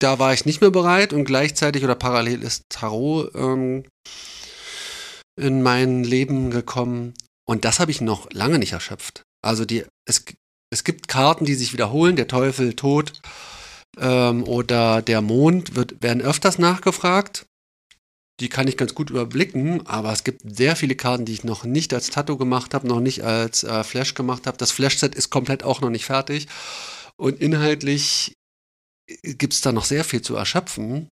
[0.00, 3.84] da war ich nicht mehr bereit und gleichzeitig oder parallel ist Tarot ähm,
[5.40, 7.14] in mein Leben gekommen.
[7.48, 9.22] Und das habe ich noch lange nicht erschöpft.
[9.42, 10.24] Also die, es,
[10.70, 13.12] es gibt Karten, die sich wiederholen, der Teufel, Tod
[13.98, 17.46] ähm, oder der Mond wird, werden öfters nachgefragt.
[18.40, 21.64] Die kann ich ganz gut überblicken, aber es gibt sehr viele Karten, die ich noch
[21.64, 24.58] nicht als Tattoo gemacht habe, noch nicht als äh, Flash gemacht habe.
[24.58, 26.46] Das Flash-Set ist komplett auch noch nicht fertig.
[27.16, 28.34] Und inhaltlich
[29.22, 31.08] gibt es da noch sehr viel zu erschöpfen.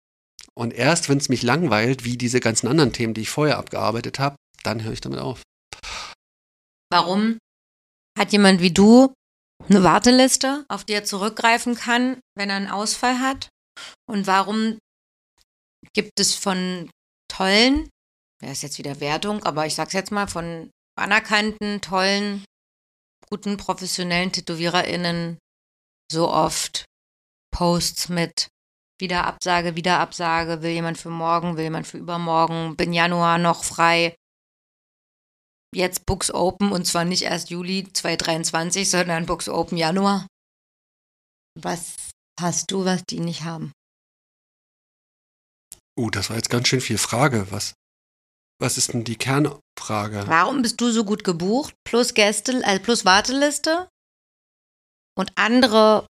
[0.55, 4.17] Und erst, wenn es mich langweilt, wie diese ganzen anderen Themen, die ich vorher abgearbeitet
[4.17, 5.43] habe, dann höre ich damit auf.
[6.91, 7.37] Warum
[8.17, 9.13] hat jemand wie du
[9.69, 13.49] eine Warteliste, auf die er zurückgreifen kann, wenn er einen Ausfall hat?
[14.09, 14.77] Und warum
[15.93, 16.89] gibt es von
[17.27, 17.89] tollen,
[18.41, 20.69] ja ist jetzt wieder Wertung, aber ich sag's jetzt mal, von
[20.99, 22.43] anerkannten, tollen,
[23.29, 25.37] guten, professionellen TätowiererInnen
[26.11, 26.85] so oft
[27.51, 28.49] Posts mit
[28.99, 30.61] Wieder Absage, wieder Absage.
[30.61, 32.75] Will jemand für morgen, will jemand für übermorgen.
[32.75, 34.15] Bin Januar noch frei.
[35.73, 40.27] Jetzt Books Open und zwar nicht erst Juli 2023, sondern Books Open Januar.
[41.59, 41.95] Was
[42.39, 43.71] hast du, was die nicht haben?
[45.97, 47.47] Uh, das war jetzt ganz schön viel Frage.
[47.51, 47.73] Was,
[48.59, 50.23] was ist denn die Kernfrage?
[50.27, 51.73] Warum bist du so gut gebucht?
[51.85, 53.87] Plus Gäste, also plus Warteliste?
[55.17, 56.05] Und andere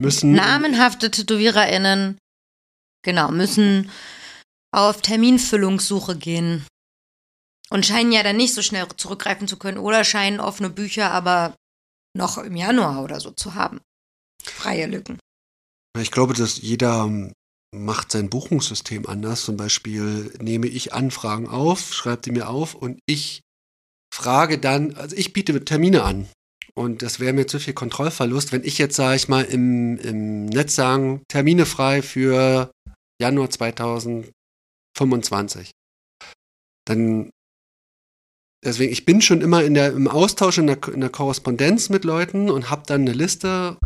[0.00, 2.18] Müssen namenhafte TätowiererInnen,
[3.04, 3.90] genau, müssen
[4.74, 6.66] auf Terminfüllungssuche gehen.
[7.72, 11.54] Und scheinen ja dann nicht so schnell zurückgreifen zu können oder scheinen offene Bücher aber
[12.16, 13.80] noch im Januar oder so zu haben.
[14.42, 15.18] Freie Lücken.
[15.98, 17.32] Ich glaube, dass jeder ähm,
[17.74, 19.44] macht sein Buchungssystem anders.
[19.44, 23.42] Zum Beispiel nehme ich Anfragen auf, schreibe die mir auf und ich
[24.12, 26.28] frage dann, also ich biete Termine an.
[26.74, 30.46] Und das wäre mir zu viel Kontrollverlust, wenn ich jetzt, sage ich mal, im, im
[30.46, 32.70] Netz sagen, Termine frei für
[33.20, 35.72] Januar 2025.
[36.86, 37.30] Dann,
[38.64, 42.04] deswegen, ich bin schon immer in der, im Austausch, in der, in der Korrespondenz mit
[42.04, 43.78] Leuten und habe dann eine Liste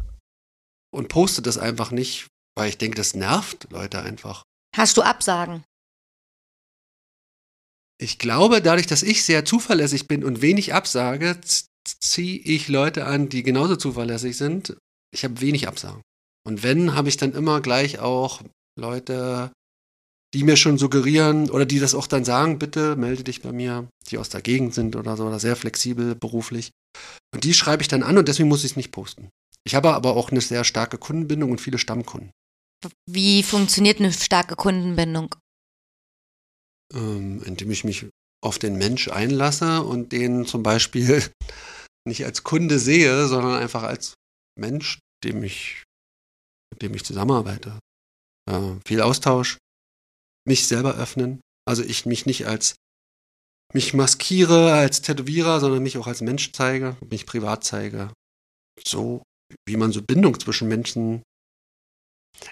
[0.93, 4.45] und poste das einfach nicht, weil ich denke, das nervt Leute einfach.
[4.77, 5.65] Hast du Absagen?
[8.01, 11.41] Ich glaube, dadurch, dass ich sehr zuverlässig bin und wenig absage,
[11.85, 14.77] ziehe ich Leute an, die genauso zuverlässig sind.
[15.13, 16.03] Ich habe wenig Absagen.
[16.47, 18.43] Und wenn, habe ich dann immer gleich auch
[18.79, 19.53] Leute,
[20.35, 23.89] die mir schon suggerieren oder die das auch dann sagen, bitte melde dich bei mir,
[24.11, 26.73] die aus der Gegend sind oder so, oder sehr flexibel beruflich.
[27.33, 29.31] Und die schreibe ich dann an und deswegen muss ich es nicht posten.
[29.65, 32.33] Ich habe aber auch eine sehr starke Kundenbindung und viele Stammkunden.
[33.09, 35.35] Wie funktioniert eine starke Kundenbindung?
[36.93, 38.07] Ähm, indem ich mich
[38.43, 41.23] auf den Mensch einlasse und den zum Beispiel
[42.05, 44.15] nicht als Kunde sehe, sondern einfach als
[44.59, 45.85] Mensch, dem ich,
[46.73, 47.79] mit dem ich zusammenarbeite.
[48.51, 49.59] Äh, viel Austausch,
[50.47, 51.41] mich selber öffnen.
[51.67, 52.77] Also ich mich nicht als
[53.73, 58.13] mich maskiere als Tätowierer, sondern mich auch als Mensch zeige, mich privat zeige.
[58.87, 59.23] So,
[59.67, 61.23] wie man so Bindung zwischen Menschen.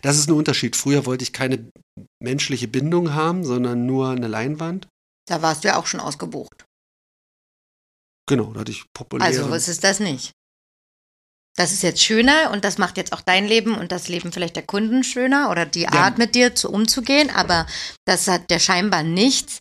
[0.03, 0.77] Das ist ein Unterschied.
[0.77, 1.71] Früher wollte ich keine
[2.23, 4.89] menschliche Bindung haben, sondern nur eine Leinwand.
[5.29, 6.65] Da warst du ja auch schon ausgebucht.
[8.29, 9.29] Genau, da hatte ich populäre.
[9.29, 10.33] Also, was ist das nicht?
[11.57, 14.57] Das ist jetzt schöner und das macht jetzt auch dein Leben und das Leben vielleicht
[14.57, 16.25] der Kunden schöner oder die Art ja.
[16.25, 17.67] mit dir zu umzugehen, aber
[18.07, 19.61] das hat der scheinbar nichts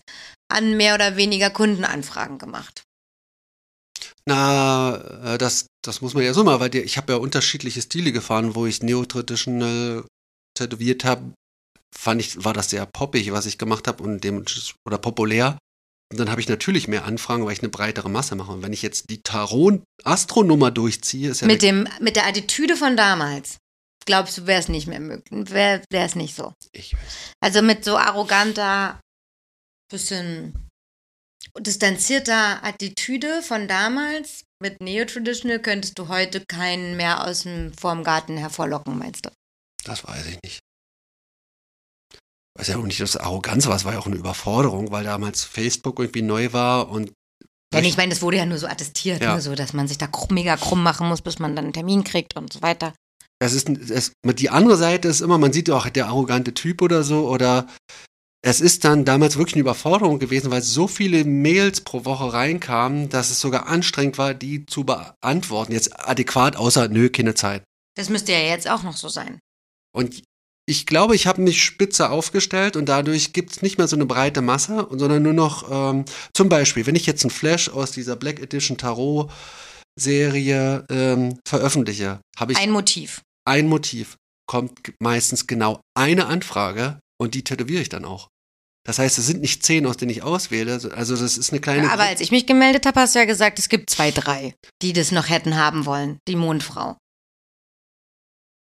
[0.49, 2.83] an mehr oder weniger Kundenanfragen gemacht.
[4.25, 8.11] Na, äh, das, das muss man ja so mal, weil ich habe ja unterschiedliche Stile
[8.11, 10.05] gefahren, wo ich neo-traditional
[10.57, 11.33] tätowiert habe,
[11.93, 14.45] fand ich, war das sehr poppig, was ich gemacht habe und dem
[14.85, 15.57] oder populär.
[16.11, 18.51] Und dann habe ich natürlich mehr Anfragen, weil ich eine breitere Masse mache.
[18.51, 21.47] Und wenn ich jetzt die Tarot-Astronummer durchziehe, ist ja.
[21.47, 23.57] Mit, dem, mit der Attitüde von damals,
[24.05, 25.49] glaubst du, wäre es nicht mehr möglich?
[25.49, 26.53] Wäre es nicht so?
[26.73, 27.31] Ich weiß.
[27.39, 28.99] Also mit so arroganter,
[29.89, 30.67] bisschen
[31.57, 38.37] distanzierter Attitüde von damals, mit Neo-Traditional, könntest du heute keinen mehr aus dem vorm Garten
[38.37, 39.29] hervorlocken, meinst du?
[39.85, 40.59] Das weiß ich nicht
[42.61, 45.43] weiß ja auch nicht, dass Arroganz war, es war ja auch eine Überforderung, weil damals
[45.43, 47.11] Facebook irgendwie neu war und
[47.73, 49.31] ja, ich meine, das wurde ja nur so attestiert, ja.
[49.31, 52.03] nur so, dass man sich da mega krumm machen muss, bis man dann einen Termin
[52.03, 52.93] kriegt und so weiter.
[53.39, 57.03] Es ist, es, die andere Seite ist immer, man sieht auch der arrogante Typ oder
[57.03, 57.67] so, oder
[58.43, 63.07] es ist dann damals wirklich eine Überforderung gewesen, weil so viele Mails pro Woche reinkamen,
[63.07, 65.71] dass es sogar anstrengend war, die zu beantworten.
[65.71, 67.63] Jetzt adäquat, außer nö, keine Zeit.
[67.95, 69.39] Das müsste ja jetzt auch noch so sein.
[69.93, 70.23] Und
[70.65, 74.05] ich glaube, ich habe mich spitze aufgestellt und dadurch gibt es nicht mehr so eine
[74.05, 78.15] breite Masse, sondern nur noch ähm, zum Beispiel, wenn ich jetzt einen Flash aus dieser
[78.15, 79.31] Black Edition Tarot
[79.99, 83.21] Serie ähm, veröffentliche, habe ich ein Motiv.
[83.45, 84.15] Ein Motiv
[84.47, 88.29] kommt meistens genau eine Anfrage und die tätowiere ich dann auch.
[88.83, 90.73] Das heißt, es sind nicht zehn, aus denen ich auswähle.
[90.95, 91.83] Also das ist eine kleine.
[91.83, 94.55] Ja, aber als ich mich gemeldet habe, hast du ja gesagt, es gibt zwei, drei,
[94.81, 96.17] die das noch hätten haben wollen.
[96.27, 96.97] Die Mondfrau.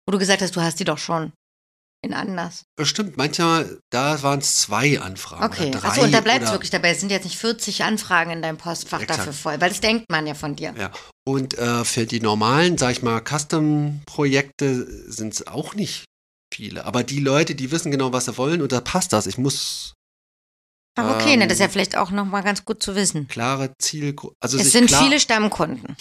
[0.07, 1.33] Wo du gesagt hast, du hast die doch schon
[2.03, 2.65] in anders.
[2.83, 5.45] Stimmt, manchmal, da waren es zwei Anfragen.
[5.45, 6.91] Okay, achso, und da bleibt es wirklich dabei.
[6.91, 9.21] Es sind jetzt nicht 40 Anfragen in deinem Postfach exakt.
[9.21, 10.75] dafür voll, weil das denkt man ja von dir.
[10.79, 10.93] Ja,
[11.27, 16.05] und äh, für die normalen, sag ich mal, Custom-Projekte sind es auch nicht
[16.55, 16.85] viele.
[16.85, 19.27] Aber die Leute, die wissen genau, was sie wollen und da passt das.
[19.27, 19.95] Ich muss.
[20.97, 23.29] Ach, okay, ähm, ne, das ist ja vielleicht auch nochmal ganz gut zu wissen.
[23.29, 24.35] Klare Zielgruppe.
[24.41, 25.97] Also es sind viele Stammkunden.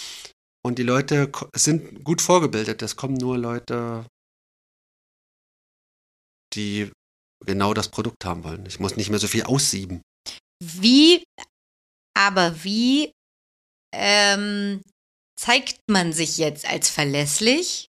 [0.64, 2.82] Und die Leute sind gut vorgebildet.
[2.82, 4.06] Es kommen nur Leute
[6.58, 6.92] die
[7.46, 8.66] genau das Produkt haben wollen.
[8.66, 10.02] Ich muss nicht mehr so viel aussieben.
[10.62, 11.24] Wie,
[12.16, 13.12] aber wie
[13.94, 14.82] ähm,
[15.40, 17.88] zeigt man sich jetzt als verlässlich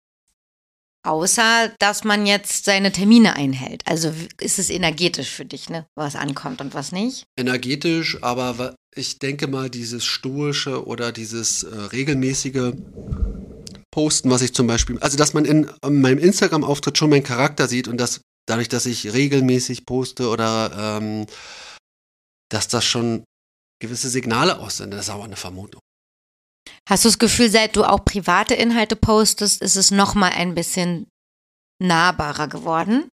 [1.07, 3.81] Außer, dass man jetzt seine Termine einhält.
[3.85, 4.11] Also
[4.41, 5.85] ist es energetisch für dich, ne?
[5.95, 7.23] Was ankommt und was nicht.
[7.39, 12.73] energetisch, aber ich denke mal, dieses stoische oder dieses äh, regelmäßige
[13.89, 17.69] Posten, was ich zum Beispiel, also dass man in, in meinem Instagram-Auftritt schon meinen Charakter
[17.69, 21.27] sieht und dass dadurch, dass ich regelmäßig poste oder ähm,
[22.49, 23.23] dass das schon
[23.79, 25.81] gewisse Signale aussendet, das ist aber eine Vermutung.
[26.89, 31.07] Hast du das Gefühl, seit du auch private Inhalte postest, ist es nochmal ein bisschen
[31.81, 33.09] nahbarer geworden?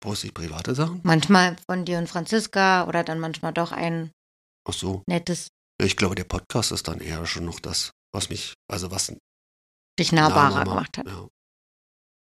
[0.00, 1.00] Poste ich private Sachen?
[1.02, 4.12] Manchmal von dir und Franziska oder dann manchmal doch ein
[4.68, 5.02] Ach so.
[5.08, 5.48] nettes,
[5.82, 9.12] Ich glaube, der Podcast ist dann eher schon noch das, was mich, also was
[9.98, 11.06] dich nahbarer nahbarer gemacht hat.
[11.06, 11.26] Ja.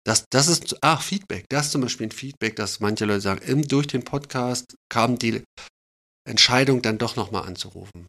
[0.10, 1.46] Das, das ist, ach, Feedback.
[1.50, 5.20] Das ist zum Beispiel ein Feedback, dass manche Leute sagen, im, durch den Podcast kam
[5.20, 5.44] die
[6.28, 8.08] Entscheidung dann doch nochmal anzurufen.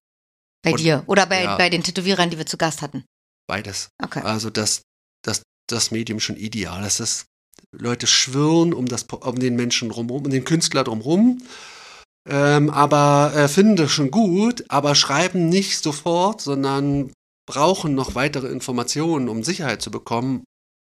[0.65, 1.59] Bei Und- dir oder bei, ja.
[1.59, 3.05] bei den Tätowierern, die wir zu Gast hatten.
[3.47, 3.91] Beides.
[4.03, 4.23] Okay.
[4.23, 4.81] Also, dass,
[5.23, 7.01] dass das Medium schon ideal ist.
[7.01, 7.27] Dass
[7.77, 11.43] Leute schwirren um, das, um den Menschen drumherum, um den Künstler drumherum.
[12.27, 17.13] Ähm, aber äh, finden das schon gut, aber schreiben nicht sofort, sondern
[17.47, 20.45] brauchen noch weitere Informationen, um Sicherheit zu bekommen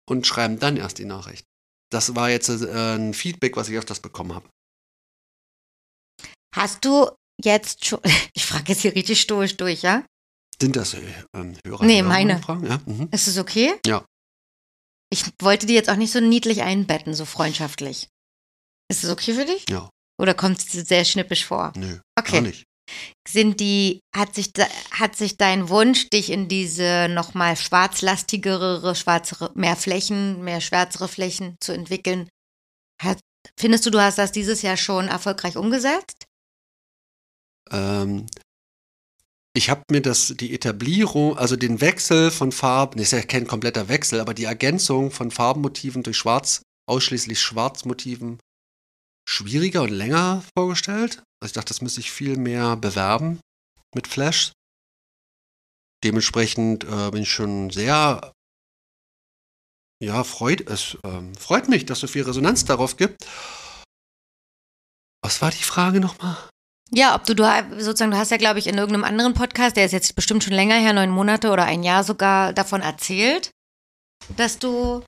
[0.09, 1.45] und schreiben dann erst die Nachricht.
[1.91, 4.49] Das war jetzt äh, ein Feedback, was ich öfters bekommen habe.
[6.55, 7.09] Hast du
[7.43, 7.99] jetzt schon,
[8.33, 10.05] ich frage jetzt hier richtig stoisch durch, ja?
[10.61, 11.01] Sind das äh,
[11.33, 11.85] ähm, Hörer?
[11.85, 12.41] Nee, meine.
[12.41, 12.65] Fragen?
[12.65, 12.81] Ja?
[12.85, 13.07] Mhm.
[13.11, 13.79] Ist es okay?
[13.85, 14.05] Ja.
[15.11, 18.09] Ich wollte die jetzt auch nicht so niedlich einbetten, so freundschaftlich.
[18.91, 19.65] Ist es okay für dich?
[19.69, 19.89] Ja.
[20.19, 21.73] Oder kommt es sehr schnippisch vor?
[21.75, 22.41] Nö, gar Okay.
[22.41, 22.65] nicht.
[23.27, 24.51] Sind die, hat sich,
[24.91, 31.55] hat sich dein Wunsch, dich in diese nochmal schwarzlastigere, schwarzere, mehr Flächen, mehr schwärzere Flächen
[31.61, 32.29] zu entwickeln,
[33.01, 33.19] hat,
[33.57, 36.25] findest du, du hast das dieses Jahr schon erfolgreich umgesetzt?
[37.71, 38.27] Ähm,
[39.55, 43.47] ich habe mir das, die Etablierung, also den Wechsel von Farben, das ist ja kein
[43.47, 48.39] kompletter Wechsel, aber die Ergänzung von Farbenmotiven durch Schwarz, ausschließlich Schwarzmotiven,
[49.27, 51.23] schwieriger und länger vorgestellt.
[51.41, 53.39] Also ich dachte, das müsste ich viel mehr bewerben
[53.95, 54.51] mit Flash.
[56.03, 58.33] Dementsprechend äh, bin ich schon sehr,
[60.01, 63.25] ja, freut es, ähm, freut mich, dass so viel Resonanz darauf gibt.
[65.21, 66.37] Was war die Frage nochmal?
[66.91, 67.43] Ja, ob du, du
[67.79, 70.53] sozusagen, du hast ja, glaube ich, in irgendeinem anderen Podcast, der ist jetzt bestimmt schon
[70.53, 73.51] länger her, neun Monate oder ein Jahr sogar, davon erzählt,
[74.37, 75.03] dass du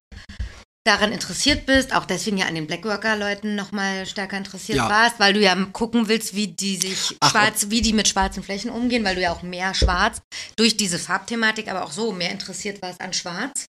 [0.83, 4.89] daran interessiert bist, auch deswegen ja an den Blackworker-Leuten nochmal stärker interessiert Ja.
[4.89, 8.41] warst, weil du ja gucken willst, wie die sich Ach, schwarz, wie die mit schwarzen
[8.41, 10.21] Flächen umgehen, weil du ja auch mehr schwarz
[10.55, 13.65] durch diese Farbthematik, aber auch so mehr interessiert warst an schwarz.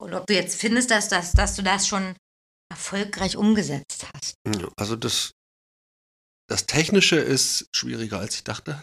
[0.00, 2.16] Und ob du jetzt findest, dass, dass, dass du das schon
[2.70, 4.34] erfolgreich umgesetzt hast.
[4.76, 5.30] Also das,
[6.46, 8.80] das Technische ist schwieriger, als ich dachte.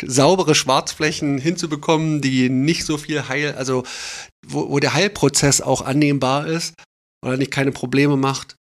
[0.00, 3.84] Saubere Schwarzflächen hinzubekommen, die nicht so viel Heil, also
[4.46, 6.74] wo, wo der Heilprozess auch annehmbar ist
[7.24, 8.56] oder nicht keine Probleme macht.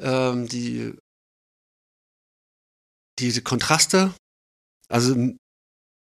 [0.00, 0.94] Ähm, die
[3.18, 4.14] diese Kontraste,
[4.88, 5.14] also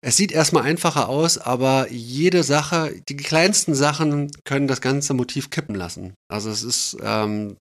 [0.02, 5.50] es sieht erstmal einfacher aus, aber jede Sache, die kleinsten Sachen können das ganze Motiv
[5.50, 6.14] kippen lassen.
[6.28, 7.56] Also es ist ähm,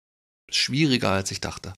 [0.51, 1.74] schwieriger, als ich dachte.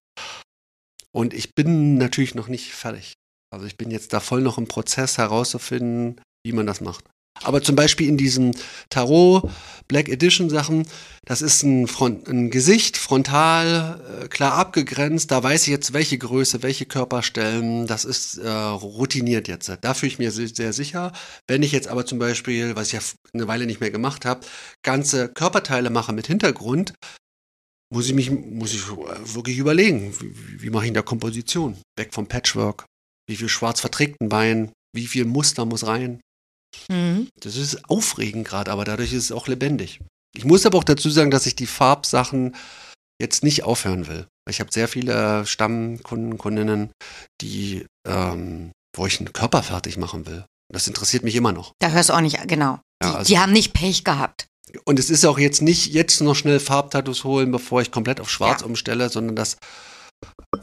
[1.15, 3.13] Und ich bin natürlich noch nicht fertig.
[3.53, 7.05] Also ich bin jetzt da voll noch im Prozess herauszufinden, wie man das macht.
[7.41, 8.55] Aber zum Beispiel in diesen
[8.89, 9.49] Tarot
[9.87, 10.87] Black Edition Sachen,
[11.25, 15.31] das ist ein, Front, ein Gesicht, frontal, äh, klar abgegrenzt.
[15.31, 17.87] Da weiß ich jetzt, welche Größe, welche Körperstellen.
[17.87, 19.71] Das ist äh, routiniert jetzt.
[19.81, 21.11] Da fühle ich mir se- sehr sicher.
[21.47, 22.99] Wenn ich jetzt aber zum Beispiel, was ich ja
[23.33, 24.45] eine Weile nicht mehr gemacht habe,
[24.83, 26.93] ganze Körperteile mache mit Hintergrund,
[27.93, 31.77] muss ich mich, muss ich äh, wirklich überlegen, wie, wie- mache ich in der Komposition?
[31.97, 32.85] Weg vom Patchwork.
[33.29, 34.71] Wie viel schwarz verträgt ein Bein?
[34.95, 36.19] Wie viel Muster muss rein?
[36.89, 37.27] Mhm.
[37.39, 39.99] Das ist aufregend gerade, aber dadurch ist es auch lebendig.
[40.35, 42.55] Ich muss aber auch dazu sagen, dass ich die Farbsachen
[43.21, 44.27] jetzt nicht aufhören will.
[44.49, 46.91] Ich habe sehr viele Stammkunden, Kundinnen,
[47.41, 50.43] die, ähm, wo ich einen Körper fertig machen will.
[50.73, 51.71] Das interessiert mich immer noch.
[51.79, 52.79] Da hörst du auch nicht, genau.
[53.03, 54.47] Ja, die, also- die haben nicht Pech gehabt.
[54.85, 58.29] Und es ist auch jetzt nicht jetzt noch schnell Farbtattoos holen, bevor ich komplett auf
[58.29, 58.67] Schwarz Ja.
[58.67, 59.57] umstelle, sondern das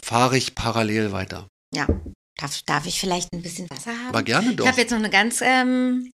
[0.03, 1.47] fahre ich parallel weiter.
[1.75, 4.09] Darf, darf ich vielleicht ein bisschen Wasser haben?
[4.09, 4.67] Aber gerne Ich doch.
[4.67, 6.11] habe jetzt noch eine ganz ähm,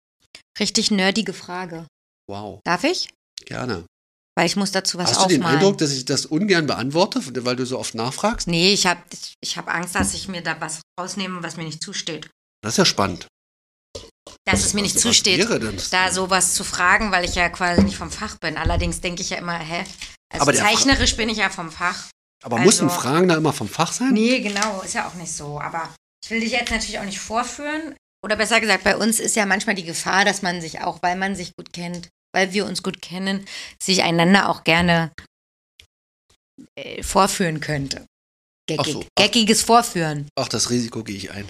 [0.59, 1.87] richtig nerdige Frage.
[2.29, 3.09] Wow, Darf ich?
[3.45, 3.85] gerne.
[4.37, 5.43] Weil ich muss dazu was Hast du den.
[5.45, 8.49] Eindruck, dass ich das ungern beantworte, weil du so oft nachfragst?
[8.49, 9.01] nee, ich habe
[9.41, 12.29] ich hab Angst, dass ich mir da was rausnehme, was mir nicht zusteht.
[12.63, 13.29] Das ist ja spannend.
[14.45, 15.47] Dass es mir nicht was, zusteht,
[15.91, 18.57] da sowas zu fragen, weil ich ja quasi nicht vom Fach bin.
[18.57, 19.85] Allerdings denke ich ja immer, hä?
[20.33, 22.09] Also Aber der Fra- zeichnerisch bin ich ja vom Fach.
[22.45, 24.13] Aber muss ein also- Fragen da immer vom Fach sein?
[24.13, 25.61] Nee, genau, ist ja auch nicht so.
[25.61, 25.95] Aber
[26.25, 27.95] ich will dich jetzt natürlich auch nicht vorführen.
[28.25, 31.17] Oder besser gesagt, bei uns ist ja manchmal die Gefahr, dass man sich auch, weil
[31.17, 33.47] man sich gut kennt, weil wir uns gut kennen,
[33.83, 35.13] sich einander auch gerne
[36.77, 38.07] äh, vorführen könnte.
[38.69, 38.93] Geckig.
[38.93, 39.05] So.
[39.17, 40.29] Geckiges Vorführen.
[40.37, 41.49] Ach, das Risiko gehe ich ein.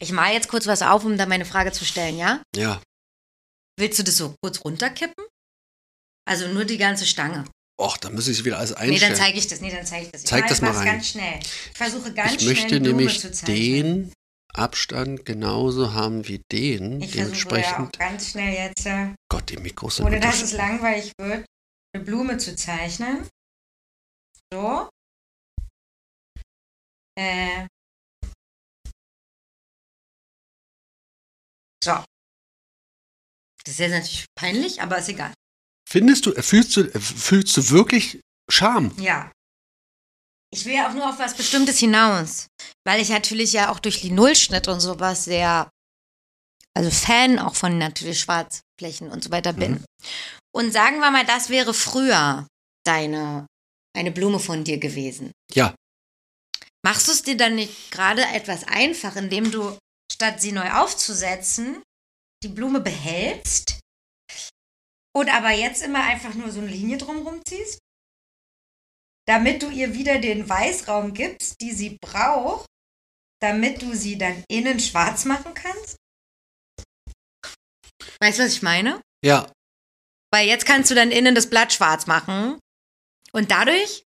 [0.00, 2.42] Ich mal jetzt kurz was auf, um da meine Frage zu stellen, ja?
[2.56, 2.82] Ja.
[3.78, 5.24] Willst du das so kurz runterkippen?
[6.28, 7.44] Also nur die ganze Stange.
[7.80, 9.16] Och, da muss ich es wieder alles Nee, dann einstellen.
[9.16, 9.60] zeige ich das.
[9.60, 10.22] Nee, dann zeige ich das.
[10.22, 10.86] Ich Zeig mach das mal rein.
[10.86, 11.40] ganz schnell.
[11.40, 14.12] Ich versuche ganz ich schnell möchte eine Blume nämlich den
[14.54, 17.00] Abstand genauso haben wie den.
[17.00, 17.98] Ich versuche ja auch Dementsprechend.
[17.98, 21.44] ganz schnell jetzt, äh, Gott, die Mikros sind ohne dass es langweilig wird,
[21.92, 23.26] eine Blume zu zeichnen.
[24.52, 24.88] So.
[27.18, 27.66] Äh.
[31.84, 32.02] So.
[33.64, 35.32] Das ist jetzt natürlich peinlich, aber ist egal.
[35.88, 38.20] Findest du, fühlst du, fühlst du wirklich
[38.50, 38.94] Scham?
[38.98, 39.30] Ja.
[40.50, 42.46] Ich will ja auch nur auf was Bestimmtes hinaus,
[42.86, 45.70] weil ich natürlich ja auch durch die Nullschnitt und sowas sehr,
[46.74, 49.72] also Fan auch von natürlich Schwarzflächen und so weiter bin.
[49.72, 49.84] Mhm.
[50.54, 52.46] Und sagen wir mal, das wäre früher
[52.86, 53.46] deine,
[53.96, 55.32] eine Blume von dir gewesen.
[55.52, 55.74] Ja.
[56.84, 59.76] Machst du es dir dann nicht gerade etwas einfach, indem du,
[60.12, 61.82] statt sie neu aufzusetzen,
[62.42, 63.80] die Blume behältst
[65.16, 67.78] und aber jetzt immer einfach nur so eine Linie drumherum ziehst?
[69.26, 72.66] Damit du ihr wieder den Weißraum gibst, die sie braucht,
[73.40, 75.96] damit du sie dann innen schwarz machen kannst?
[78.20, 79.00] Weißt du, was ich meine?
[79.24, 79.50] Ja.
[80.32, 82.58] Weil jetzt kannst du dann innen das Blatt schwarz machen.
[83.32, 84.04] Und dadurch,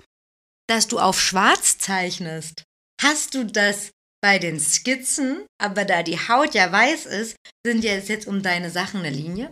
[0.69, 2.65] dass du auf schwarz zeichnest,
[3.01, 3.91] hast du das
[4.21, 8.71] bei den Skizzen, aber da die Haut ja weiß ist, sind ja jetzt um deine
[8.71, 9.51] Sachen eine Linie.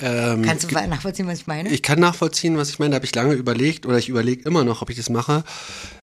[0.00, 1.70] Ähm, Kannst du nachvollziehen, was ich meine?
[1.70, 2.90] Ich kann nachvollziehen, was ich meine.
[2.90, 5.44] Da habe ich lange überlegt oder ich überlege immer noch, ob ich das mache.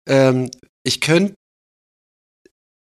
[0.09, 0.51] Ähm,
[0.83, 1.35] ich könnte.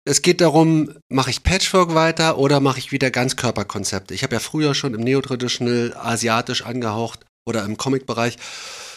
[0.07, 4.15] Es geht darum, mache ich Patchwork weiter oder mache ich wieder Ganzkörperkonzepte?
[4.15, 8.39] Ich habe ja früher schon im Neo-Traditional asiatisch angehaucht oder im Comic-Bereich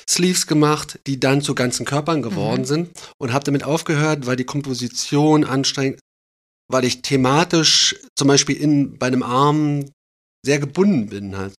[0.09, 2.65] Sleeves gemacht, die dann zu ganzen Körpern geworden Mhm.
[2.65, 2.89] sind
[3.19, 5.99] und habe damit aufgehört, weil die Komposition anstrengend,
[6.71, 9.85] weil ich thematisch zum Beispiel in, bei einem Arm
[10.45, 11.53] sehr gebunden bin halt.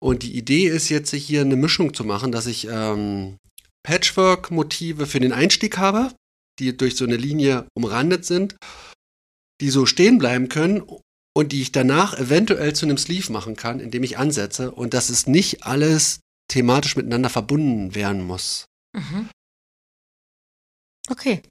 [0.00, 3.36] Und die Idee ist jetzt hier eine Mischung zu machen, dass ich ähm,
[3.84, 6.12] Patchwork-Motive für den Einstieg habe,
[6.58, 8.56] die durch so eine Linie umrandet sind,
[9.60, 10.82] die so stehen bleiben können
[11.36, 15.08] und die ich danach eventuell zu einem Sleeve machen kann, indem ich ansetze und dass
[15.10, 18.66] es nicht alles thematisch miteinander verbunden werden muss.
[18.96, 19.28] Mhm.
[21.10, 21.42] Okay.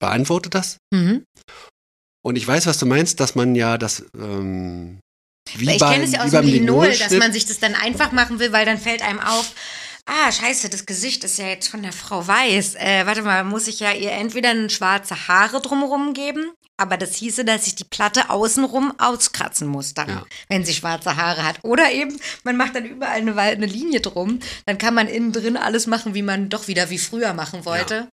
[0.00, 0.78] Beantwortet das?
[0.92, 1.24] Mhm.
[2.24, 5.00] Und ich weiß, was du meinst, dass man ja das ähm,
[5.54, 8.12] wie ich beim- kenne es ja aus dem Linol, dass man sich das dann einfach
[8.12, 9.54] machen will, weil dann fällt einem auf,
[10.06, 12.74] ah, scheiße, das Gesicht ist ja jetzt von der Frau weiß.
[12.76, 17.14] Äh, warte mal, muss ich ja ihr entweder eine schwarze Haare drumherum geben, aber das
[17.14, 20.26] hieße, dass ich die Platte außenrum auskratzen muss dann, Ja.
[20.48, 21.64] wenn sie schwarze Haare hat.
[21.64, 25.56] Oder eben, man macht dann überall eine, eine Linie drum, dann kann man innen drin
[25.56, 28.08] alles machen, wie man doch wieder wie früher machen wollte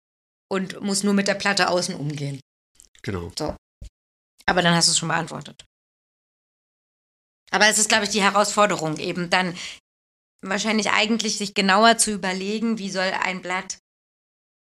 [0.52, 2.40] und muss nur mit der Platte außen umgehen.
[3.02, 3.32] Genau.
[4.46, 5.64] Aber dann hast du es schon beantwortet.
[7.52, 9.58] Aber es ist, glaube ich, die Herausforderung, eben dann
[10.42, 13.80] wahrscheinlich eigentlich sich genauer zu überlegen, wie soll ein Blatt,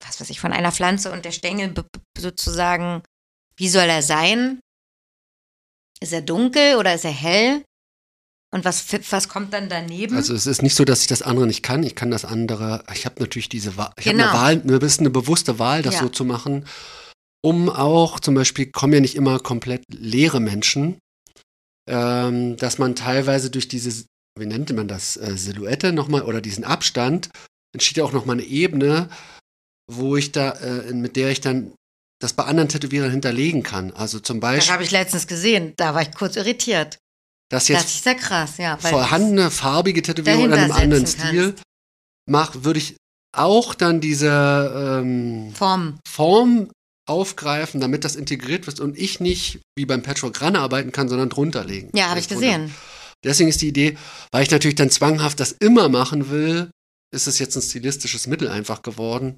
[0.05, 1.75] was weiß ich, von einer Pflanze und der Stängel
[2.19, 3.03] sozusagen,
[3.57, 4.61] wie soll er sein?
[6.01, 7.63] Ist er dunkel oder ist er hell?
[8.53, 10.15] Und was, was kommt dann daneben?
[10.17, 11.83] Also es ist nicht so, dass ich das andere nicht kann.
[11.83, 12.85] Ich kann das andere.
[12.93, 13.93] Ich habe natürlich diese Wahl.
[13.99, 14.25] Ich Genau.
[14.27, 16.01] habe eine Wahl, eine bisschen eine bewusste Wahl, das Ja.
[16.03, 16.67] so zu machen,
[17.45, 20.99] um auch zum Beispiel kommen ja nicht immer komplett leere Menschen,
[21.89, 24.07] ähm, dass man teilweise durch diese,
[24.39, 27.31] wie nennt man das, äh, Silhouette nochmal oder diesen Abstand
[27.75, 29.09] entsteht ja auch nochmal eine Ebene,
[29.91, 31.73] wo ich da, äh, mit der ich dann
[32.25, 33.93] das bei anderen Tätowierern hinterlegen kann.
[33.93, 35.75] Also zum das Beispiel, habe ich letztens gesehen.
[35.77, 36.99] Da war ich kurz irritiert.
[37.51, 38.79] dass Das jetzt ist ja krass, ja.
[38.79, 41.55] vorhandene farbige Tätowierung in einem anderen Stil
[42.27, 42.97] mache, würde ich
[43.37, 45.99] auch dann diese ähm, Form.
[46.09, 46.71] Form
[47.07, 51.65] aufgreifen, damit das integriert wird und ich nicht wie beim Patchwork ranarbeiten kann, sondern drunter
[51.65, 51.91] legen.
[51.95, 52.47] Ja, habe ich Drunter.
[52.47, 52.75] gesehen.
[53.23, 53.99] Deswegen ist die Idee,
[54.33, 56.71] weil ich natürlich dann zwanghaft das immer machen will,
[57.15, 59.37] ist es jetzt ein stilistisches Mittel einfach geworden,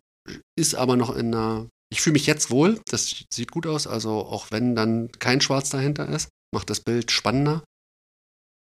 [0.57, 4.27] ist aber noch in einer, ich fühle mich jetzt wohl, das sieht gut aus, also
[4.27, 7.63] auch wenn dann kein Schwarz dahinter ist, macht das Bild spannender.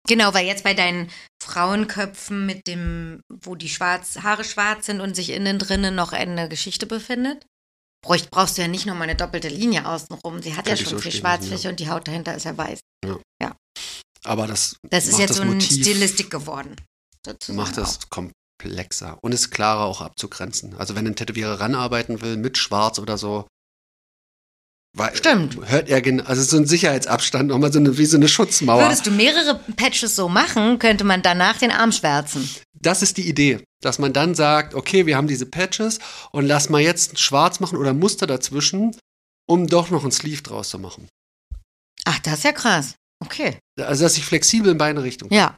[0.07, 1.09] Genau, weil jetzt bei deinen
[1.41, 6.49] Frauenköpfen mit dem, wo die schwarz, Haare schwarz sind und sich innen drinnen noch eine
[6.49, 7.45] Geschichte befindet,
[8.05, 10.41] brauchst, brauchst du ja nicht nochmal eine doppelte Linie außenrum.
[10.41, 11.69] Sie hat ja Könnte ich schon so viel Schwarzfläche ja.
[11.69, 12.79] und die Haut dahinter ist ja weiß.
[14.25, 16.75] Aber das, Das ist jetzt das so eine Stilistik geworden.
[17.49, 17.99] macht das
[18.57, 20.75] komplexer und ist klarer auch abzugrenzen.
[20.75, 23.47] Also wenn ein Tätowierer ranarbeiten will mit Schwarz oder so,
[24.95, 25.57] Weil, Stimmt.
[25.69, 28.83] Hört er genau, also so ein Sicherheitsabstand, nochmal so eine, wie so eine Schutzmauer.
[28.83, 32.47] Würdest du mehrere Patches so machen, könnte man danach den Arm schwärzen.
[32.79, 35.99] Das ist die Idee, dass man dann sagt, okay, wir haben diese Patches
[36.31, 38.95] und lass mal jetzt schwarz machen oder Muster dazwischen,
[39.47, 41.07] um doch noch ein Sleeve draus zu machen.
[42.05, 42.95] Ach, das ist ja krass.
[43.19, 43.57] Okay.
[43.79, 45.33] Also, dass ich flexibel in beide Richtungen.
[45.33, 45.55] Ja.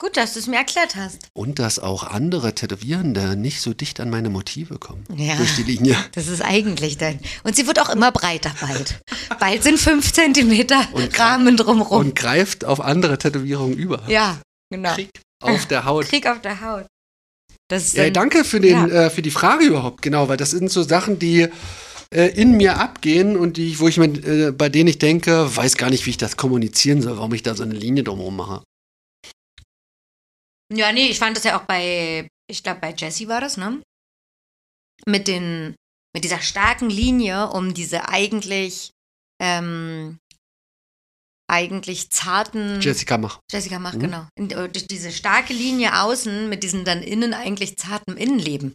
[0.00, 1.26] Gut, dass du es mir erklärt hast.
[1.32, 5.04] Und dass auch andere Tätowierende nicht so dicht an meine Motive kommen.
[5.16, 5.34] Ja.
[5.36, 5.96] Durch die Linie.
[6.12, 7.18] Das ist eigentlich dein.
[7.42, 9.00] Und sie wird auch immer breiter bald.
[9.40, 11.98] Bald sind fünf Zentimeter Und- Rahmen drumrum.
[12.00, 14.02] Und greift auf andere Tätowierungen über.
[14.08, 14.38] ja,
[14.70, 14.94] genau.
[14.94, 15.10] Krieg
[15.42, 16.06] auf der Haut.
[16.06, 16.86] Krieg auf der Haut.
[17.68, 19.06] Das Ja, danke für, den, Ja.
[19.06, 21.48] äh, für die Frage überhaupt, genau, weil das sind so Sachen, die
[22.14, 25.76] äh, in mir abgehen und die, wo ich mir, äh, bei denen ich denke, weiß
[25.76, 28.62] gar nicht, wie ich das kommunizieren soll, warum ich da so eine Linie drumherum mache.
[30.72, 33.82] Ja, nee, ich fand das ja auch bei, ich glaube, bei Jessie war das, ne?
[35.06, 35.74] Mit den,
[36.14, 38.90] mit dieser starken Linie, um diese eigentlich,
[39.40, 40.18] ähm,
[41.50, 42.80] eigentlich zarten.
[42.82, 43.38] Jessica, mach.
[43.50, 44.00] Jessica macht, Mhm.
[44.00, 44.26] genau.
[44.36, 48.74] Äh, durch diese starke Linie außen mit diesem dann innen eigentlich zartem Innenleben.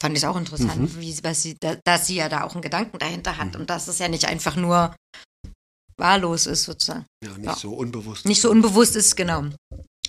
[0.00, 1.00] Fand ich auch interessant, Mhm.
[1.00, 3.60] wie, was sie, da, dass sie ja da auch einen Gedanken dahinter hat Mhm.
[3.60, 4.96] und dass es ja nicht einfach nur
[5.98, 7.04] wahllos ist, sozusagen.
[7.22, 7.54] Ja, nicht Ja.
[7.56, 8.24] so unbewusst.
[8.24, 9.50] Nicht so unbewusst ist, genau.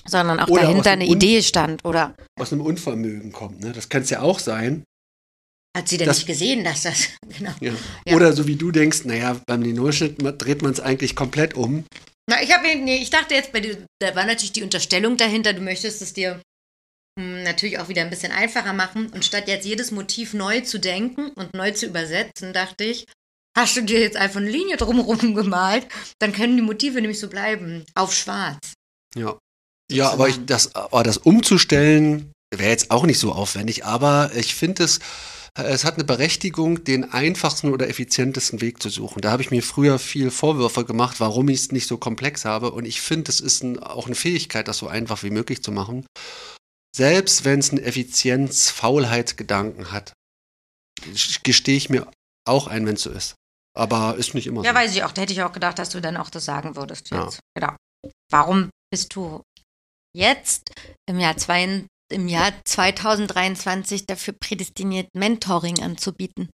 [0.05, 1.83] Sondern auch Oder dahinter eine Un- Idee stand.
[1.85, 3.71] Oder Aus einem Unvermögen kommt, ne?
[3.71, 4.83] Das kann es ja auch sein.
[5.75, 7.51] hat sie denn Das- nicht gesehen, dass das, genau.
[7.61, 7.73] Ja.
[8.05, 8.15] Ja.
[8.15, 11.85] Oder so wie du denkst, naja, beim Linolschnitt dreht man es eigentlich komplett um.
[12.29, 15.51] Na, ich habe nee, ich dachte jetzt bei dir, da war natürlich die Unterstellung dahinter,
[15.53, 16.41] du möchtest es dir
[17.19, 20.79] hm, natürlich auch wieder ein bisschen einfacher machen und statt jetzt jedes Motiv neu zu
[20.79, 23.05] denken und neu zu übersetzen, dachte ich,
[23.57, 25.87] hast du dir jetzt einfach eine Linie drumherum gemalt,
[26.19, 28.73] dann können die Motive nämlich so bleiben, auf schwarz.
[29.15, 29.37] Ja.
[29.93, 34.53] Ja, aber ich, das, aber das umzustellen wäre jetzt auch nicht so aufwendig, aber ich
[34.55, 34.99] finde es,
[35.55, 39.21] es hat eine Berechtigung, den einfachsten oder effizientesten Weg zu suchen.
[39.21, 42.71] Da habe ich mir früher viel Vorwürfe gemacht, warum ich es nicht so komplex habe.
[42.71, 45.71] Und ich finde, es ist ein, auch eine Fähigkeit, das so einfach wie möglich zu
[45.71, 46.07] machen.
[46.95, 50.13] Selbst wenn es einen Effizienz-Faulheitsgedanken hat,
[51.43, 52.07] gestehe ich mir
[52.47, 53.35] auch ein, wenn es so ist.
[53.75, 54.75] Aber ist nicht immer Ja, so.
[54.77, 57.09] weiß ich auch, da hätte ich auch gedacht, dass du dann auch das sagen würdest
[57.09, 57.23] Ja.
[57.25, 57.39] jetzt.
[57.55, 57.75] Genau.
[58.31, 59.41] Warum bist du
[60.15, 60.71] jetzt
[61.09, 66.49] im Jahr, zwei, im Jahr 2023 dafür prädestiniert, Mentoring anzubieten?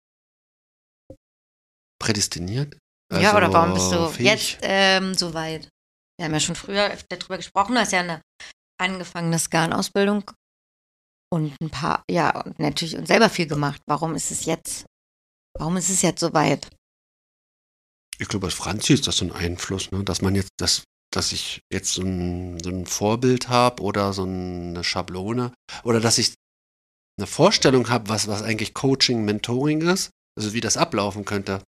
[2.02, 2.78] Prädestiniert?
[3.12, 4.28] ja, oder warum bist Also du fähig?
[4.28, 5.68] jetzt ähm, so weit?
[6.18, 8.22] Wir haben ja schon früher öfter darüber gesprochen, du hast ja eine
[8.80, 10.32] angefangene Skan-Ausbildung
[11.32, 13.82] und ein paar, ja, und natürlich und selber viel gemacht.
[13.88, 14.86] Warum ist es jetzt,
[15.58, 16.70] warum ist es jetzt so weit?
[18.20, 20.04] Ich glaube, als Franzi ist das so ein Einfluss, ne?
[20.04, 24.24] dass man jetzt, das, dass ich jetzt so ein, so ein Vorbild habe oder so
[24.24, 25.54] eine Schablone
[25.84, 26.34] oder dass ich
[27.20, 31.62] eine Vorstellung habe, was, was eigentlich Coaching, Mentoring ist, also wie das ablaufen könnte.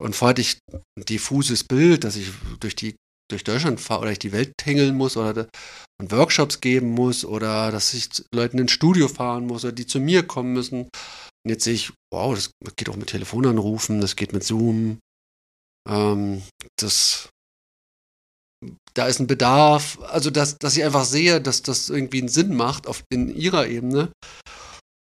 [0.00, 2.30] Und vorher hatte ich ein diffuses Bild, dass ich
[2.60, 2.96] durch die
[3.30, 5.48] durch Deutschland fahre oder ich die Welt tingeln muss oder
[6.00, 10.00] und Workshops geben muss oder dass ich Leuten ins Studio fahren muss oder die zu
[10.00, 10.82] mir kommen müssen.
[11.44, 14.98] Und jetzt sehe ich, wow, das geht auch mit Telefonanrufen, das geht mit Zoom,
[15.88, 16.42] ähm,
[16.76, 17.30] das,
[18.94, 22.54] da ist ein Bedarf, also dass, dass ich einfach sehe, dass das irgendwie einen Sinn
[22.54, 24.12] macht auf, in ihrer Ebene.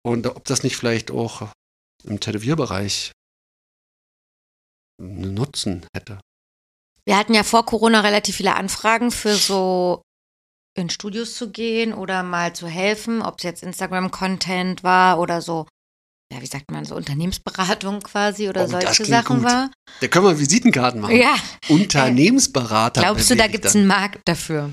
[0.03, 1.49] Und ob das nicht vielleicht auch
[2.05, 3.13] im Tätowierbereich
[5.01, 6.21] einen Nutzen hätte.
[7.05, 10.03] Wir hatten ja vor Corona relativ viele Anfragen für so
[10.77, 15.67] in Studios zu gehen oder mal zu helfen, ob es jetzt Instagram-Content war oder so,
[16.33, 19.47] ja, wie sagt man, so Unternehmensberatung quasi oder Oh, solche Sachen gut.
[19.47, 19.71] war.
[20.01, 21.17] Da können wir Visitenkarten machen.
[21.17, 21.35] Ja,
[21.69, 23.01] Unternehmensberater.
[23.03, 24.71] glaubst du, da gibt es einen Markt dafür?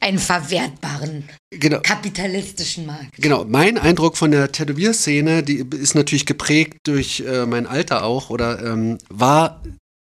[0.00, 1.80] Einen verwertbaren, Genau.
[1.80, 3.16] kapitalistischen Markt.
[3.16, 8.30] Genau, mein Eindruck von der Tätowierszene, die ist natürlich geprägt durch äh, mein Alter auch,
[8.30, 9.60] oder ähm, war,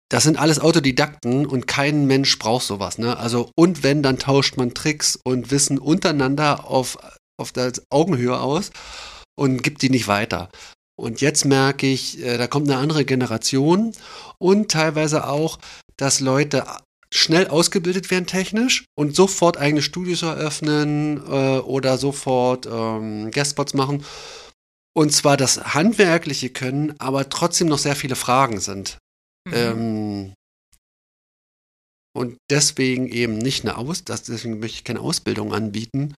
[0.10, 2.98] das sind alles Autodidakten und kein Mensch braucht sowas.
[2.98, 3.15] Ne?
[3.18, 6.98] Also, und wenn, dann tauscht man Tricks und Wissen untereinander auf,
[7.40, 8.72] auf der Augenhöhe aus
[9.38, 10.49] und gibt die nicht weiter.
[10.97, 13.93] Und jetzt merke ich, äh, da kommt eine andere Generation
[14.38, 15.59] und teilweise auch,
[15.97, 16.65] dass Leute
[17.13, 24.03] schnell ausgebildet werden technisch und sofort eigene Studios eröffnen äh, oder sofort ähm, Guestspots machen.
[24.93, 28.97] Und zwar das handwerkliche können, aber trotzdem noch sehr viele Fragen sind.
[29.47, 29.53] Mhm.
[29.53, 30.34] Ähm,
[32.15, 36.15] und deswegen eben nicht eine Aus, das, deswegen möchte ich keine Ausbildung anbieten,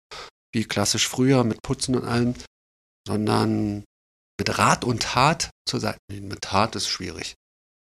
[0.53, 2.35] wie klassisch früher mit Putzen und allem,
[3.07, 3.83] sondern
[4.39, 5.97] mit Rat und Tat zur Seite.
[6.11, 7.35] Nee, mit Tat ist schwierig.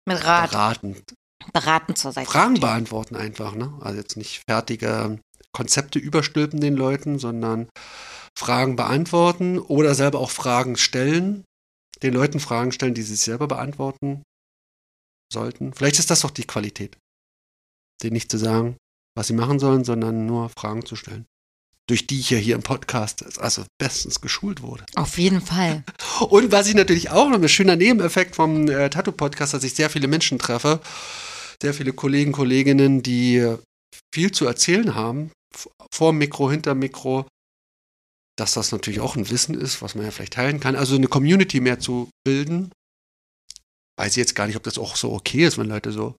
[0.06, 1.14] Mit Rat, Beratend.
[1.52, 2.30] beraten zur Seite.
[2.30, 3.72] Fragen beantworten einfach, ne?
[3.80, 5.20] Also jetzt nicht fertige
[5.52, 7.68] Konzepte überstülpen den Leuten, sondern
[8.36, 11.44] Fragen beantworten oder selber auch Fragen stellen,
[12.02, 14.22] den Leuten Fragen stellen, die sie selber beantworten.
[15.32, 15.72] sollten.
[15.72, 16.98] Vielleicht ist das doch die Qualität.
[18.02, 18.76] Denen nicht zu sagen,
[19.16, 21.26] was sie machen sollen, sondern nur Fragen zu stellen.
[21.92, 24.86] Durch die ich ja hier im Podcast also bestens geschult wurde.
[24.94, 25.84] Auf jeden Fall.
[26.30, 29.90] Und was ich natürlich auch noch ein schöner Nebeneffekt vom äh, Tattoo-Podcast, dass ich sehr
[29.90, 30.80] viele Menschen treffe,
[31.60, 33.46] sehr viele Kollegen, Kolleginnen, die
[34.10, 35.32] viel zu erzählen haben,
[35.92, 37.26] vor Mikro, hinter Mikro,
[38.38, 40.76] dass das natürlich auch ein Wissen ist, was man ja vielleicht teilen kann.
[40.76, 42.72] Also eine Community mehr zu bilden.
[43.98, 46.16] Weiß ich jetzt gar nicht, ob das auch so okay ist, wenn Leute so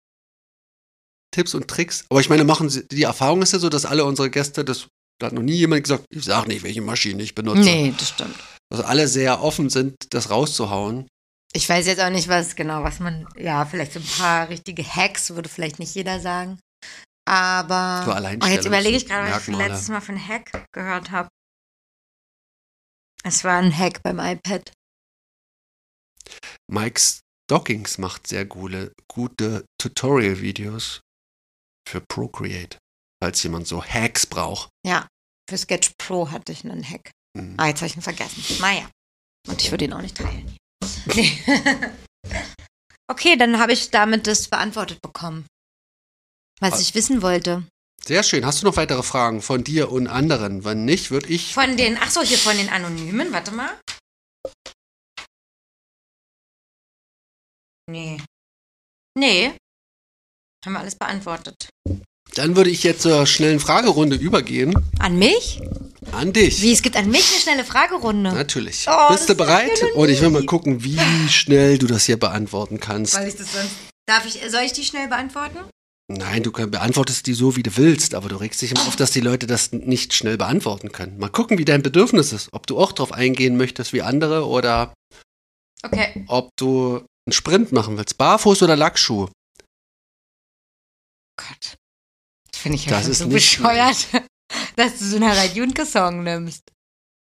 [1.34, 2.06] Tipps und Tricks.
[2.12, 4.88] Aber ich meine, machen Sie, die Erfahrung ist ja so, dass alle unsere Gäste, das
[5.24, 7.62] da hat noch nie jemand gesagt, ich sage nicht, welche Maschine ich benutze.
[7.62, 8.36] Nee, das stimmt.
[8.70, 11.08] Also alle sehr offen sind, das rauszuhauen.
[11.54, 14.84] Ich weiß jetzt auch nicht, was genau, was man, ja, vielleicht so ein paar richtige
[14.84, 16.60] Hacks, würde vielleicht nicht jeder sagen.
[17.26, 21.30] Aber so oh, jetzt überlege ich gerade, was ich letztes Mal einen Hack gehört habe.
[23.24, 24.74] Es war ein Hack beim iPad.
[26.70, 31.00] Mike Stockings macht sehr gute, gute Tutorial-Videos
[31.88, 32.78] für Procreate,
[33.24, 34.68] falls jemand so Hacks braucht.
[34.86, 35.08] Ja,
[35.54, 37.12] für Sketch Pro hatte ich einen Hack.
[37.38, 37.54] Mhm.
[37.58, 38.44] Ah, jetzt habe ich ihn vergessen.
[38.60, 38.90] Naja.
[39.48, 40.58] Und ich würde ihn auch nicht teilen.
[41.14, 41.32] Nee.
[43.08, 45.46] okay, dann habe ich damit das beantwortet bekommen,
[46.60, 47.68] was ich wissen wollte.
[48.04, 48.46] Sehr schön.
[48.46, 50.66] Hast du noch weitere Fragen von dir und anderen?
[50.66, 51.54] Wenn nicht, würde ich.
[51.54, 53.32] Von den, ach so, hier von den Anonymen.
[53.32, 53.80] Warte mal.
[57.90, 58.20] Nee.
[59.16, 59.56] Nee.
[60.66, 61.70] Haben wir alles beantwortet.
[62.36, 64.74] Dann würde ich jetzt zur schnellen Fragerunde übergehen.
[65.00, 65.62] An mich?
[66.12, 66.62] An dich.
[66.62, 68.34] Wie, es gibt an mich eine schnelle Fragerunde?
[68.34, 68.86] Natürlich.
[68.88, 69.84] Oh, Bist du bereit?
[69.96, 71.00] Und ich will mal gucken, wie
[71.30, 73.16] schnell du das hier beantworten kannst.
[73.16, 73.76] Weil ich das sonst.
[74.06, 75.60] Darf ich, soll ich die schnell beantworten?
[76.10, 79.12] Nein, du beantwortest die so, wie du willst, aber du regst dich immer auf, dass
[79.12, 81.18] die Leute das nicht schnell beantworten können.
[81.18, 82.50] Mal gucken, wie dein Bedürfnis ist.
[82.52, 84.94] Ob du auch darauf eingehen möchtest wie andere oder
[85.84, 86.26] okay.
[86.28, 88.18] ob du einen Sprint machen willst.
[88.18, 89.30] Barfuß oder Lackschuh?
[91.38, 91.78] Gott.
[92.54, 94.08] Das finde ich ja das ist so bescheuert,
[94.76, 96.64] dass du so einen Harald Junke-Song nimmst.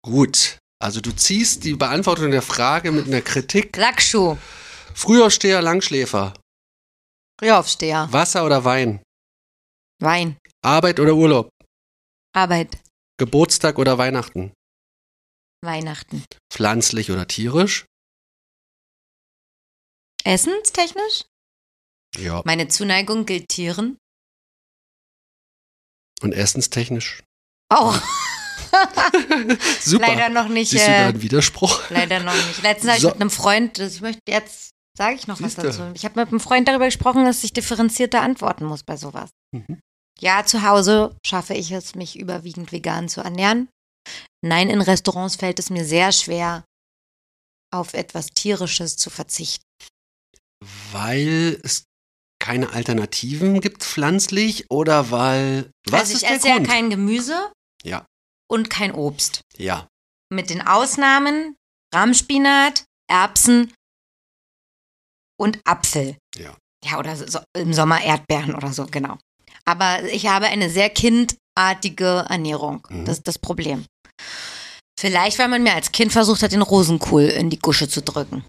[0.02, 0.58] Gut.
[0.78, 3.76] Also du ziehst die Beantwortung der Frage mit einer Kritik.
[3.76, 4.36] Lackschuh.
[4.94, 6.34] Frühaufsteher, Langschläfer.
[7.40, 8.08] Frühaufsteher.
[8.12, 9.02] Wasser oder Wein?
[10.00, 10.36] Wein.
[10.62, 11.48] Arbeit oder Urlaub?
[12.34, 12.78] Arbeit.
[13.18, 14.52] Geburtstag oder Weihnachten?
[15.64, 16.24] Weihnachten.
[16.52, 17.86] Pflanzlich oder tierisch?
[20.24, 21.24] Essenstechnisch?
[22.18, 22.42] Ja.
[22.44, 23.96] Meine Zuneigung gilt Tieren.
[26.22, 27.22] Und essenstechnisch?
[27.68, 28.00] Auch.
[29.80, 30.06] Super.
[30.08, 30.70] Leider noch nicht.
[30.70, 31.90] Siehst du da einen Widerspruch?
[31.90, 32.62] Leider noch nicht.
[32.62, 35.62] Letztens habe ich mit einem Freund, ich möchte jetzt Sage ich noch Siehste.
[35.62, 35.92] was dazu.
[35.94, 39.30] Ich habe mit einem Freund darüber gesprochen, dass ich differenzierter antworten muss bei sowas.
[39.52, 39.80] Mhm.
[40.18, 43.68] Ja, zu Hause schaffe ich es, mich überwiegend vegan zu ernähren.
[44.42, 46.64] Nein, in Restaurants fällt es mir sehr schwer,
[47.74, 49.64] auf etwas Tierisches zu verzichten.
[50.92, 51.84] Weil es
[52.38, 56.66] keine Alternativen gibt pflanzlich oder weil was also ich ist der esse Grund?
[56.66, 57.52] ja kein Gemüse
[57.82, 58.06] ja.
[58.50, 59.40] und kein Obst.
[59.56, 59.88] Ja.
[60.32, 61.56] Mit den Ausnahmen
[61.94, 63.72] Rahmspinat, Erbsen
[65.38, 66.16] und Apfel.
[66.36, 66.56] Ja.
[66.84, 69.18] Ja, oder so, im Sommer Erdbeeren oder so, genau.
[69.64, 72.86] Aber ich habe eine sehr kindartige Ernährung.
[72.88, 73.04] Mhm.
[73.04, 73.86] Das ist das Problem.
[74.98, 78.44] Vielleicht, weil man mir als Kind versucht hat, den Rosenkohl in die Gusche zu drücken.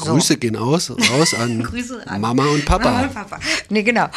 [0.00, 0.12] So.
[0.12, 1.64] Grüße gehen aus, raus an,
[2.06, 2.90] an, Mama und Papa.
[2.90, 3.40] Mama und Papa.
[3.68, 4.08] Nee, genau.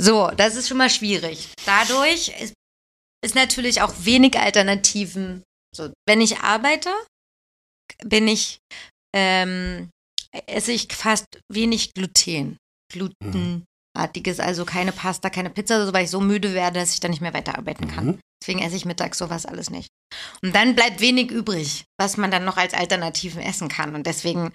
[0.00, 1.52] So, das ist schon mal schwierig.
[1.66, 2.54] Dadurch ist,
[3.22, 5.42] ist natürlich auch wenig Alternativen.
[5.76, 6.90] So, wenn ich arbeite,
[8.02, 8.60] bin ich
[9.14, 9.90] ähm,
[10.46, 11.92] esse ich fast wenig
[12.92, 13.64] Gluten.
[13.96, 17.10] Glutenartiges, also keine Pasta, keine Pizza, so, weil ich so müde werde, dass ich dann
[17.10, 18.06] nicht mehr weiterarbeiten kann.
[18.06, 18.18] Mhm.
[18.42, 19.88] Deswegen esse ich mittags sowas alles nicht.
[20.42, 23.94] Und dann bleibt wenig übrig, was man dann noch als Alternativen essen kann.
[23.94, 24.52] Und deswegen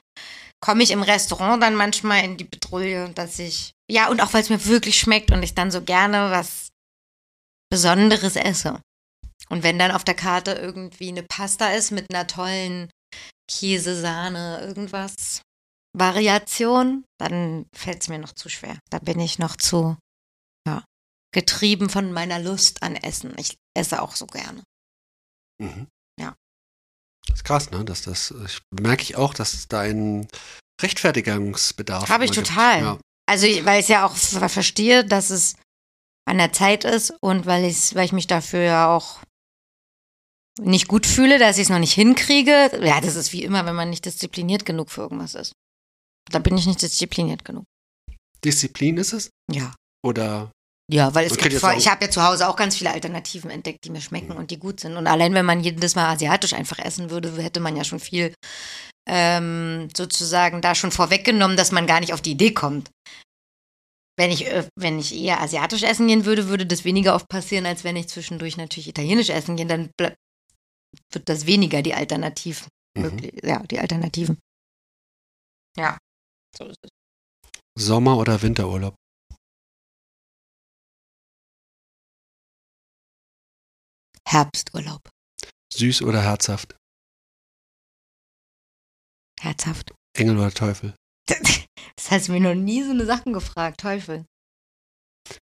[0.63, 4.43] komme ich im Restaurant dann manchmal in die Petrouille, dass ich, ja, und auch weil
[4.43, 6.69] es mir wirklich schmeckt und ich dann so gerne was
[7.69, 8.79] Besonderes esse.
[9.49, 12.89] Und wenn dann auf der Karte irgendwie eine Pasta ist mit einer tollen
[13.49, 15.41] Käse, Sahne, irgendwas,
[15.93, 18.77] Variation, dann fällt es mir noch zu schwer.
[18.89, 19.97] Da bin ich noch zu
[20.67, 20.83] ja,
[21.33, 23.33] getrieben von meiner Lust an Essen.
[23.37, 24.63] Ich esse auch so gerne.
[25.61, 25.87] Mhm.
[26.19, 26.35] Ja.
[27.27, 27.85] Das ist krass, ne?
[27.85, 30.27] Dass das, ich merke ich auch, dass da ein
[30.81, 32.81] Rechtfertigungsbedarf Habe ich total.
[32.81, 32.99] Ja.
[33.27, 35.55] Also, weil ich ja auch verstehe, dass es
[36.25, 39.21] an der Zeit ist und weil, weil ich mich dafür ja auch
[40.59, 42.79] nicht gut fühle, dass ich es noch nicht hinkriege.
[42.81, 45.53] Ja, das ist wie immer, wenn man nicht diszipliniert genug für irgendwas ist.
[46.29, 47.65] Da bin ich nicht diszipliniert genug.
[48.43, 49.29] Disziplin ist es?
[49.51, 49.73] Ja.
[50.05, 50.51] Oder?
[50.91, 53.85] Ja, weil es gibt voll, ich habe ja zu Hause auch ganz viele Alternativen entdeckt,
[53.85, 54.37] die mir schmecken mhm.
[54.37, 54.97] und die gut sind.
[54.97, 58.33] Und allein wenn man jedes Mal asiatisch einfach essen würde, hätte man ja schon viel
[59.07, 62.89] ähm, sozusagen da schon vorweggenommen, dass man gar nicht auf die Idee kommt.
[64.17, 67.65] Wenn ich, äh, wenn ich eher asiatisch essen gehen würde, würde das weniger oft passieren,
[67.65, 69.65] als wenn ich zwischendurch natürlich italienisch essen gehe.
[69.65, 70.15] Dann wird
[71.25, 72.67] das weniger die Alternativ.
[72.97, 73.03] Mhm.
[73.03, 74.37] Möglich, ja, die Alternativen.
[75.77, 75.97] Ja.
[76.57, 76.89] So ist es.
[77.77, 78.95] Sommer- oder Winterurlaub?
[84.27, 85.09] Herbsturlaub.
[85.73, 86.77] Süß oder herzhaft?
[89.39, 89.93] Herzhaft.
[90.17, 90.95] Engel oder Teufel?
[91.95, 93.81] Das hast du mir noch nie so eine Sachen gefragt.
[93.81, 94.25] Teufel.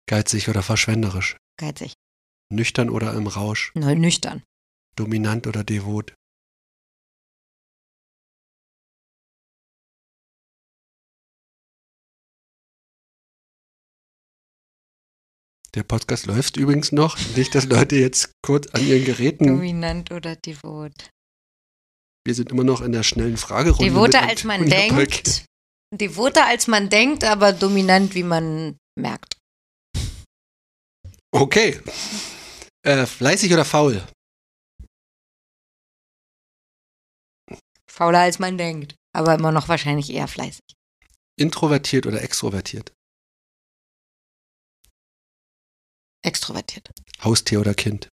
[0.08, 1.38] Geizig oder verschwenderisch?
[1.58, 1.94] Geizig.
[2.52, 3.72] Nüchtern oder im Rausch?
[3.76, 4.44] Neu nüchtern.
[4.96, 6.16] Dominant oder devot?
[15.76, 17.18] Der Podcast läuft übrigens noch.
[17.36, 19.46] Nicht, dass Leute jetzt kurz an ihren Geräten.
[19.48, 21.10] Dominant oder devot.
[22.26, 23.84] Wir sind immer noch in der schnellen Fragerunde.
[23.86, 24.70] Devoter als man Böck.
[24.70, 25.46] denkt.
[25.94, 29.38] Devoter als man denkt, aber dominant, wie man merkt.
[31.32, 31.80] Okay.
[32.84, 34.04] Äh, fleißig oder faul?
[37.90, 38.96] Fauler als man denkt.
[39.16, 40.64] Aber immer noch wahrscheinlich eher fleißig.
[41.40, 42.94] Introvertiert oder extrovertiert?
[46.24, 46.90] Extrovertiert.
[47.24, 48.10] Haustier oder Kind?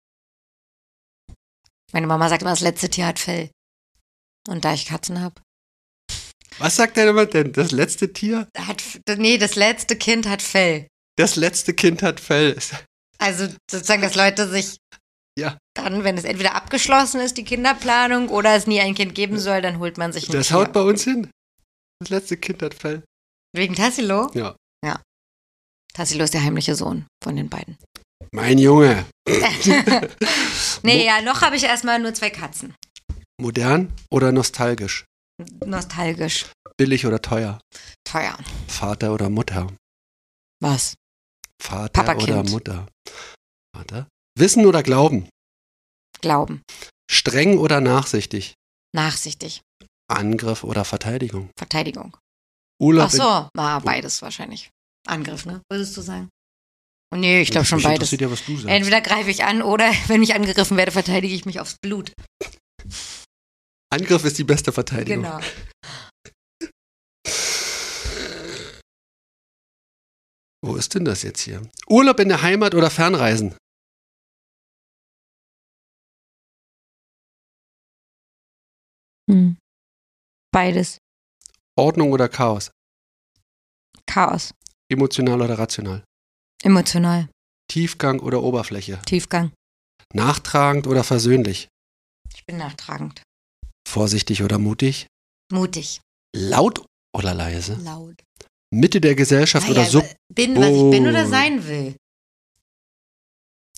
[1.92, 3.50] Meine Mama sagt immer, das letzte Tier hat Fell.
[4.48, 5.42] Und da ich Katzen habe.
[6.60, 7.54] Was sagt der immer denn?
[7.54, 8.48] Das letzte Tier?
[8.58, 8.84] Hat,
[9.18, 10.88] nee, das letzte Kind hat Fell.
[11.18, 12.58] Das letzte Kind hat Fell.
[13.20, 14.78] Also sozusagen, dass Leute sich
[15.40, 15.58] Ja.
[15.76, 19.62] dann, wenn es entweder abgeschlossen ist, die Kinderplanung, oder es nie ein Kind geben soll,
[19.64, 20.58] dann holt man sich ein Das Tier.
[20.58, 21.32] haut bei uns hin.
[22.00, 23.04] Das letzte Kind hat Fell.
[23.56, 24.30] Wegen Tassilo?
[24.34, 24.56] Ja.
[25.94, 27.78] Tassilo ist der heimliche Sohn von den beiden.
[28.32, 29.06] Mein Junge.
[30.84, 32.74] nee, ja, noch habe ich erstmal nur zwei Katzen.
[33.40, 35.06] Modern oder nostalgisch?
[35.66, 36.46] Nostalgisch.
[36.78, 37.60] Billig oder teuer?
[38.04, 38.38] Teuer.
[38.68, 39.68] Vater oder Mutter?
[40.62, 40.96] Was?
[41.62, 42.50] Vater Papa, oder Kind.
[42.50, 42.88] Mutter?
[43.76, 44.08] Vater?
[44.38, 45.30] Wissen oder Glauben?
[46.22, 46.64] Glauben.
[47.12, 48.56] Streng oder nachsichtig?
[48.96, 49.62] Nachsichtig.
[50.08, 51.52] Angriff oder Verteidigung?
[51.58, 52.18] Verteidigung.
[52.82, 54.72] Urlaub Ach so, na, beides wahrscheinlich.
[55.08, 55.62] Angriff, ne?
[55.70, 56.30] Würdest du sagen?
[57.14, 58.12] Oh, nee, ich glaube schon beides.
[58.12, 58.68] ja, was du sagst.
[58.68, 62.14] Entweder greife ich an oder wenn ich angegriffen werde, verteidige ich mich aufs Blut.
[63.92, 65.24] Angriff ist die beste Verteidigung.
[65.24, 65.40] Genau.
[70.66, 71.62] Wo ist denn das jetzt hier?
[71.88, 73.56] Urlaub in der Heimat oder Fernreisen?
[79.30, 79.58] Hm.
[80.52, 80.98] Beides.
[81.78, 82.72] Ordnung oder Chaos?
[84.06, 84.54] Chaos.
[84.92, 86.04] Emotional oder rational?
[86.64, 87.30] Emotional.
[87.70, 89.00] Tiefgang oder Oberfläche?
[89.06, 89.52] Tiefgang.
[90.14, 91.68] Nachtragend oder versöhnlich?
[92.36, 93.22] Ich bin nachtragend.
[93.88, 95.08] Vorsichtig oder mutig?
[95.52, 96.02] Mutig.
[96.36, 96.86] Laut
[97.16, 97.76] oder leise?
[97.84, 98.22] Laut.
[98.74, 100.06] Mitte der Gesellschaft oder Naja, Sub.
[100.34, 101.30] bin, was ich bin oder Oh.
[101.30, 101.96] sein will.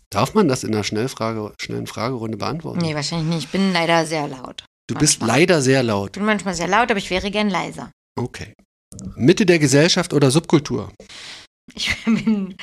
[0.09, 2.79] Darf man das in einer Schnellfrage, schnellen Fragerunde beantworten?
[2.79, 3.45] Nee, wahrscheinlich nicht.
[3.45, 4.63] Ich bin leider sehr laut.
[4.87, 5.39] du bist manchmal.
[5.39, 6.11] leider sehr Ich laut.
[6.13, 7.91] bin manchmal sehr laut, aber ich wäre gern leiser.
[8.17, 8.53] Okay.
[9.15, 10.93] Mitte der Gesellschaft oder Subkultur?
[11.73, 12.55] Ich bin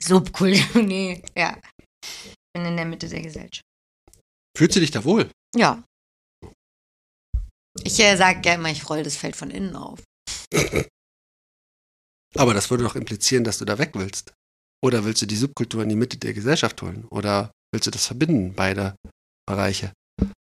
[0.00, 0.82] Subkultur.
[0.82, 1.58] Nee, ja.
[2.04, 3.62] Ich bin in der Mitte der Gesellschaft.
[4.56, 5.30] Fühlst du dich da wohl?
[5.56, 5.82] Ja.
[7.84, 10.02] Ich äh, sage ja immer, ich roll das Feld von innen auf.
[12.36, 14.32] Aber das würde doch implizieren, dass du da weg willst.
[14.84, 17.06] Oder willst du die Subkultur in die Mitte der Gesellschaft holen?
[17.08, 18.96] Oder willst du das verbinden, beide
[19.46, 19.92] Bereiche?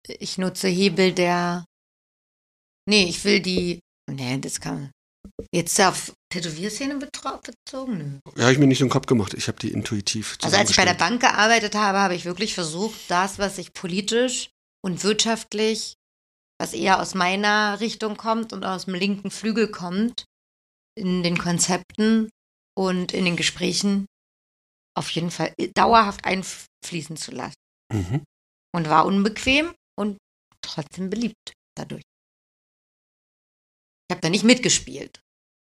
[0.07, 1.65] Ich nutze Hebel der.
[2.88, 3.80] Nee, ich will die.
[4.10, 4.91] Nee, das kann.
[5.51, 8.19] Jetzt auf Tätowierszene bezogen?
[8.35, 9.33] Ja, habe ich mir nicht so den Kopf gemacht.
[9.33, 10.93] Ich habe die intuitiv Also als ich bei der.
[10.93, 14.49] Bank gearbeitet habe, habe ich wirklich versucht, das, was ich politisch
[14.83, 15.95] und wirtschaftlich,
[16.59, 20.25] was eher aus meiner Richtung kommt und aus dem linken Flügel kommt,
[20.95, 22.29] in den Konzepten
[22.77, 24.05] und in den Gesprächen
[24.97, 27.55] auf jeden Fall dauerhaft einfließen zu lassen.
[27.91, 28.23] Mhm.
[28.75, 30.17] Und war unbequem und
[30.61, 32.03] trotzdem beliebt dadurch.
[34.10, 35.22] Ich habe da nicht mitgespielt.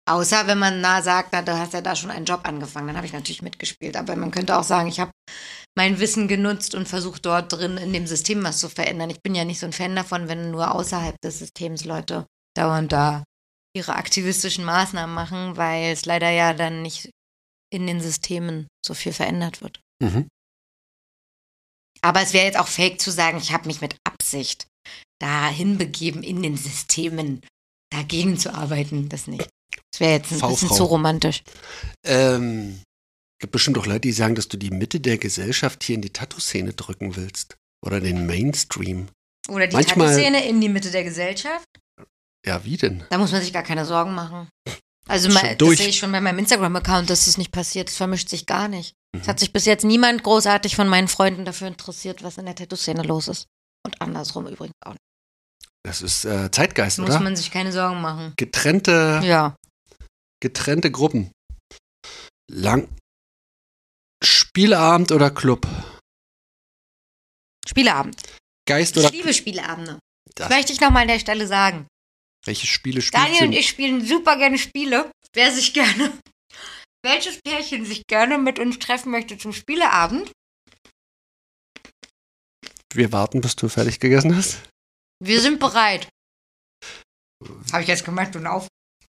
[0.09, 2.97] Außer wenn man na sagt, na, du hast ja da schon einen Job angefangen, dann
[2.97, 3.97] habe ich natürlich mitgespielt.
[3.97, 5.11] Aber man könnte auch sagen, ich habe
[5.77, 9.11] mein Wissen genutzt und versucht dort drin in dem System was zu verändern.
[9.11, 12.27] Ich bin ja nicht so ein Fan davon, wenn nur außerhalb des Systems Leute
[12.57, 13.25] dauernd da
[13.75, 17.11] ihre aktivistischen Maßnahmen machen, weil es leider ja dann nicht
[17.73, 19.81] in den Systemen so viel verändert wird.
[20.01, 20.29] Mhm.
[22.01, 24.67] Aber es wäre jetzt auch fake zu sagen, ich habe mich mit Absicht
[25.21, 27.41] dahin begeben, in den Systemen
[27.91, 29.09] dagegen zu arbeiten.
[29.09, 29.49] Das nicht.
[29.93, 30.75] Das wäre jetzt ein bisschen V-Frau.
[30.75, 31.43] zu romantisch.
[32.05, 32.83] Ähm,
[33.41, 36.11] gibt bestimmt auch Leute, die sagen, dass du die Mitte der Gesellschaft hier in die
[36.13, 37.57] Tattoo-Szene drücken willst.
[37.85, 39.09] Oder den Mainstream.
[39.49, 41.67] Oder die Tattoo-Szene in die Mitte der Gesellschaft.
[42.45, 43.05] Ja, wie denn?
[43.11, 44.49] Da muss man sich gar keine Sorgen machen.
[45.09, 47.89] Also mal, das sehe ich schon bei meinem Instagram-Account, dass es nicht passiert.
[47.91, 48.93] Es vermischt sich gar nicht.
[49.15, 49.27] Es Mhm.
[49.29, 53.03] hat sich bis jetzt niemand großartig von meinen Freunden dafür interessiert, was in der Tattoo-Szene
[53.03, 53.47] los ist.
[53.85, 55.01] Und andersrum übrigens auch nicht.
[55.87, 57.21] Das ist äh, Zeitgeist, Muss oder?
[57.21, 58.33] man sich keine Sorgen machen.
[58.37, 59.55] Getrennte, Ja.
[60.43, 61.31] getrennte Gruppen.
[62.51, 62.89] Lang.
[64.25, 65.65] Spieleabend oder Club?
[67.69, 68.21] Spieleabend.
[68.69, 70.01] Geist oder Ich liebe Spieleabende.
[70.35, 71.87] Das- Das möchte ich nochmal an der Stelle sagen.
[72.45, 73.59] welche Spiele spielst Daniel und du?
[73.59, 75.11] ich spielen super gerne Spiele.
[75.35, 76.13] Wer sich gerne,
[77.05, 80.33] welches Pärchen sich gerne mit uns treffen möchte zum Spieleabend,
[82.95, 84.59] Wir warten, bis du fertig gegessen hast.
[85.22, 86.09] Wir sind bereit.
[87.72, 88.66] Habe ich jetzt gemacht und auf.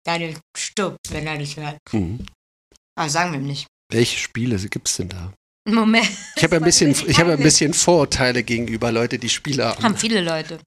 [0.05, 1.79] Daniel stirbt, wenn er nicht hört.
[1.93, 2.27] Mhm.
[2.99, 3.67] Aber sagen wir ihm nicht.
[3.93, 5.33] Welche Spiele gibt es denn da?
[5.69, 6.09] Moment.
[6.37, 9.83] Ich habe ein bisschen, weiß ich habe ein bisschen Vorurteile gegenüber Leute, die Spiele haben.
[9.83, 10.59] Haben viele Leute.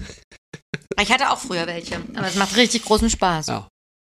[1.01, 3.47] Ich hatte auch früher welche, aber es macht richtig großen Spaß.
[3.47, 3.67] Ja.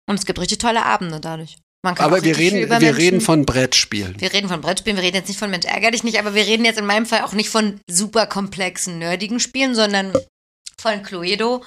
[0.08, 1.56] Und es gibt richtig tolle Abende dadurch.
[1.82, 4.18] Man kann Aber wir reden, über wir reden von Brettspielen.
[4.18, 6.46] Wir reden von Brettspielen, wir reden jetzt nicht von Mensch ärger dich nicht, aber wir
[6.46, 10.12] reden jetzt in meinem Fall auch nicht von super komplexen, nerdigen Spielen, sondern
[10.80, 11.64] von Cluedo,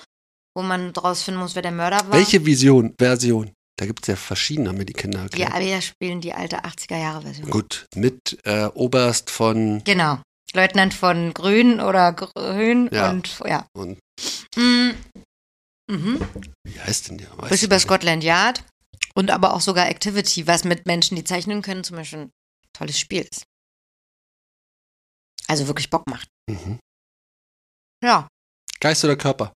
[0.55, 2.13] wo man draus finden muss, wer der Mörder war.
[2.13, 3.51] Welche Vision, Version?
[3.79, 5.53] Da gibt es ja verschiedene, haben mir die Kinder Wir erklärt.
[5.53, 7.49] alle spielen die alte 80er-Jahre-Version.
[7.51, 10.19] Gut, mit äh, Oberst von Genau.
[10.53, 13.11] Leutnant von Grün oder Grün Ja.
[13.11, 13.67] und ja.
[13.75, 13.99] und
[14.55, 14.91] Mm.
[15.89, 16.19] Mhm.
[16.65, 17.37] wie heißt denn der?
[17.37, 17.77] Weiß Bis über.
[17.79, 18.63] Scotland Yard
[19.13, 22.31] und aber auch sogar Activity, was mit Menschen, die zeichnen können, zum Beispiel ein
[22.73, 23.43] tolles Spiel ist.
[25.47, 26.27] Also wirklich Bock macht.
[26.49, 26.79] Mhm.
[28.03, 28.27] Ja,
[28.79, 29.53] Geist oder Körper?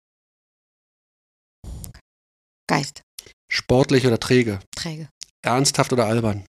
[2.68, 3.02] Geist,
[3.52, 4.60] Sportlich oder träge?
[4.76, 5.10] träge.
[5.41, 6.46] Ernsthaft oder albern?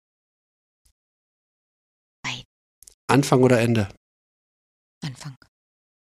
[2.22, 2.44] Beid.
[3.08, 3.94] Anfang oder Ende?
[5.04, 5.36] Anfang.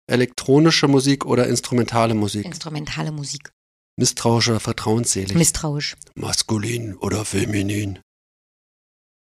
[0.09, 2.45] Elektronische Musik oder instrumentale Musik?
[2.45, 3.51] Instrumentale Musik.
[3.99, 5.35] Misstrauisch oder vertrauensselig?
[5.35, 5.95] Misstrauisch.
[6.15, 7.99] Maskulin oder feminin?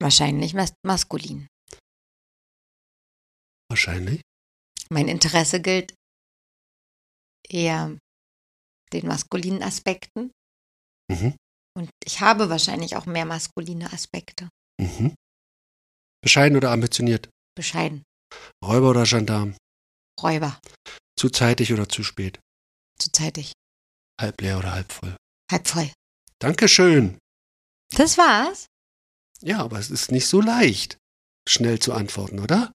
[0.01, 1.47] Wahrscheinlich mas maskulin.
[3.71, 4.21] Wahrscheinlich.
[4.91, 5.95] Mein Interesse gilt
[7.49, 7.97] eher
[8.93, 10.31] den maskulinen Aspekten.
[11.11, 11.35] Mhm.
[11.77, 14.49] Und ich habe wahrscheinlich auch mehr maskuline Aspekte.
[14.81, 15.15] Mhm.
[16.23, 17.29] Bescheiden oder ambitioniert?
[17.57, 18.03] Bescheiden.
[18.65, 19.57] Räuber oder Gendarm?
[20.23, 20.59] Räuber.
[21.19, 22.39] Zu zeitig oder zu spät?
[22.99, 23.53] Zu zeitig.
[24.21, 25.17] Halb leer oder halb voll?
[25.51, 25.91] Halb voll.
[26.39, 27.19] Dankeschön.
[27.97, 28.67] Das war's?
[29.41, 30.99] Ja, aber es ist nicht so leicht,
[31.49, 32.73] schnell zu antworten, oder?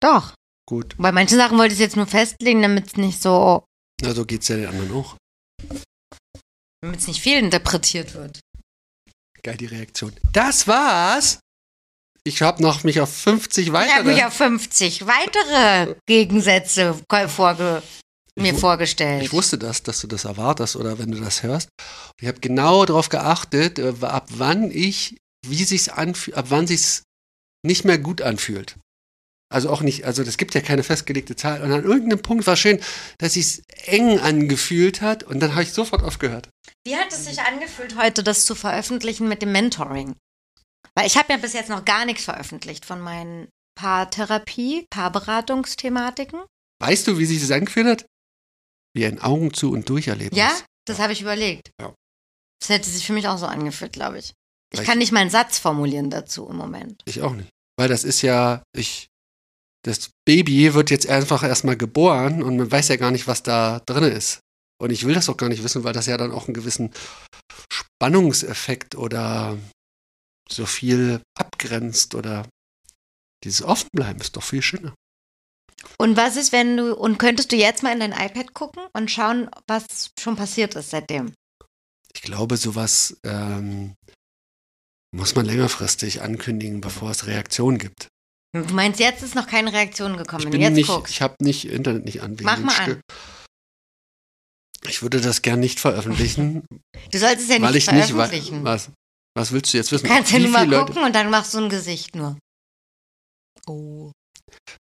[0.00, 0.34] Doch.
[0.66, 0.96] Gut.
[0.98, 3.64] Bei manchen Sachen wollte ich es jetzt nur festlegen, damit es nicht so,
[4.02, 5.16] Na, so geht's ja den anderen auch.
[6.82, 8.40] damit es nicht fehlinterpretiert wird.
[9.42, 10.12] Geil, die Reaktion.
[10.32, 11.40] Das war's.
[12.24, 14.26] Ich habe noch mich auf 50 Ich habe mich weitere.
[14.26, 17.82] auf 50 weitere Gegensätze vorge
[18.36, 19.22] mir Ich vorgestellt.
[19.24, 21.68] Ich wusste das, dass du das erwartest oder wenn du das hörst.
[22.20, 25.16] Ich habe genau darauf geachtet, äh, ab wann ich,
[25.46, 27.02] wie sich's anfühlt, ab wann sich's
[27.64, 28.76] nicht mehr gut anfühlt.
[29.50, 31.62] Also auch nicht, also es gibt ja keine festgelegte Zahl.
[31.62, 32.80] Und an irgendeinem Punkt war schön,
[33.18, 36.50] dass sich's eng angefühlt hat und dann habe ich sofort aufgehört.
[36.86, 40.14] Wie hat es sich angefühlt, heute das zu veröffentlichen mit dem Mentoring?
[40.94, 46.40] Weil ich habe ja bis jetzt noch gar nichts veröffentlicht von meinen Paartherapie, Paarberatungsthematiken.
[46.80, 48.06] Weißt du, wie sich das angefühlt hat?
[48.94, 50.36] Wie ein Augen zu und durcherleben.
[50.36, 50.52] Ja,
[50.86, 51.70] das habe ich überlegt.
[51.80, 51.94] Ja.
[52.60, 54.26] Das hätte sich für mich auch so angefühlt, glaube ich.
[54.26, 54.34] Ich
[54.80, 57.02] Vielleicht- kann nicht mal einen Satz formulieren dazu im Moment.
[57.06, 57.48] Ich auch nicht.
[57.78, 59.08] Weil das ist ja, ich,
[59.84, 63.80] das Baby wird jetzt einfach erstmal geboren und man weiß ja gar nicht, was da
[63.86, 64.40] drin ist.
[64.80, 66.92] Und ich will das auch gar nicht wissen, weil das ja dann auch einen gewissen
[67.72, 69.58] Spannungseffekt oder
[70.50, 72.46] so viel abgrenzt oder
[73.44, 74.94] dieses Offenbleiben ist doch viel schöner.
[75.98, 79.10] Und was ist, wenn du, und könntest du jetzt mal in dein iPad gucken und
[79.10, 81.32] schauen, was schon passiert ist seitdem?
[82.14, 83.94] Ich glaube, sowas ähm,
[85.14, 88.08] muss man längerfristig ankündigen, bevor es Reaktionen gibt.
[88.54, 91.12] Du meinst, jetzt ist noch keine Reaktion gekommen, Ich bin jetzt nicht, guckst.
[91.12, 92.36] ich habe nicht Internet nicht an.
[92.42, 93.00] Mach mal Stö-
[94.86, 96.64] Ich würde das gern nicht veröffentlichen,
[97.12, 98.64] Du sollst es ja weil nicht ich nicht veröffentlichen.
[98.64, 98.88] weiß.
[98.88, 98.92] Was,
[99.36, 100.06] was willst du jetzt wissen?
[100.06, 102.38] Du kannst ja nur mal Leute- gucken und dann machst du ein Gesicht nur.
[103.66, 104.12] Oh.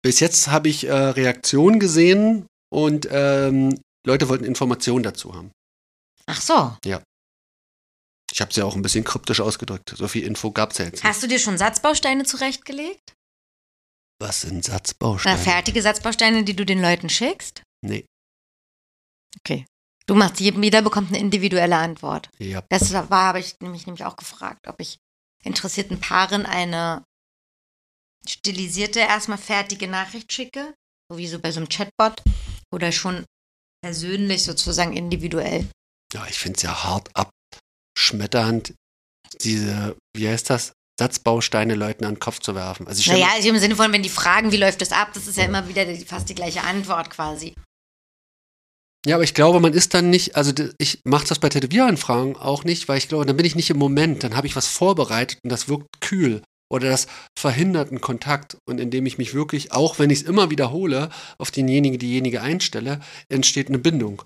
[0.03, 5.51] Bis jetzt habe ich äh, Reaktionen gesehen und ähm, Leute wollten Informationen dazu haben.
[6.27, 6.77] Ach so.
[8.33, 9.93] Ich habe es ja auch ein bisschen kryptisch ausgedrückt.
[9.97, 11.05] So viel Info gab es ja jetzt nicht.
[11.05, 13.13] Hast du dir schon Satzbausteine zurechtgelegt?
[14.19, 15.39] Was sind Na, Satzbausteine?
[15.39, 17.63] fertige Satzbausteine, die du den Leuten schickst?
[17.85, 18.07] Nee.
[20.09, 22.31] Du machst, jeder bekommt eine individuelle Antwort.
[22.39, 22.63] Ja.
[22.69, 24.99] Das war, habe ich nämlich, nämlich auch gefragt, ob ich
[25.43, 27.03] interessierten Paaren eine
[28.27, 30.75] stilisierte, erstmal fertige Nachricht schicke,
[31.11, 32.23] so wie so bei so einem Chatbot,
[32.73, 33.25] oder schon
[33.83, 35.69] persönlich sozusagen individuell.
[36.13, 37.09] ja, ich finde es ja hart
[37.97, 38.75] abschmetternd,
[39.43, 40.73] diese, wie heißt das?
[40.98, 42.86] Satzbausteine Leuten an den Kopf zu werfen.
[42.86, 45.27] Also ich Naja, also im Sinne von, wenn die fragen, wie läuft das ab, das
[45.27, 47.55] ist ja immer wieder die, fast die gleiche Antwort quasi.
[49.06, 52.64] ja, aber ich glaube, man ist dann nicht, also ich mache das bei Tätowieranfragen auch
[52.64, 55.39] nicht, weil ich glaube, dann bin ich nicht im Moment, dann habe ich was vorbereitet
[55.44, 57.06] und das wirkt kühl oder das
[57.39, 61.51] verhindert einen Kontakt und indem ich mich wirklich, auch wenn ich es immer wiederhole, auf
[61.51, 64.23] denjenigen, diejenige einstelle, entsteht eine Bindung.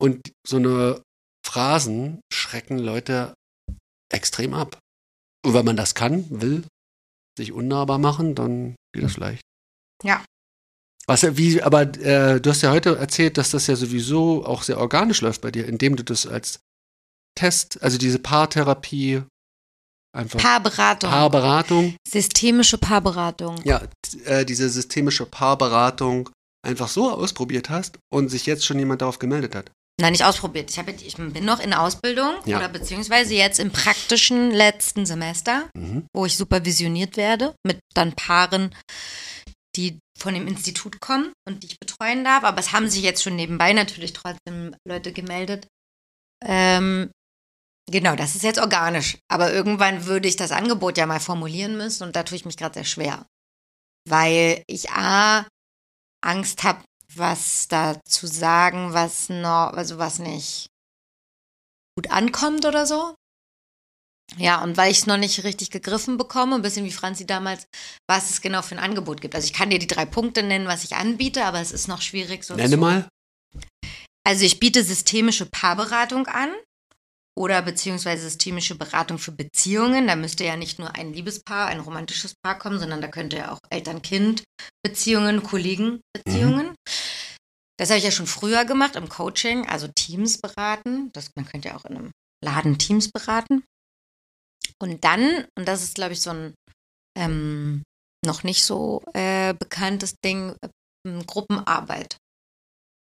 [0.00, 1.00] Und so eine
[1.46, 3.34] Phrasen schrecken Leute
[4.12, 4.78] extrem ab.
[5.44, 6.64] Und wenn man das kann, will,
[7.36, 9.42] sich unnahbar machen, dann geht das leicht.
[10.02, 10.24] Ja.
[11.06, 14.78] Was, wie, aber äh, du hast ja heute erzählt, dass das ja sowieso auch sehr
[14.78, 16.60] organisch läuft bei dir, indem du das als
[17.34, 19.22] Test, also diese Paartherapie,
[20.14, 21.10] einfach Paarberatung.
[21.10, 23.60] Paarberatung, Systemische Paarberatung.
[23.64, 23.82] ja,
[24.24, 26.30] äh, diese systemische Paarberatung
[26.64, 29.72] einfach so ausprobiert hast und sich jetzt schon jemand darauf gemeldet hat.
[30.02, 30.68] Nein, nicht ausprobiert.
[30.68, 32.58] Ich, hab, jetzt- ich bin noch in Ausbildung Ja.
[32.58, 36.06] oder beziehungsweise jetzt im praktischen letzten Semester, Mhm.
[36.12, 38.74] wo ich supervisioniert werde mit dann Paaren,
[39.76, 42.42] die von dem Institut kommen und die ich betreuen darf.
[42.42, 45.68] Aber es haben sich jetzt schon nebenbei natürlich trotzdem Leute gemeldet.
[46.44, 47.12] Ähm,
[47.88, 49.18] genau, das ist jetzt organisch.
[49.30, 52.56] Aber irgendwann würde ich das Angebot ja mal formulieren müssen und da tue ich mich
[52.56, 53.24] gerade sehr schwer.
[54.08, 55.46] Weil ich A,
[56.24, 56.82] Angst habe,
[57.14, 60.68] was da zu sagen, was noch, also was nicht
[61.96, 63.14] gut ankommt oder so.
[64.38, 67.66] Ja, und weil ich es noch nicht richtig gegriffen bekomme, ein bisschen wie Franzi damals,
[68.08, 69.34] was es genau für ein Angebot gibt.
[69.34, 72.00] Also ich kann dir die drei Punkte nennen, was ich anbiete, aber es ist noch
[72.00, 73.08] schwierig so Nenne zu mal.
[74.26, 76.50] also ich biete systemische Paarberatung an
[77.38, 80.06] oder beziehungsweise systemische Beratung für Beziehungen.
[80.06, 83.52] Da müsste ja nicht nur ein Liebespaar, ein romantisches Paar kommen, sondern da könnte ja
[83.52, 86.71] auch Eltern-Kind-Beziehungen, Kollegen-Beziehungen.
[87.82, 91.10] Das habe ich ja schon früher gemacht im Coaching, also Teams beraten.
[91.14, 92.10] Das, man könnte ja auch in einem
[92.40, 93.64] Laden Teams beraten.
[94.80, 96.54] Und dann, und das ist, glaube ich, so ein
[97.18, 97.82] ähm,
[98.24, 102.18] noch nicht so äh, bekanntes Ding, äh, Gruppenarbeit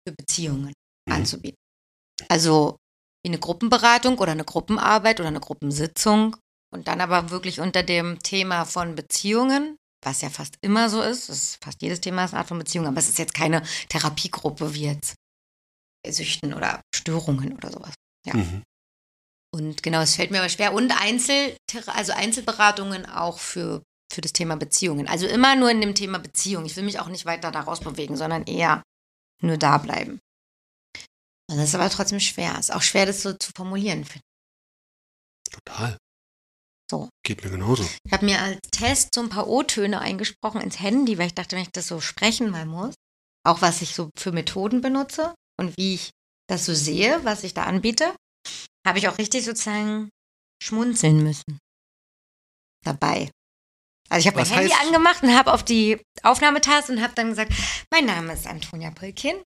[0.06, 0.74] für Beziehungen
[1.08, 1.14] Mhm.
[1.14, 1.58] anzubieten.
[2.28, 2.76] Also
[3.24, 6.36] wie eine Gruppenberatung oder eine Gruppenarbeit oder eine Gruppensitzung
[6.74, 11.30] und dann aber wirklich unter dem Thema von Beziehungen, was ja fast immer so ist,
[11.30, 13.64] das ist fast jedes Thema ist eine Art von Beziehung, aber es ist jetzt keine
[13.90, 15.16] Therapiegruppe wie jetzt
[16.08, 17.94] Süchten oder Störungen oder sowas.
[18.26, 18.36] Ja.
[18.36, 18.64] Mhm.
[19.54, 20.74] Und genau, es fällt mir aber schwer.
[20.74, 21.56] Und Einzel,
[21.88, 25.08] also Einzelberatungen auch für, für das Thema Beziehungen.
[25.08, 26.66] Also immer nur in dem Thema Beziehung.
[26.66, 28.84] Ich will mich auch nicht weiter daraus bewegen, sondern eher
[29.42, 30.20] nur da bleiben.
[31.50, 32.60] Und das ist aber trotzdem schwer.
[32.60, 34.04] Ist auch schwer, das so zu formulieren.
[34.04, 34.24] finde
[35.52, 35.98] Total.
[36.90, 37.10] So.
[37.24, 37.84] Geht mir genauso.
[38.04, 41.56] Ich habe mir als Test so ein paar O-Töne eingesprochen ins Handy, weil ich dachte,
[41.56, 42.94] wenn ich das so sprechen mal muss,
[43.44, 46.12] auch was ich so für Methoden benutze und wie ich
[46.48, 48.16] das so sehe, was ich da anbiete,
[48.86, 50.10] habe ich auch richtig sozusagen
[50.62, 51.60] schmunzeln müssen
[52.84, 53.32] dabei.
[54.10, 57.54] Also ich habe mein Handy angemacht und habe auf die Aufnahmetaste und habe dann gesagt,
[57.92, 59.42] mein Name ist Antonia Pölkin.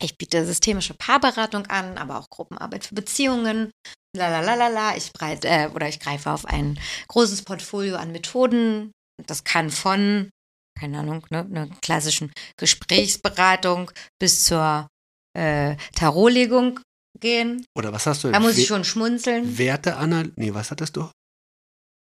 [0.00, 3.70] Ich biete systemische Paarberatung an, aber auch Gruppenarbeit für Beziehungen.
[4.16, 6.78] Lalalala, ich breite äh, oder ich greife auf ein
[7.08, 8.92] großes Portfolio an Methoden.
[9.26, 10.30] Das kann von,
[10.78, 14.86] keine Ahnung, ne, einer klassischen Gesprächsberatung bis zur
[15.36, 16.80] äh, Tarotlegung
[17.18, 17.64] gehen.
[17.76, 18.30] Oder was hast du?
[18.30, 19.56] Da muss ich schon schmunzeln.
[19.58, 20.32] Werteanal.
[20.36, 21.10] Nee, was hattest du?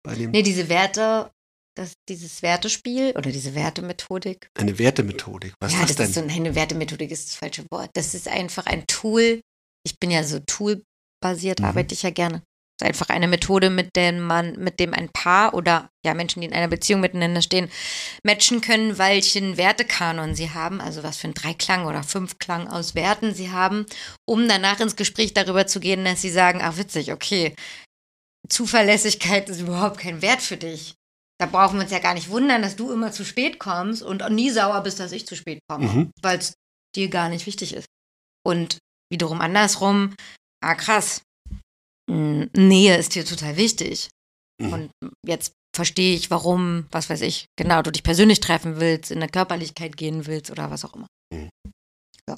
[0.04, 1.32] Bei dem Nee, diese Werte,
[1.78, 4.50] das, dieses Wertespiel oder diese Wertemethodik.
[4.56, 5.54] eine Wertemethodik.
[5.60, 6.32] Was ja, ist das, das ist so denn?
[6.32, 7.90] eine Wertemethodik ist das falsche Wort.
[7.94, 9.42] Das ist einfach ein Tool.
[9.86, 11.66] Ich bin ja so toolbasiert, Mhm.
[11.66, 12.42] arbeite ich ja gerne.
[12.80, 16.42] Das ist einfach eine Methode, mit der man, mit dem ein Paar oder ja Menschen,
[16.42, 17.70] die in einer Beziehung miteinander stehen,
[18.24, 23.34] matchen können, welchen Wertekanon sie haben, also was für ein Dreiklang oder Fünfklang aus Werten
[23.34, 23.88] sie haben,
[24.28, 27.56] um danach ins Gespräch darüber zu gehen, dass sie sagen, ach witzig, okay,
[28.50, 30.94] Zuverlässigkeit ist überhaupt kein Wert für dich.
[31.40, 34.28] Da brauchen wir uns ja gar nicht wundern, dass du immer zu spät kommst und
[34.32, 36.12] nie sauer bist, dass ich zu spät komme, Mhm.
[36.22, 36.54] weil es
[36.96, 37.88] dir gar nicht wichtig ist.
[38.46, 38.80] Und
[39.12, 40.16] wiederum andersrum,
[40.64, 41.22] ah krass,
[42.10, 44.10] Nähe ist dir total wichtig.
[44.62, 44.74] Mhm.
[44.74, 44.92] Und
[45.26, 49.30] jetzt verstehe ich, warum, was weiß ich, genau, du dich persönlich treffen willst, in der
[49.30, 51.08] Körperlichkeit gehen willst oder was auch immer.
[51.32, 51.50] Mhm.
[52.28, 52.38] Ja.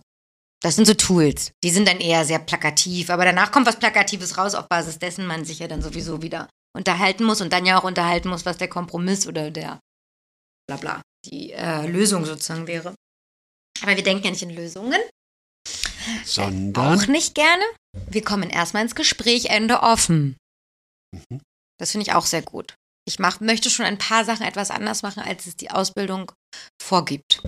[0.62, 1.52] Das sind so Tools.
[1.64, 5.26] Die sind dann eher sehr plakativ, aber danach kommt was Plakatives raus, auf Basis dessen
[5.26, 8.58] man sich ja dann sowieso wieder unterhalten muss und dann ja auch unterhalten muss, was
[8.58, 9.80] der Kompromiss oder der
[10.68, 12.94] bla bla, die äh, Lösung sozusagen wäre.
[13.82, 15.00] Aber wir denken ja nicht in Lösungen.
[16.26, 17.00] Sondern.
[17.00, 17.64] Auch nicht gerne.
[18.10, 20.38] Wir kommen erstmal ins Gespräch, Ende offen.
[21.12, 21.41] Mhm.
[21.80, 22.76] Das finde ich auch sehr gut.
[23.08, 26.32] Ich mach, möchte schon ein paar Sachen etwas anders machen, als es die Ausbildung
[26.82, 27.41] vorgibt.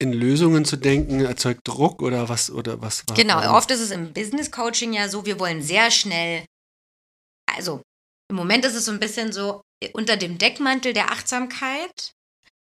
[0.00, 3.04] In Lösungen zu denken erzeugt Druck oder was oder was?
[3.14, 3.56] Genau, warum?
[3.56, 6.46] oft ist es im Business Coaching ja so, wir wollen sehr schnell,
[7.50, 7.82] also
[8.30, 9.60] Im Moment ist es so ein bisschen so,
[9.92, 12.12] unter dem Deckmantel der Achtsamkeit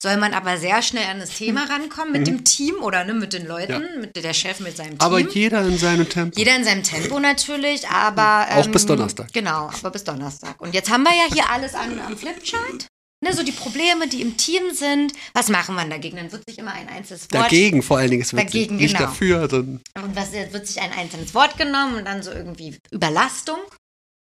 [0.02, 3.34] soll man aber sehr schnell an das Thema rankommen mit dem Team oder ne, mit
[3.34, 4.00] den Leuten, Ja.
[4.00, 5.02] mit der Chef mit seinem Team.
[5.02, 6.40] Aber jeder in seinem Tempo.
[6.40, 8.48] Jeder in seinem Tempo natürlich, aber.
[8.56, 9.32] Auch bis Donnerstag.
[9.34, 10.60] Genau, aber bis Donnerstag.
[10.62, 12.88] Und jetzt haben wir ja hier alles an, am Flipchart.
[13.22, 15.12] Ne, so die Probleme, die im Team sind.
[15.34, 16.16] Was machen wir dagegen?
[16.16, 17.44] Dann wird sich immer ein einzelnes Wort.
[17.44, 18.22] Dagegen vor allen Dingen.
[18.24, 19.10] Es wird Dagegen, nicht genau.
[19.10, 19.82] dafür, sondern.
[20.02, 23.60] Und was wird sich ein einzelnes Wort genommen und dann so irgendwie Überlastung.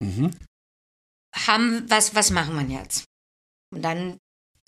[0.03, 0.32] Mhm.
[1.36, 3.06] Haben, was, was machen wir jetzt?
[3.74, 4.18] Und dann,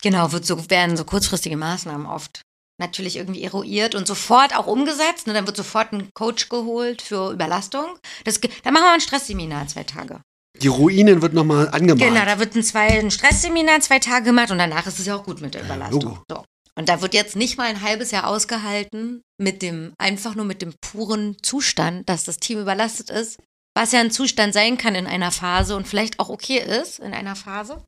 [0.02, 2.41] genau, wird so, werden so kurzfristige Maßnahmen oft
[2.80, 5.27] natürlich irgendwie eruiert und sofort auch umgesetzt.
[5.27, 5.34] Ne?
[5.34, 7.85] Dann wird sofort ein Coach geholt für Überlastung.
[8.23, 10.22] Das, dann machen wir ein Stressseminar zwei Tage.
[10.61, 12.14] Die Ruinen wird nochmal angemalt.
[12.14, 15.15] Genau, da wird ein, zwei, ein Stressseminar zwei Tage gemacht und danach ist es ja
[15.15, 16.02] auch gut mit der Überlastung.
[16.02, 16.23] Logo.
[16.30, 16.44] So.
[16.76, 20.61] Und da wird jetzt nicht mal ein halbes Jahr ausgehalten mit dem, einfach nur mit
[20.61, 23.40] dem puren Zustand, dass das Team überlastet ist,
[23.75, 27.13] was ja ein Zustand sein kann in einer Phase und vielleicht auch okay ist in
[27.13, 27.83] einer Phase.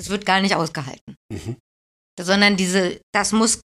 [0.00, 1.16] Es wird gar nicht ausgehalten.
[1.30, 1.56] Mhm.
[2.20, 3.60] Sondern diese, das muss,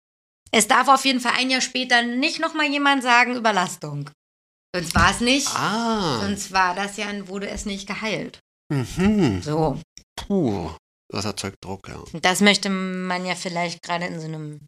[0.51, 4.09] es darf auf jeden Fall ein Jahr später nicht nochmal jemand sagen Überlastung.
[4.75, 5.47] Sonst war es nicht.
[5.55, 6.19] Ah.
[6.21, 8.39] Sonst war das ja, wurde es nicht geheilt.
[8.71, 9.41] Mhm.
[9.41, 9.81] So.
[10.15, 10.71] Puh.
[11.11, 12.03] Das erzeugt Druck, ja.
[12.21, 14.67] Das möchte man ja vielleicht gerade in so einem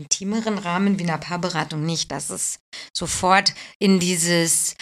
[0.00, 2.60] intimeren Rahmen wie einer Paarberatung nicht, dass es
[2.96, 4.76] sofort in dieses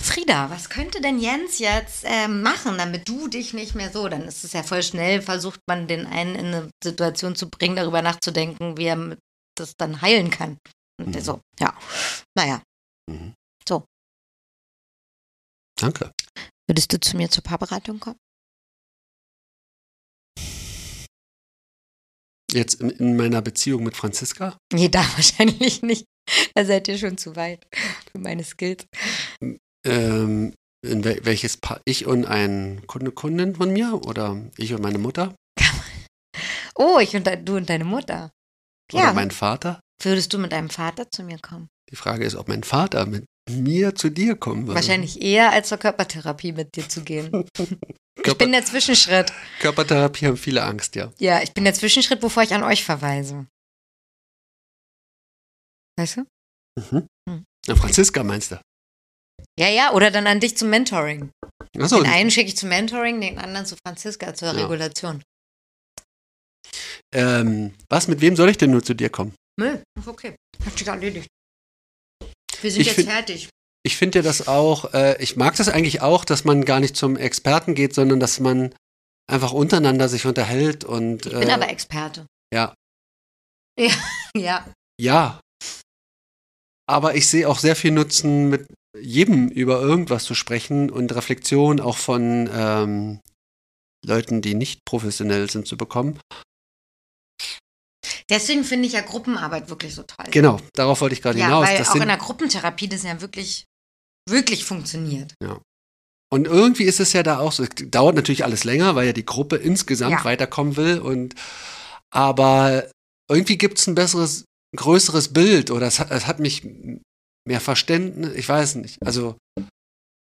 [0.00, 4.22] Frieda, was könnte denn Jens jetzt ähm, machen, damit du dich nicht mehr so, dann
[4.22, 8.00] ist es ja voll schnell, versucht man den einen in eine Situation zu bringen, darüber
[8.02, 9.16] nachzudenken, wie er
[9.56, 10.58] das dann heilen kann.
[11.00, 11.20] Und Mhm.
[11.20, 11.76] so, ja,
[12.36, 12.62] naja,
[13.10, 13.34] Mhm.
[13.68, 13.84] So.
[15.80, 16.12] Danke.
[16.68, 18.18] würdest du zu mir zur Paarberatung kommen?
[22.50, 24.56] Jetzt in, in meiner Beziehung mit Franziska.
[24.72, 26.04] Nee, da wahrscheinlich nicht.
[26.54, 27.66] Da seid ihr schon zu weit
[28.10, 28.86] für meine Skills.
[29.88, 30.54] Ähm,
[30.86, 31.80] in wel welches Paar?
[31.84, 35.34] Ich und ein Kunde, Kundin von mir oder ich und meine Mutter
[36.76, 38.30] Oh, ich und du und deine Mutter.
[38.92, 39.12] oder Ja.
[39.12, 39.80] mein Vater.
[40.00, 41.68] Würdest du mit deinem Vater zu mir kommen?
[41.90, 44.76] Die Frage ist, ob mein Vater mit mir zu dir kommen würde.
[44.76, 47.44] Wahrscheinlich eher als zur Körpertherapie mit dir zu gehen.
[48.26, 49.32] Ich bin der Zwischenschritt.
[49.60, 51.12] Körpertherapie haben viele Angst, ja.
[51.18, 53.46] Ja, ich bin der Zwischenschritt, bevor ich an euch verweise.
[55.96, 56.20] Weißt du?
[56.78, 57.06] Mhm.
[57.28, 57.44] Hm.
[57.68, 58.60] Na, Franziska meinst du?
[59.58, 61.30] Ja, ja, oder dann an dich zum Mentoring.
[61.78, 64.62] Achso, Den einen schicke ich zum Mentoring, den anderen zu Franziska zur Ja.
[64.62, 65.22] Regulation.
[67.14, 69.34] ähm, was, mit wem soll ich denn nur zu dir kommen?
[69.58, 70.36] Nö, ist okay.
[70.64, 71.28] Hat sich erledigt.
[72.60, 73.48] Wir sind Ich jetzt find- fertig.
[73.84, 76.96] Ich finde ja das auch, äh, ich mag das eigentlich auch, dass man gar nicht
[76.96, 78.74] zum Experten geht, sondern dass man
[79.30, 82.26] einfach untereinander sich unterhält und Ich bin äh, aber Experte.
[82.52, 82.74] ja,
[83.78, 83.92] Ja,
[84.36, 84.66] ja.
[85.00, 85.40] ja.
[86.88, 88.66] Aber ich sehe auch sehr viel Nutzen, mit
[88.98, 93.20] jedem über irgendwas zu sprechen und Reflexion auch von ähm,
[94.04, 96.18] Leuten, die nicht professionell sind, zu bekommen.
[98.30, 100.26] Deswegen finde ich ja Gruppenarbeit wirklich so toll.
[100.30, 101.68] Genau, darauf wollte ich gerade Ja, hinaus.
[101.68, 103.64] weil auch in der Gruppentherapie das ja wirklich,
[104.28, 105.34] wirklich funktioniert.
[106.30, 109.12] und irgendwie ist es ja da auch so, es dauert natürlich alles länger, weil ja
[109.14, 110.24] die Gruppe insgesamt Ja.
[110.24, 110.98] weiterkommen will.
[111.00, 111.34] Und
[112.10, 112.90] aber
[113.30, 114.44] irgendwie gibt es ein besseres,
[114.76, 116.62] größeres Bild oder es hat, es hat mich
[117.46, 118.98] mehr Verständnis, ich weiß nicht.
[119.04, 119.36] Also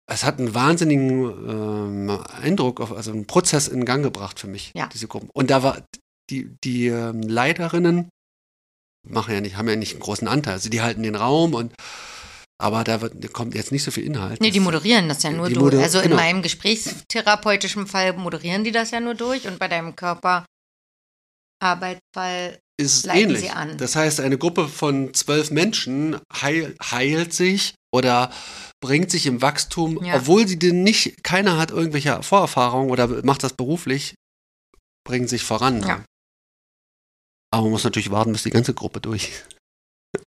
[0.10, 2.10] es hat einen wahnsinnigen ähm,
[2.42, 4.88] Eindruck, auf, also einen Prozess in Gang gebracht für mich, Ja.
[4.88, 5.30] diese Gruppen.
[5.34, 5.86] Und da war
[6.30, 8.10] die, die ähm, Leiterinnen
[9.08, 10.54] machen ja nicht, haben ja nicht einen großen Anteil.
[10.54, 11.74] Also die halten den Raum und
[12.62, 14.40] aber da wird, da kommt jetzt nicht so viel Inhalt.
[14.40, 15.76] Nee, die moderieren das ja nur durch.
[15.78, 16.18] Also in genau.
[16.18, 19.96] meinem gesprächstherapeutischen Fall moderieren die das ja nur durch und bei deinem
[21.62, 23.42] Körperarbeitsfall ist ähnlich.
[23.42, 23.78] sie an.
[23.78, 28.32] Das heißt, eine Gruppe von zwölf Menschen heil, heilt sich oder
[28.84, 30.16] bringt sich im Wachstum, Ja.
[30.16, 34.16] obwohl sie denn nicht, keiner hat irgendwelche Vorerfahrungen oder macht das beruflich,
[35.08, 35.82] bringen sich voran.
[35.84, 36.04] Ja.
[37.54, 39.32] Aber man muss natürlich warten, bis die ganze Gruppe durch.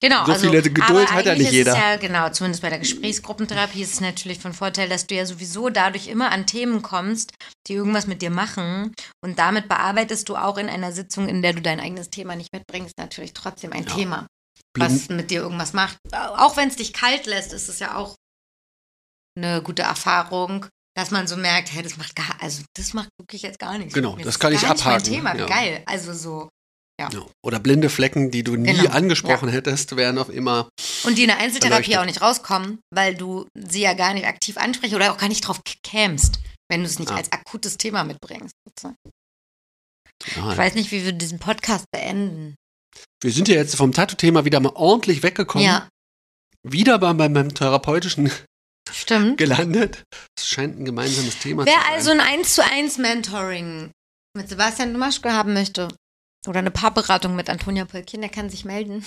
[0.03, 1.77] Genau, So also, viele Geduld hat ja nicht ist jeder.
[1.77, 5.69] Ja, genau, zumindest bei der Gesprächsgruppentherapie ist es natürlich von Vorteil, dass du ja sowieso
[5.69, 7.33] dadurch immer an Themen kommst,
[7.69, 8.93] die irgendwas mit dir machen.
[9.25, 12.53] Und damit bearbeitest du auch in einer Sitzung, in der du dein eigenes Thema nicht
[12.53, 13.95] mitbringst, natürlich trotzdem ein Ja.
[13.95, 14.27] Thema,
[14.77, 15.99] was mit dir irgendwas macht.
[16.13, 18.17] Auch wenn es dich kalt lässt, ist es ja auch
[19.37, 20.67] eine gute Erfahrung,
[20.97, 23.95] dass man so merkt, hey, das macht gar, also das macht wirklich jetzt gar nichts.
[23.95, 25.47] Genau, das ist kann ich gar nicht abhaken, Mein Thema, ja.
[25.47, 25.83] geil.
[25.87, 26.49] Also so.
[27.11, 27.27] Ja.
[27.43, 30.69] Oder blinde Flecken, die du nie Genau, angesprochen hättest, werden auf immer.
[31.05, 34.57] Und die in der Einzeltherapie auch nicht rauskommen, weil du sie ja gar nicht aktiv
[34.57, 37.17] ansprichst oder auch gar nicht drauf kämst, wenn du es nicht Ah.
[37.17, 38.53] als akutes Thema mitbringst.
[38.83, 42.55] Ja, Ich weiß nicht, wie wir diesen Podcast beenden.
[43.23, 45.67] wir sind ja jetzt vom Tattoo-Thema wieder mal ordentlich weggekommen.
[45.67, 45.89] Ja,
[46.65, 48.31] Wieder bei meinem, therapeutischen
[48.93, 49.37] Stimmt.
[49.39, 50.05] gelandet.
[50.39, 51.93] Es scheint ein gemeinsames Thema Wer zu sein.
[51.93, 53.91] also ein 1 zu 1 Mentoring
[54.37, 55.89] mit Sebastian Domaschke haben möchte
[56.47, 59.05] oder eine Paarberatung mit Antonia Polkin, der kann sich melden.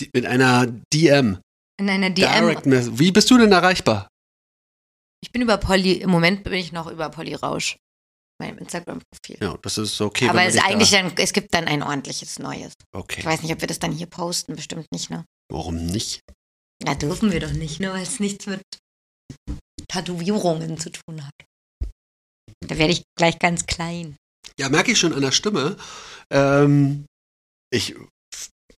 [0.00, 1.40] Die- mit einer DM.
[1.80, 2.30] In einer DM.
[2.32, 2.98] Direct Message.
[2.98, 4.08] Wie bist du denn erreichbar?
[5.22, 7.76] Ich bin über Polly, im Moment bin ich noch über Polly Rausch.
[8.40, 9.38] Meinem Instagram-Profil.
[9.40, 10.28] Ja, das ist okay.
[10.28, 12.72] Aber es eigentlich dann, es gibt dann ein ordentliches Neues.
[12.92, 13.24] Da, Ich okay.
[13.24, 15.24] weiß nicht, ob wir das dann hier posten, bestimmt nicht, ne?
[15.52, 16.20] Warum nicht?
[16.82, 17.92] Na, dürfen wir doch nicht, ne?
[17.92, 18.62] Weil es nichts mit
[19.88, 21.32] Tätowierungen zu tun hat.
[22.66, 24.16] Da werde ich gleich ganz klein.
[24.58, 25.76] Ja, merke ich schon an der Stimme.
[26.30, 27.06] Ähm,
[27.72, 27.94] ich,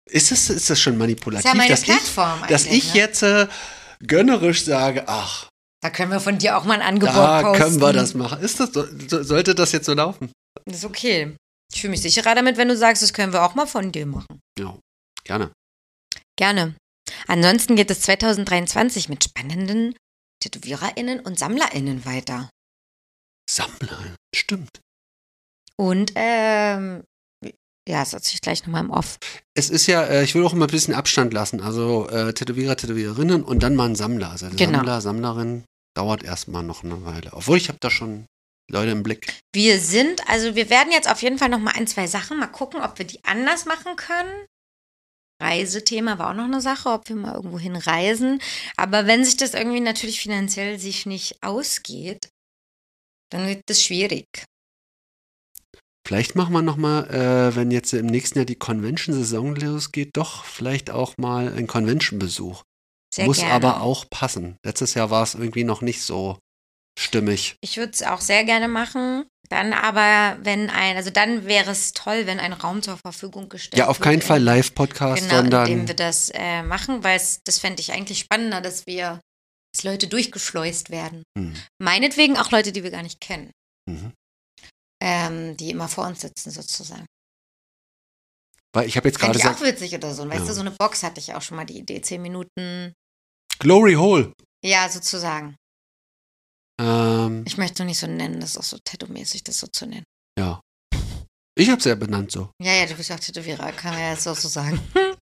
[0.10, 2.78] ist, das, ist das schon Das manipulativ, ist ja meine dass ich, Plattform dass eigentlich,
[2.88, 3.00] ich ne?
[3.00, 3.48] jetzt äh,
[4.06, 5.48] gönnerisch sage, ach,
[5.82, 7.64] Da können wir von dir auch mal ein Angebot da posten.
[7.64, 8.42] können wir das machen.
[8.42, 10.32] Ist das, so- sollte das jetzt so laufen?
[10.66, 11.36] Das ist okay.
[11.74, 14.06] Ich fühle mich sicherer damit, wenn du sagst, das können wir auch mal von dir
[14.06, 14.40] machen.
[14.60, 14.78] Ja,
[15.24, 15.52] gerne.
[16.38, 16.76] Gerne.
[17.28, 19.96] Ansonsten geht es 2023 mit spannenden
[20.42, 22.50] TätowiererInnen und SammlerInnen weiter.
[23.50, 24.80] Sammler, stimmt.
[25.78, 27.04] Und, ähm,
[27.88, 29.18] ja, das erzähle ich gleich nochmal im Off.
[29.56, 31.60] Es ist ja, äh, ich will auch immer ein bisschen Abstand lassen.
[31.62, 34.32] Also äh, Tätowierer, Tätowiererinnen und dann mal ein Sammler.
[34.32, 34.78] Also Genau.
[34.78, 35.64] Sammler, Sammlerin
[35.96, 37.34] dauert erstmal noch eine Weile.
[37.34, 38.26] Obwohl ich habe da schon
[38.72, 39.34] Leute im Blick.
[39.54, 42.82] Wir sind, also wir werden jetzt auf jeden Fall nochmal ein, zwei Sachen mal gucken,
[42.82, 44.32] ob wir die anders machen können.
[45.42, 48.42] Reisethema war auch noch eine Sache, ob wir mal irgendwo hinreisen.
[48.78, 52.30] Aber wenn sich das irgendwie natürlich finanziell sich nicht ausgeht,
[53.30, 54.26] dann wird das schwierig.
[56.06, 60.92] Vielleicht machen wir nochmal, äh, wenn jetzt im nächsten Jahr die Convention-Saison losgeht, doch vielleicht
[60.92, 62.64] auch mal einen Convention-Besuch.
[63.20, 63.54] Muss gerne.
[63.54, 64.58] aber auch passen.
[64.66, 66.40] Letztes Jahr war es irgendwie noch nicht so
[67.00, 67.56] stimmig.
[67.62, 69.26] Ich würde es auch sehr gerne machen.
[69.50, 73.78] Dann aber, wenn ein, also dann wäre es toll, wenn ein Raum zur Verfügung gestellt
[73.78, 77.18] Ja, auf wird, keinen Fall in- Live-Podcast, Genau, indem sondern wir das äh, machen, weil
[77.18, 79.20] es, das fände ich eigentlich spannender, dass wir,
[79.74, 81.24] dass Leute durchgeschleust werden.
[81.38, 83.52] Hm, Meinetwegen auch Leute, die wir gar nicht kennen,
[83.88, 84.14] mhm.
[85.04, 87.06] Ähm, die immer vor uns sitzen sozusagen.
[88.76, 90.24] weil ich habe jetzt gerade ich auch witzig oder so.
[90.24, 90.48] Und weißt Ja.
[90.48, 92.94] du, so eine Box hatte ich auch schon mal die Idee, zehn Minuten.
[93.60, 94.34] Glory Hole.
[94.66, 95.56] Ja, sozusagen.
[96.82, 99.86] Ähm, Ich möchte es nicht so nennen, das ist auch so tattoo-mäßig, das so zu
[99.86, 100.06] nennen.
[100.40, 100.60] ja.
[101.56, 102.50] Ich habe es ja benannt so.
[102.60, 104.80] Ja, ja, du bist ja auch Tätowierer, kann man ja jetzt auch so sagen.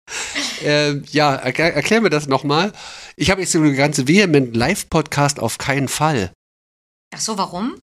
[0.63, 2.73] Ähm, ja, erklär, erklär mir das nochmal.
[3.17, 6.33] Ich habe jetzt so eine ganze vehement Live-Podcast auf keinen Fall.
[7.15, 7.79] Ach so, warum?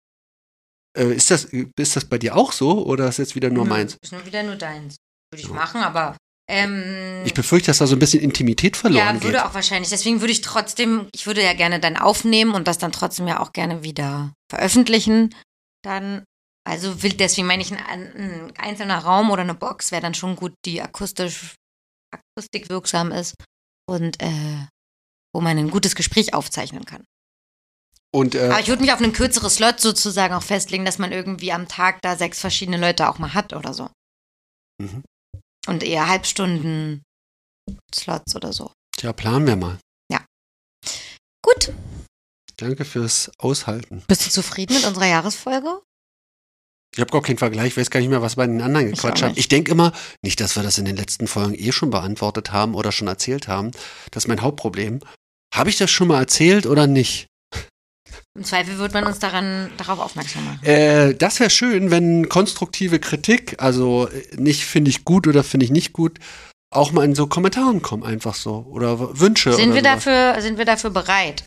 [0.98, 3.70] Äh, ist, das, ist das bei dir auch so oder ist jetzt wieder nur Nö,
[3.70, 3.98] meins?
[4.02, 4.96] Ist nur wieder nur deins.
[5.32, 5.56] Würde ich Ja.
[5.56, 6.16] machen, aber
[6.50, 9.24] ähm, Ich befürchte, dass da so ein bisschen Intimität verloren ja, geht.
[9.24, 9.90] würde auch wahrscheinlich.
[9.90, 13.40] Deswegen würde ich trotzdem, ich würde ja gerne dann aufnehmen und das dann trotzdem ja
[13.40, 15.34] auch gerne wieder veröffentlichen.
[15.84, 16.24] Dann,
[16.70, 20.36] also will, deswegen meine ich, ein, ein einzelner Raum oder eine Box wäre dann schon
[20.36, 21.56] gut, die akustisch,
[22.14, 23.36] akustikwirksam ist
[23.90, 24.68] und äh,
[25.34, 27.04] wo man ein gutes Gespräch aufzeichnen kann.
[28.14, 31.12] Und äh, Aber ich würde mich auf einen kürzeren Slot sozusagen auch festlegen, dass man
[31.12, 33.90] irgendwie am Tag da sechs verschiedene Leute auch mal hat oder so.
[34.82, 35.04] Mhm.
[35.68, 37.02] Und eher Halbstunden
[37.94, 38.72] Slots oder so.
[38.98, 39.80] tja, planen wir mal.
[41.44, 41.74] Gut.
[42.58, 44.04] Danke fürs Aushalten.
[44.08, 45.82] Bist du zufrieden mit unserer Jahresfolge?
[46.96, 49.24] Ich habe gar keinen Vergleich, ich weiß gar nicht mehr, was bei den anderen gequatscht
[49.24, 49.34] haben.
[49.36, 49.92] Ich denke immer,
[50.22, 53.48] nicht, dass wir das in den letzten Folgen eh schon beantwortet haben oder schon erzählt
[53.48, 53.72] haben.
[54.12, 55.00] Das ist mein Hauptproblem.
[55.54, 57.28] Habe ich das schon mal erzählt oder nicht?
[58.36, 60.64] Im Zweifel wird man uns daran, darauf aufmerksam machen.
[60.64, 65.66] Äh, das wäre schön, wenn konstruktive Kritik, also äh, nicht finde ich gut oder finde
[65.66, 66.20] ich nicht gut,
[66.72, 68.66] auch mal in so Kommentaren kommen, einfach so.
[68.70, 69.54] Oder Wünsche.
[69.54, 69.94] Sind oder wir, sowas.
[70.06, 71.46] dafür, sind wir dafür bereit?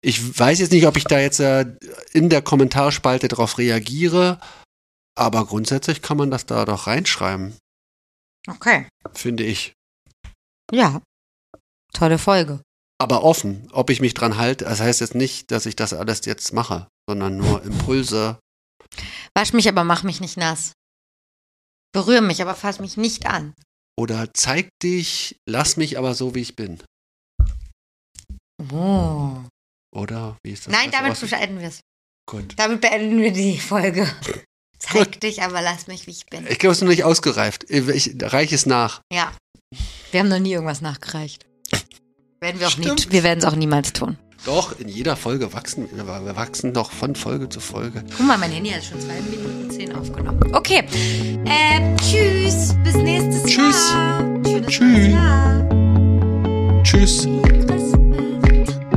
[0.00, 1.66] Ich weiß jetzt nicht, ob ich da jetzt äh,
[2.12, 4.40] in der Kommentarspalte darauf reagiere,
[5.16, 7.56] aber grundsätzlich kann man das da doch reinschreiben,
[8.48, 8.86] Okay.
[9.14, 9.72] finde ich.
[10.72, 11.00] Ja.
[11.92, 12.60] Tolle Folge.
[13.00, 14.64] Aber offen, ob ich mich dran halte.
[14.64, 18.38] Das heißt jetzt nicht, dass ich das alles jetzt mache, sondern nur Impulse.
[19.36, 20.72] Wasch mich, aber mach mich nicht nass.
[21.92, 23.54] Berühre mich, aber fass mich nicht an.
[23.96, 26.82] Oder zeig dich, lass mich aber so, wie ich bin.
[28.72, 29.36] Oh.
[29.94, 30.72] Oder wie ist das?
[30.72, 31.80] Nein, damit aus- beenden wir es.
[32.28, 32.54] Gut.
[32.58, 34.06] Damit beenden wir die Folge.
[34.78, 35.22] Zeig Gut.
[35.22, 36.46] dich, aber lass mich, wie ich bin.
[36.46, 37.64] Ich glaube, es ist noch nicht ausgereift.
[37.68, 39.00] Ich reiche es nach.
[39.12, 39.34] Ja.
[40.12, 41.44] Wir haben noch nie irgendwas nachgereicht.
[42.40, 43.06] Werden wir auch Stimmt.
[43.06, 43.12] nie.
[43.12, 44.16] Wir werden es auch niemals tun.
[44.46, 46.06] Doch, in jeder Folge wachsen wir.
[46.06, 48.04] Wir wachsen doch von Folge zu Folge.
[48.16, 50.40] Guck mal, mein Handy hat schon zwei Minuten zehn aufgenommen.
[50.54, 50.84] Okay.
[51.44, 52.74] Äh, tschüss.
[52.84, 53.90] Bis nächstes Tschüss.
[53.92, 54.20] Jahr.
[54.46, 55.08] Schönes Tschüss.
[55.08, 55.68] Jahr.
[56.84, 57.26] Tschüss.
[57.42, 57.92] Christmas.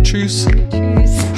[0.03, 0.47] Tschüss.
[0.69, 1.30] Tschüss.